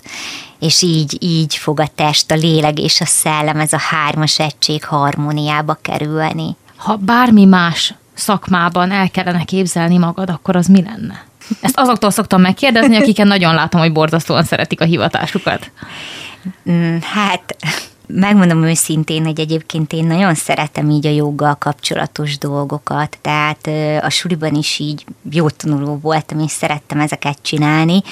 és 0.58 0.82
így, 0.82 1.16
így 1.22 1.54
fog 1.54 1.80
a 1.80 1.86
test, 1.94 2.30
a 2.30 2.34
léleg 2.34 2.78
és 2.78 3.00
a 3.00 3.04
szellem, 3.04 3.60
ez 3.60 3.72
a 3.72 3.78
hármas 3.78 4.38
egység 4.38 4.84
harmóniába 4.84 5.78
kerülni. 5.82 6.56
Ha 6.76 6.96
bármi 6.96 7.44
más 7.44 7.94
szakmában 8.14 8.90
el 8.90 9.10
kellene 9.10 9.44
képzelni 9.44 9.98
magad, 9.98 10.30
akkor 10.30 10.56
az 10.56 10.66
mi 10.66 10.82
lenne? 10.82 11.24
Ezt 11.60 11.78
azoktól 11.78 12.10
szoktam 12.10 12.40
megkérdezni, 12.40 12.96
akiken 12.96 13.26
nagyon 13.26 13.54
látom, 13.54 13.80
hogy 13.80 13.92
borzasztóan 13.92 14.44
szeretik 14.44 14.80
a 14.80 14.84
hivatásukat. 14.84 15.70
Mm, 16.70 16.96
hát 17.00 17.56
megmondom 18.06 18.62
őszintén, 18.62 19.24
hogy 19.24 19.40
egyébként 19.40 19.92
én 19.92 20.06
nagyon 20.06 20.34
szeretem 20.34 20.90
így 20.90 21.06
a 21.06 21.10
joggal 21.10 21.54
kapcsolatos 21.54 22.38
dolgokat, 22.38 23.18
tehát 23.20 23.66
a 24.04 24.10
suliban 24.10 24.54
is 24.54 24.78
így 24.78 25.04
jó 25.30 25.48
tanuló 25.50 25.98
voltam, 26.02 26.38
és 26.38 26.50
szerettem 26.50 27.00
ezeket 27.00 27.38
csinálni. 27.42 28.02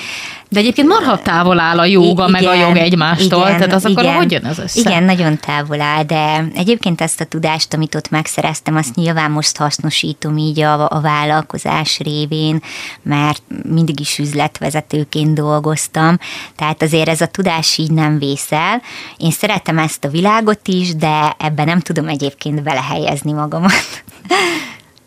De 0.52 0.58
egyébként 0.58 0.88
marha 0.88 1.18
távol 1.18 1.60
áll 1.60 1.78
a 1.78 1.84
joga, 1.84 2.28
igen, 2.28 2.30
meg 2.30 2.44
a 2.44 2.54
jog 2.54 2.76
egymástól, 2.76 3.46
igen, 3.46 3.58
tehát 3.58 3.72
az 3.72 3.84
igen, 3.84 4.04
akkor 4.04 4.16
hogy 4.16 4.32
jön 4.32 4.44
az 4.44 4.58
össze? 4.58 4.80
Igen, 4.80 5.02
nagyon 5.02 5.38
távol 5.38 5.80
áll, 5.80 6.04
de 6.04 6.44
egyébként 6.54 7.00
ezt 7.00 7.20
a 7.20 7.24
tudást, 7.24 7.74
amit 7.74 7.94
ott 7.94 8.10
megszereztem, 8.10 8.76
azt 8.76 8.94
nyilván 8.94 9.30
most 9.30 9.56
hasznosítom 9.56 10.36
így 10.36 10.60
a, 10.60 10.90
a 10.90 11.00
vállalkozás 11.00 11.98
révén, 11.98 12.62
mert 13.02 13.42
mindig 13.68 14.00
is 14.00 14.18
üzletvezetőként 14.18 15.34
dolgoztam, 15.34 16.18
tehát 16.56 16.82
azért 16.82 17.08
ez 17.08 17.20
a 17.20 17.26
tudás 17.26 17.78
így 17.78 17.90
nem 17.90 18.18
vészel. 18.18 18.82
Én 19.16 19.30
szeretem 19.30 19.78
ezt 19.78 20.04
a 20.04 20.08
világot 20.08 20.68
is, 20.68 20.94
de 20.94 21.36
ebben 21.38 21.66
nem 21.66 21.80
tudom 21.80 22.08
egyébként 22.08 22.62
belehelyezni 22.62 23.32
magamat. 23.32 24.04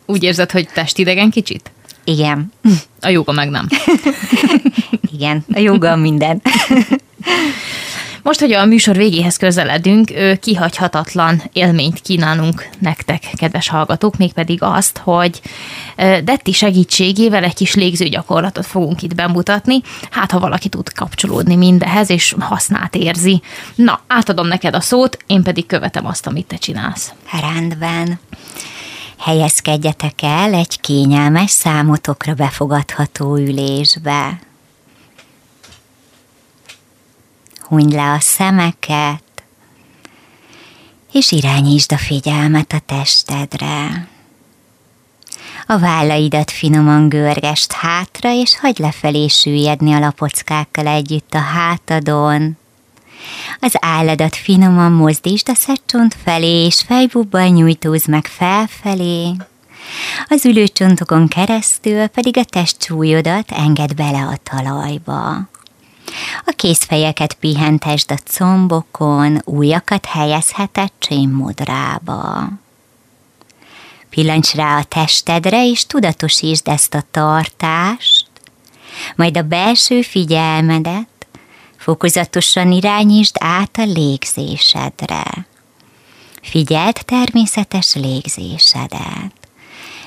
Úgy 0.06 0.24
érzed, 0.24 0.52
hogy 0.52 0.68
testidegen 0.74 1.30
kicsit? 1.30 1.72
Igen. 2.06 2.52
A 3.02 3.10
joga 3.10 3.32
meg 3.32 3.50
nem. 3.50 3.68
Igen, 5.16 5.46
a 5.54 5.60
joga 5.60 5.96
minden. 5.96 6.42
Most, 8.26 8.40
hogy 8.40 8.54
a 8.54 8.66
műsor 8.66 8.96
végéhez 8.96 9.38
közeledünk, 9.38 10.12
kihagyhatatlan 10.40 11.42
élményt 11.54 12.02
kínálunk 12.02 12.70
nektek, 12.80 13.24
kedves 13.36 13.68
hallgatók, 13.68 14.18
mégpedig 14.18 14.58
azt, 14.62 14.98
hogy 14.98 15.42
Detti 16.24 16.52
segítségével 16.52 17.44
egy 17.44 17.54
kis 17.54 17.76
légzőgyakorlatot 17.76 18.66
fogunk 18.66 19.02
itt 19.02 19.16
bemutatni, 19.16 19.82
hát 20.12 20.32
ha 20.32 20.40
valaki 20.40 20.70
tud 20.70 20.94
kapcsolódni 20.94 21.56
mindehez, 21.56 22.10
és 22.10 22.36
hasznát 22.40 22.96
érzi. 22.96 23.42
Na, 23.76 24.02
átadom 24.08 24.48
neked 24.48 24.76
a 24.76 24.82
szót, 24.82 25.18
én 25.28 25.44
pedig 25.44 25.66
követem 25.66 26.06
azt, 26.06 26.28
amit 26.28 26.46
te 26.46 26.56
csinálsz. 26.56 27.14
Rendben. 27.42 28.20
Helyezkedjetek 29.18 30.22
el 30.22 30.54
egy 30.54 30.80
kényelmes 30.80 31.52
számotokra 31.52 32.34
befogadható 32.34 33.38
ülésbe. 33.38 34.40
Huny 37.60 37.94
le 37.94 38.12
a 38.12 38.20
szemeket, 38.20 39.24
és 41.12 41.32
irányítsd 41.32 41.92
a 41.92 41.98
figyelmet 41.98 42.74
a 42.74 42.80
testedre. 42.80 44.08
A 45.68 45.80
vállaidat 45.80 46.52
finoman 46.52 47.10
görgest 47.10 47.72
hátra, 47.72 48.32
és 48.32 48.60
hagyd 48.60 48.80
lefelé 48.80 49.28
süllyedni 49.28 49.94
a 49.94 50.00
lapockákkal 50.00 50.88
együtt 50.88 51.34
a 51.34 51.40
hátadon. 51.40 52.58
Az 53.60 53.74
álladat 53.80 54.36
finoman 54.36 54.92
mozdítsd 54.92 55.50
a 55.50 55.56
szedcsont 55.56 56.16
felé, 56.24 56.66
és 56.66 56.84
fejbubbal 56.88 57.48
nyújtózz 57.48 58.06
meg 58.06 58.26
felfelé. 58.26 59.32
Az 60.28 60.46
ülőcsontokon 60.46 61.28
keresztül 61.28 62.08
pedig 62.08 62.38
a 62.38 62.44
testsúlyodat 62.44 63.52
enged 63.52 63.94
bele 63.94 64.22
a 64.22 64.38
talajba. 64.44 65.50
A 66.46 66.54
kézfejeket 66.56 67.34
pihentesd 67.34 68.12
a 68.12 68.18
combokon, 68.18 69.42
újakat 69.44 70.06
helyezheted 70.06 70.92
csémmodrába. 71.00 72.50
Pillancs 74.10 74.54
rá 74.54 74.78
a 74.78 74.84
testedre, 74.84 75.66
és 75.66 75.86
tudatosítsd 75.86 76.68
ezt 76.68 76.94
a 76.94 77.04
tartást, 77.12 78.28
majd 79.16 79.38
a 79.38 79.42
belső 79.42 80.02
figyelmedet 80.02 81.08
fokozatosan 81.86 82.72
irányítsd 82.72 83.36
át 83.40 83.78
a 83.78 83.84
légzésedre. 83.84 85.48
Figyeld 86.42 86.98
természetes 87.06 87.96
légzésedet. 87.96 89.34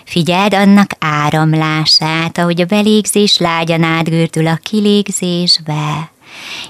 Figyeld 0.05 0.55
annak 0.55 0.91
áramlását, 0.99 2.39
ahogy 2.39 2.61
a 2.61 2.64
belégzés 2.64 3.39
lágyan 3.39 3.83
átgördül 3.83 4.47
a 4.47 4.57
kilégzésbe, 4.57 6.11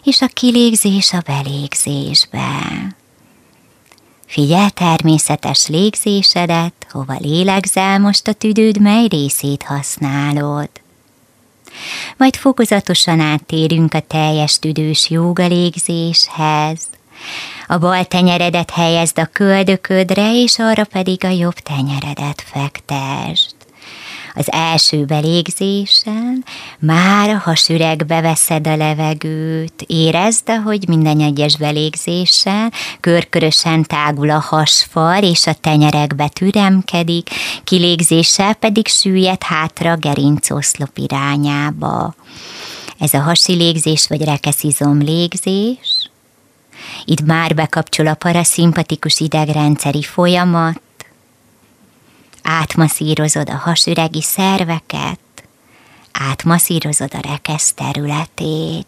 és 0.05 0.21
a 0.21 0.27
kilégzés 0.27 1.13
a 1.13 1.23
belégzésbe. 1.27 2.51
Figyelj 4.27 4.69
természetes 4.69 5.67
légzésedet, 5.67 6.87
hova 6.91 7.17
lélegzel 7.21 7.99
most 7.99 8.29
a 8.29 8.33
tüdőd, 8.33 8.81
mely 8.81 9.07
részét 9.07 9.63
használod. 9.63 10.69
Majd 12.17 12.37
fokozatosan 12.37 13.21
áttérünk 13.21 13.95
a 13.95 14.01
teljes 14.01 14.59
tüdős 14.59 15.11
jóga 15.11 15.47
légzéshez. 15.47 16.89
A 17.67 17.79
bal 17.79 18.05
tenyeredet 18.05 18.71
helyezd 18.71 19.19
a 19.19 19.29
köldöködre, 19.33 20.43
és 20.43 20.59
arra 20.59 20.85
pedig 20.85 21.25
a 21.25 21.29
jobb 21.29 21.55
tenyeredet 21.55 22.45
fektesd. 22.47 23.58
Az 24.39 24.53
első 24.53 25.05
belégzésen 25.05 26.45
már 26.79 27.29
a 27.29 27.39
hasüregbe 27.39 28.21
veszed 28.21 28.67
a 28.67 28.77
levegőt, 28.77 29.85
érezd, 29.87 30.51
hogy 30.51 30.89
minden 30.89 31.21
egyes 31.21 31.57
belégzéssel 31.57 32.73
körkörösen 33.01 33.83
tágul 33.83 34.31
a 34.31 34.39
hasfal, 34.39 35.23
és 35.23 35.47
a 35.47 35.53
tenyerekbe 35.53 36.29
türemkedik, 36.29 37.31
kilégzéssel 37.65 38.55
pedig 38.55 38.87
süllyed 38.87 39.43
hátra 39.43 39.97
gerincoszlop 39.97 40.99
irányába. 40.99 42.15
Ez 42.99 43.15
a 43.15 43.21
hasi 43.21 43.53
légzés 43.53 44.07
vagy 44.07 44.25
rekeszizom 44.25 44.99
légzés, 44.99 46.11
itt 47.05 47.25
már 47.25 47.55
bekapcsol 47.55 48.07
a 48.07 48.15
paraszimpatikus 48.15 49.21
idegrendszeri 49.21 50.03
folyamat, 50.03 50.81
átmaszírozod 52.49 53.51
a 53.51 53.57
hasüregi 53.57 54.23
szerveket, 54.23 55.19
átmaszírozod 56.13 57.11
a 57.13 57.29
rekesz 57.29 57.73
területét, 57.73 58.87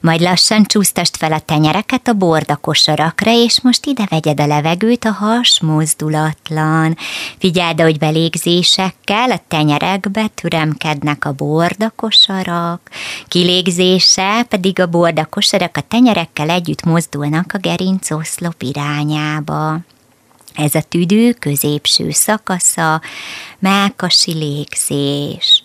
majd 0.00 0.20
lassan 0.20 0.64
csúsztast 0.64 1.16
fel 1.16 1.32
a 1.32 1.38
tenyereket 1.38 2.08
a 2.08 2.12
bordakosarakra, 2.12 3.30
és 3.30 3.60
most 3.60 3.86
ide 3.86 4.06
vegyed 4.10 4.40
a 4.40 4.46
levegőt, 4.46 5.04
a 5.04 5.10
has 5.10 5.60
mozdulatlan. 5.60 6.96
Figyeld, 7.38 7.80
hogy 7.80 7.98
belégzésekkel 7.98 9.30
a 9.30 9.40
tenyerekbe 9.48 10.26
türemkednek 10.34 11.24
a 11.24 11.32
bordakosarak, 11.32 12.90
kilégzése 13.28 14.42
pedig 14.48 14.80
a 14.80 14.86
bordakosarak 14.86 15.76
a 15.76 15.80
tenyerekkel 15.80 16.50
együtt 16.50 16.84
mozdulnak 16.84 17.52
a 17.54 17.58
gerincoszlop 17.58 18.62
irányába. 18.62 19.80
Ez 20.56 20.74
a 20.74 20.82
tüdő 20.82 21.32
középső 21.32 22.10
szakasza, 22.10 23.00
mákasi 23.58 24.32
légzés. 24.32 25.64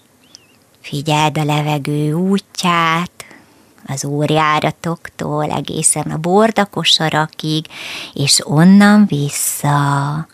Figyeld 0.81 1.37
a 1.37 1.43
levegő 1.43 2.13
útját, 2.13 3.11
az 3.87 4.05
óriáratoktól 4.05 5.43
egészen 5.43 6.11
a 6.11 6.17
bordakosarakig, 6.17 7.65
és 8.13 8.41
onnan 8.43 9.05
vissza. 9.05 10.27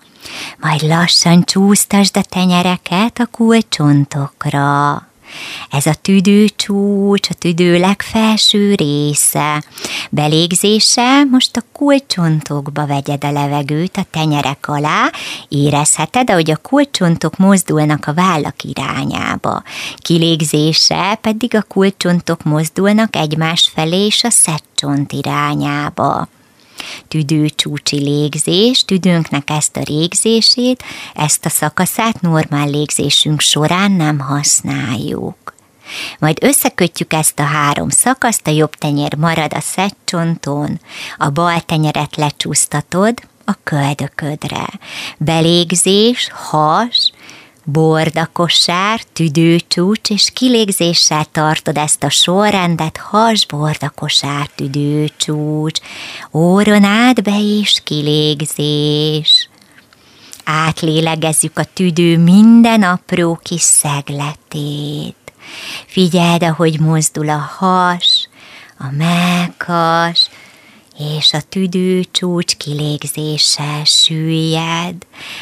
Majd 0.60 0.82
lassan 0.82 1.44
csúsztasd 1.44 2.18
a 2.18 2.22
tenyereket 2.22 3.20
a 3.20 3.26
kulcsontokra. 3.26 5.07
Ez 5.70 5.86
a 5.86 5.94
tüdőcsúcs, 5.94 7.30
a 7.30 7.34
tüdő 7.34 7.80
legfelső 7.80 8.76
része. 8.76 9.64
Belégzése 10.10 11.24
most 11.24 11.58
a 11.58 11.64
kulcsontokba 11.72 12.86
vegyed 12.86 13.24
a 13.24 13.32
levegőt 13.32 13.98
a 13.98 14.06
tenyerek 14.12 14.68
alá, 14.68 15.12
érezheted, 15.50 16.30
ahogy 16.30 16.52
a 16.52 16.58
kulcsontok 16.58 17.38
mozdulnak 17.38 18.08
a 18.08 18.14
vállak 18.14 18.64
irányába. 18.64 19.64
Kilégzése 19.98 21.18
pedig 21.22 21.56
a 21.56 21.62
kulcsontok 21.62 22.44
mozdulnak 22.44 23.16
egymás 23.16 23.72
felé 23.74 24.06
és 24.06 24.24
a 24.24 24.30
szedcsont 24.30 25.12
irányába 25.12 26.28
tüdőcsúcsi 27.08 27.98
légzés, 27.98 28.86
tüdőnknek 28.86 29.50
ezt 29.50 29.78
a 29.78 29.82
légzését, 29.86 30.84
ezt 31.14 31.46
a 31.46 31.50
szakaszát 31.50 32.22
normál 32.22 32.70
légzésünk 32.70 33.40
során 33.42 33.92
nem 33.92 34.20
használjuk. 34.20 35.56
Majd 36.20 36.38
összekötjük 36.42 37.14
ezt 37.14 37.40
a 37.40 37.44
három 37.44 37.90
szakaszt, 37.90 38.48
a 38.48 38.52
jobb 38.52 38.76
tenyér 38.76 39.16
marad 39.16 39.54
a 39.54 39.60
szedcsonton, 39.60 40.80
a 41.18 41.30
bal 41.30 41.62
tenyeret 41.62 42.16
lecsúsztatod 42.16 43.14
a 43.46 43.54
köldöködre. 43.64 44.70
Belégzés, 45.18 46.30
has, 46.32 47.12
bordakosár, 47.72 49.02
tüdőcsúcs, 49.14 50.10
és 50.10 50.30
kilégzéssel 50.34 51.26
tartod 51.32 51.78
ezt 51.78 52.04
a 52.04 52.10
sorrendet, 52.10 52.98
has, 52.98 53.46
bordakosár, 53.46 54.50
tüdőcsúcs, 54.56 55.80
óron 56.34 56.84
át 56.84 57.24
be 57.24 57.40
és 57.40 57.82
kilégzés. 57.84 59.50
Átlélegezzük 60.44 61.60
a 61.60 61.64
tüdő 61.74 62.18
minden 62.18 62.84
apró 62.84 63.40
kis 63.44 63.62
szegletét. 63.62 65.16
Figyeld, 65.88 66.44
ahogy 66.44 66.80
mozdul 66.80 67.30
a 67.30 67.50
has, 67.58 68.30
a 68.78 68.86
melkas, 68.92 70.30
és 70.98 71.34
a 71.34 71.42
tüdő 71.50 72.04
csúcs 72.12 72.56
kilégzése 72.56 73.84
süllyed, 73.86 74.96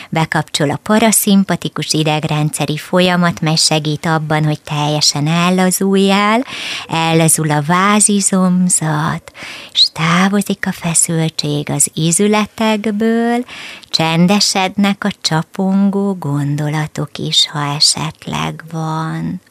bekapcsol 0.09 0.69
a 0.69 0.79
paraszimpatikus 0.83 1.93
idegrendszeri 1.93 2.77
folyamat, 2.77 3.41
mely 3.41 3.55
segít 3.55 4.05
abban, 4.05 4.43
hogy 4.43 4.61
teljesen 4.61 5.27
ellazuljál, 5.27 6.45
ellazul 6.87 7.51
a 7.51 7.61
vázizomzat, 7.61 9.31
és 9.73 9.87
távozik 9.93 10.65
a 10.67 10.71
feszültség 10.71 11.69
az 11.69 11.91
ízületekből, 11.93 13.45
csendesednek 13.89 15.03
a 15.03 15.11
csapongó 15.21 16.13
gondolatok 16.13 17.17
is, 17.17 17.49
ha 17.49 17.75
esetleg 17.75 18.63
van 18.71 19.41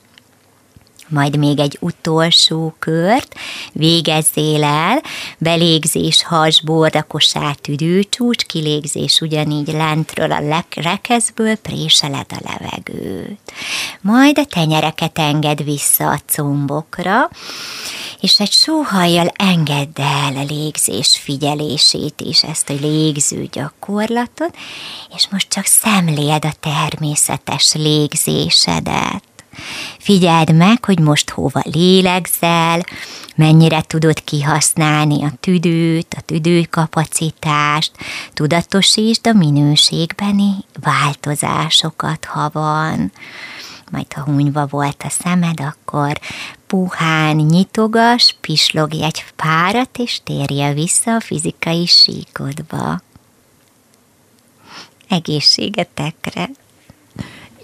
majd 1.14 1.36
még 1.36 1.58
egy 1.58 1.76
utolsó 1.80 2.74
kört, 2.78 3.34
végezzél 3.72 4.64
el, 4.64 5.02
belégzés, 5.38 6.22
has, 6.24 6.62
bordakosár, 6.62 7.56
tüdőcsúcs, 7.56 8.44
kilégzés 8.44 9.20
ugyanígy 9.20 9.72
lentről 9.72 10.32
a 10.32 10.64
rekeszből 10.74 11.56
préseled 11.56 12.26
a 12.28 12.40
levegőt. 12.48 13.52
Majd 14.00 14.38
a 14.38 14.44
tenyereket 14.44 15.18
enged 15.18 15.64
vissza 15.64 16.10
a 16.10 16.20
combokra, 16.26 17.30
és 18.20 18.40
egy 18.40 18.52
sóhajjal 18.52 19.32
engedd 19.36 20.00
el 20.00 20.36
a 20.36 20.44
légzés 20.48 21.18
figyelését 21.22 22.20
is, 22.20 22.42
ezt 22.42 22.70
a 22.70 22.74
légző 22.80 23.48
gyakorlatot, 23.52 24.56
és 25.16 25.28
most 25.30 25.48
csak 25.48 25.64
szemléld 25.64 26.44
a 26.44 26.52
természetes 26.60 27.74
légzésedet. 27.74 29.33
Figyeld 29.98 30.54
meg, 30.54 30.84
hogy 30.84 30.98
most 30.98 31.30
hova 31.30 31.62
lélegzel, 31.64 32.84
mennyire 33.36 33.80
tudod 33.80 34.24
kihasználni 34.24 35.24
a 35.24 35.32
tüdőt, 35.40 36.14
a 36.16 36.20
tüdőkapacitást, 36.20 37.92
tudatosítsd 38.32 39.26
a 39.26 39.32
minőségbeni 39.32 40.52
változásokat, 40.80 42.24
ha 42.24 42.50
van. 42.52 43.12
Majd 43.90 44.12
ha 44.12 44.22
hunyva 44.22 44.66
volt 44.66 45.02
a 45.02 45.08
szemed, 45.08 45.60
akkor 45.60 46.20
puhán 46.66 47.36
nyitogas, 47.36 48.36
pislogj 48.40 49.02
egy 49.02 49.24
párat, 49.36 49.98
és 49.98 50.20
térje 50.24 50.72
vissza 50.72 51.14
a 51.14 51.20
fizikai 51.20 51.86
síkodba. 51.86 53.00
Egészségetekre! 55.08 56.48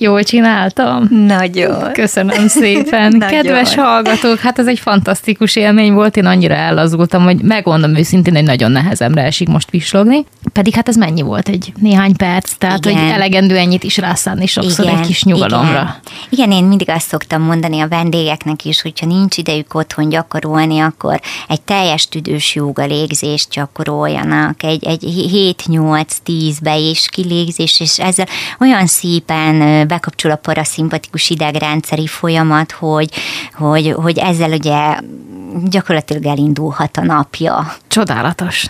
Jól 0.03 0.23
csináltam? 0.23 1.09
Nagyon. 1.27 1.93
Köszönöm 1.93 2.49
szépen. 2.49 3.13
Nagyon. 3.17 3.29
Kedves 3.29 3.75
hallgatók, 3.75 4.39
hát 4.39 4.59
ez 4.59 4.67
egy 4.67 4.79
fantasztikus 4.79 5.57
élmény 5.57 5.93
volt, 5.93 6.17
én 6.17 6.27
annyira 6.27 6.55
ellazultam, 6.55 7.23
hogy 7.23 7.43
megmondom 7.43 7.97
őszintén, 7.97 8.35
hogy 8.35 8.45
nagyon 8.45 8.71
nehezemre 8.71 9.23
esik 9.23 9.49
most 9.49 9.71
pislogni. 9.71 10.25
Pedig 10.53 10.75
hát 10.75 10.89
ez 10.89 10.97
mennyi 10.97 11.23
volt? 11.23 11.49
Egy 11.49 11.73
néhány 11.81 12.17
perc, 12.17 12.53
tehát 12.59 12.87
igen. 12.87 12.99
hogy 12.99 13.11
elegendő 13.13 13.57
ennyit 13.57 13.85
is 13.85 13.97
rászánni 13.97 14.47
sokszor 14.47 14.85
igen, 14.85 14.99
egy 14.99 15.07
kis 15.07 15.23
nyugalomra. 15.23 15.71
Igen. 15.71 15.97
igen, 16.29 16.53
én 16.53 16.65
mindig 16.65 16.91
azt 16.91 17.09
szoktam 17.09 17.43
mondani 17.43 17.81
a 17.81 17.89
vendégeknek 17.89 18.65
is, 18.65 18.83
hogyha 18.83 19.07
nincs 19.07 19.37
idejük 19.37 19.75
otthon 19.75 20.09
gyakorolni, 20.09 20.81
akkor 20.81 21.21
egy 21.49 21.61
teljes 21.61 22.09
tüdős 22.09 22.55
jóga 22.55 22.85
légzést 22.85 23.51
gyakoroljanak, 23.51 24.63
egy, 24.63 24.85
egy 24.85 25.05
7-8-10 25.67 26.57
be 26.63 26.79
és 26.79 27.09
kilégzés, 27.11 27.81
és 27.81 27.99
ezzel 27.99 28.27
olyan 28.61 28.87
szépen 28.87 29.89
bekapcsol 29.91 30.31
a 30.31 30.37
paraszimpatikus 30.37 31.31
idegrendszeri 31.31 32.07
folyamat, 32.07 32.73
hogy, 32.73 33.11
hogy, 33.55 33.93
hogy 33.93 34.19
ezzel 34.19 34.53
ugye 34.53 34.99
gyakorlatilag 35.65 36.27
elindulhat 36.27 36.97
a 36.97 37.05
napja. 37.05 37.73
Csodálatos. 37.89 38.67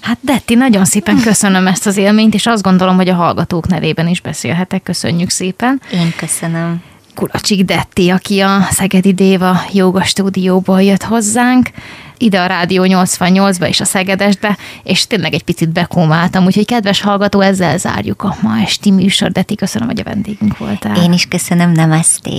Hát 0.00 0.18
Detti, 0.20 0.54
nagyon 0.54 0.84
szépen 0.84 1.20
köszönöm 1.20 1.66
ezt 1.66 1.86
az 1.86 1.96
élményt, 1.96 2.34
és 2.34 2.46
azt 2.46 2.62
gondolom, 2.62 2.96
hogy 2.96 3.08
a 3.08 3.14
hallgatók 3.14 3.66
nevében 3.66 4.08
is 4.08 4.20
beszélhetek. 4.20 4.82
Köszönjük 4.82 5.30
szépen. 5.30 5.80
Én 5.92 6.12
köszönöm. 6.16 6.89
Kulacsik 7.14 7.64
Detti, 7.64 8.10
aki 8.10 8.40
a 8.40 8.60
Szegedi 8.70 9.12
Déva 9.12 9.60
joga 9.72 10.02
stúdióból 10.02 10.82
jött 10.82 11.02
hozzánk, 11.02 11.70
ide 12.18 12.40
a 12.40 12.46
Rádió 12.46 12.84
88-ba 12.86 13.68
és 13.68 13.80
a 13.80 13.84
Szegedesbe, 13.84 14.58
és 14.82 15.06
tényleg 15.06 15.34
egy 15.34 15.42
picit 15.42 15.68
bekómáltam, 15.68 16.44
úgyhogy 16.44 16.66
kedves 16.66 17.00
hallgató, 17.00 17.40
ezzel 17.40 17.78
zárjuk 17.78 18.22
a 18.22 18.36
ma 18.42 18.60
esti 18.60 18.90
műsor. 18.90 19.30
Detti, 19.32 19.54
köszönöm, 19.54 19.88
hogy 19.88 20.00
a 20.00 20.04
vendégünk 20.04 20.58
voltál. 20.58 20.96
Én 20.96 21.12
is 21.12 21.26
köszönöm, 21.26 21.72
namaste. 21.72 22.30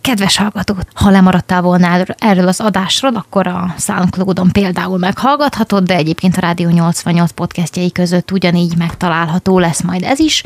Kedves 0.00 0.36
hallgató, 0.36 0.76
ha 0.94 1.10
lemaradtál 1.10 1.62
volna 1.62 2.04
erről 2.18 2.48
az 2.48 2.60
adásról, 2.60 3.14
akkor 3.14 3.46
a 3.46 3.74
SoundCloud-on 3.78 4.50
például 4.52 4.98
meghallgathatod, 4.98 5.84
de 5.84 5.96
egyébként 5.96 6.36
a 6.36 6.40
Rádió 6.40 6.68
88 6.68 7.30
podcastjai 7.30 7.92
között 7.92 8.30
ugyanígy 8.30 8.76
megtalálható 8.76 9.58
lesz 9.58 9.82
majd 9.82 10.02
ez 10.02 10.18
is, 10.18 10.42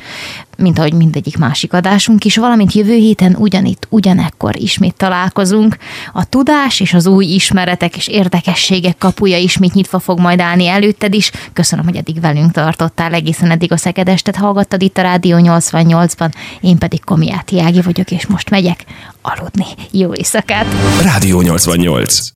mint 0.57 0.78
ahogy 0.78 0.92
mindegyik 0.92 1.36
másik 1.36 1.72
adásunk 1.72 2.24
is, 2.24 2.36
valamint 2.36 2.72
jövő 2.72 2.94
héten 2.94 3.36
ugyanitt, 3.38 3.86
ugyanekkor 3.90 4.57
ismét 4.61 4.94
találkozunk. 4.94 5.76
A 6.12 6.24
tudás 6.24 6.80
és 6.80 6.94
az 6.94 7.07
új 7.07 7.24
ismeretek 7.24 7.96
és 7.96 8.09
érdekességek 8.09 8.98
kapuja 8.98 9.38
ismét 9.38 9.74
nyitva 9.74 9.98
fog 9.98 10.18
majd 10.18 10.40
állni 10.40 10.66
előtted 10.66 11.14
is. 11.14 11.30
Köszönöm, 11.52 11.84
hogy 11.84 11.96
eddig 11.96 12.20
velünk 12.20 12.52
tartottál, 12.52 13.12
egészen 13.14 13.50
eddig 13.50 13.72
a 13.72 13.76
Szegedestet 13.76 14.36
hallgattad 14.36 14.82
itt 14.82 14.98
a 14.98 15.02
Rádió 15.02 15.36
88-ban, 15.40 16.32
én 16.61 16.78
pedig 16.78 17.05
Komiáti 17.05 17.61
Ági 17.61 17.80
vagyok, 17.80 18.11
és 18.11 18.26
most 18.26 18.50
megyek 18.50 18.84
aludni. 19.22 19.66
Jó 19.90 20.14
éjszakát! 20.14 20.66
Rádió 21.02 21.40
88 21.40 22.32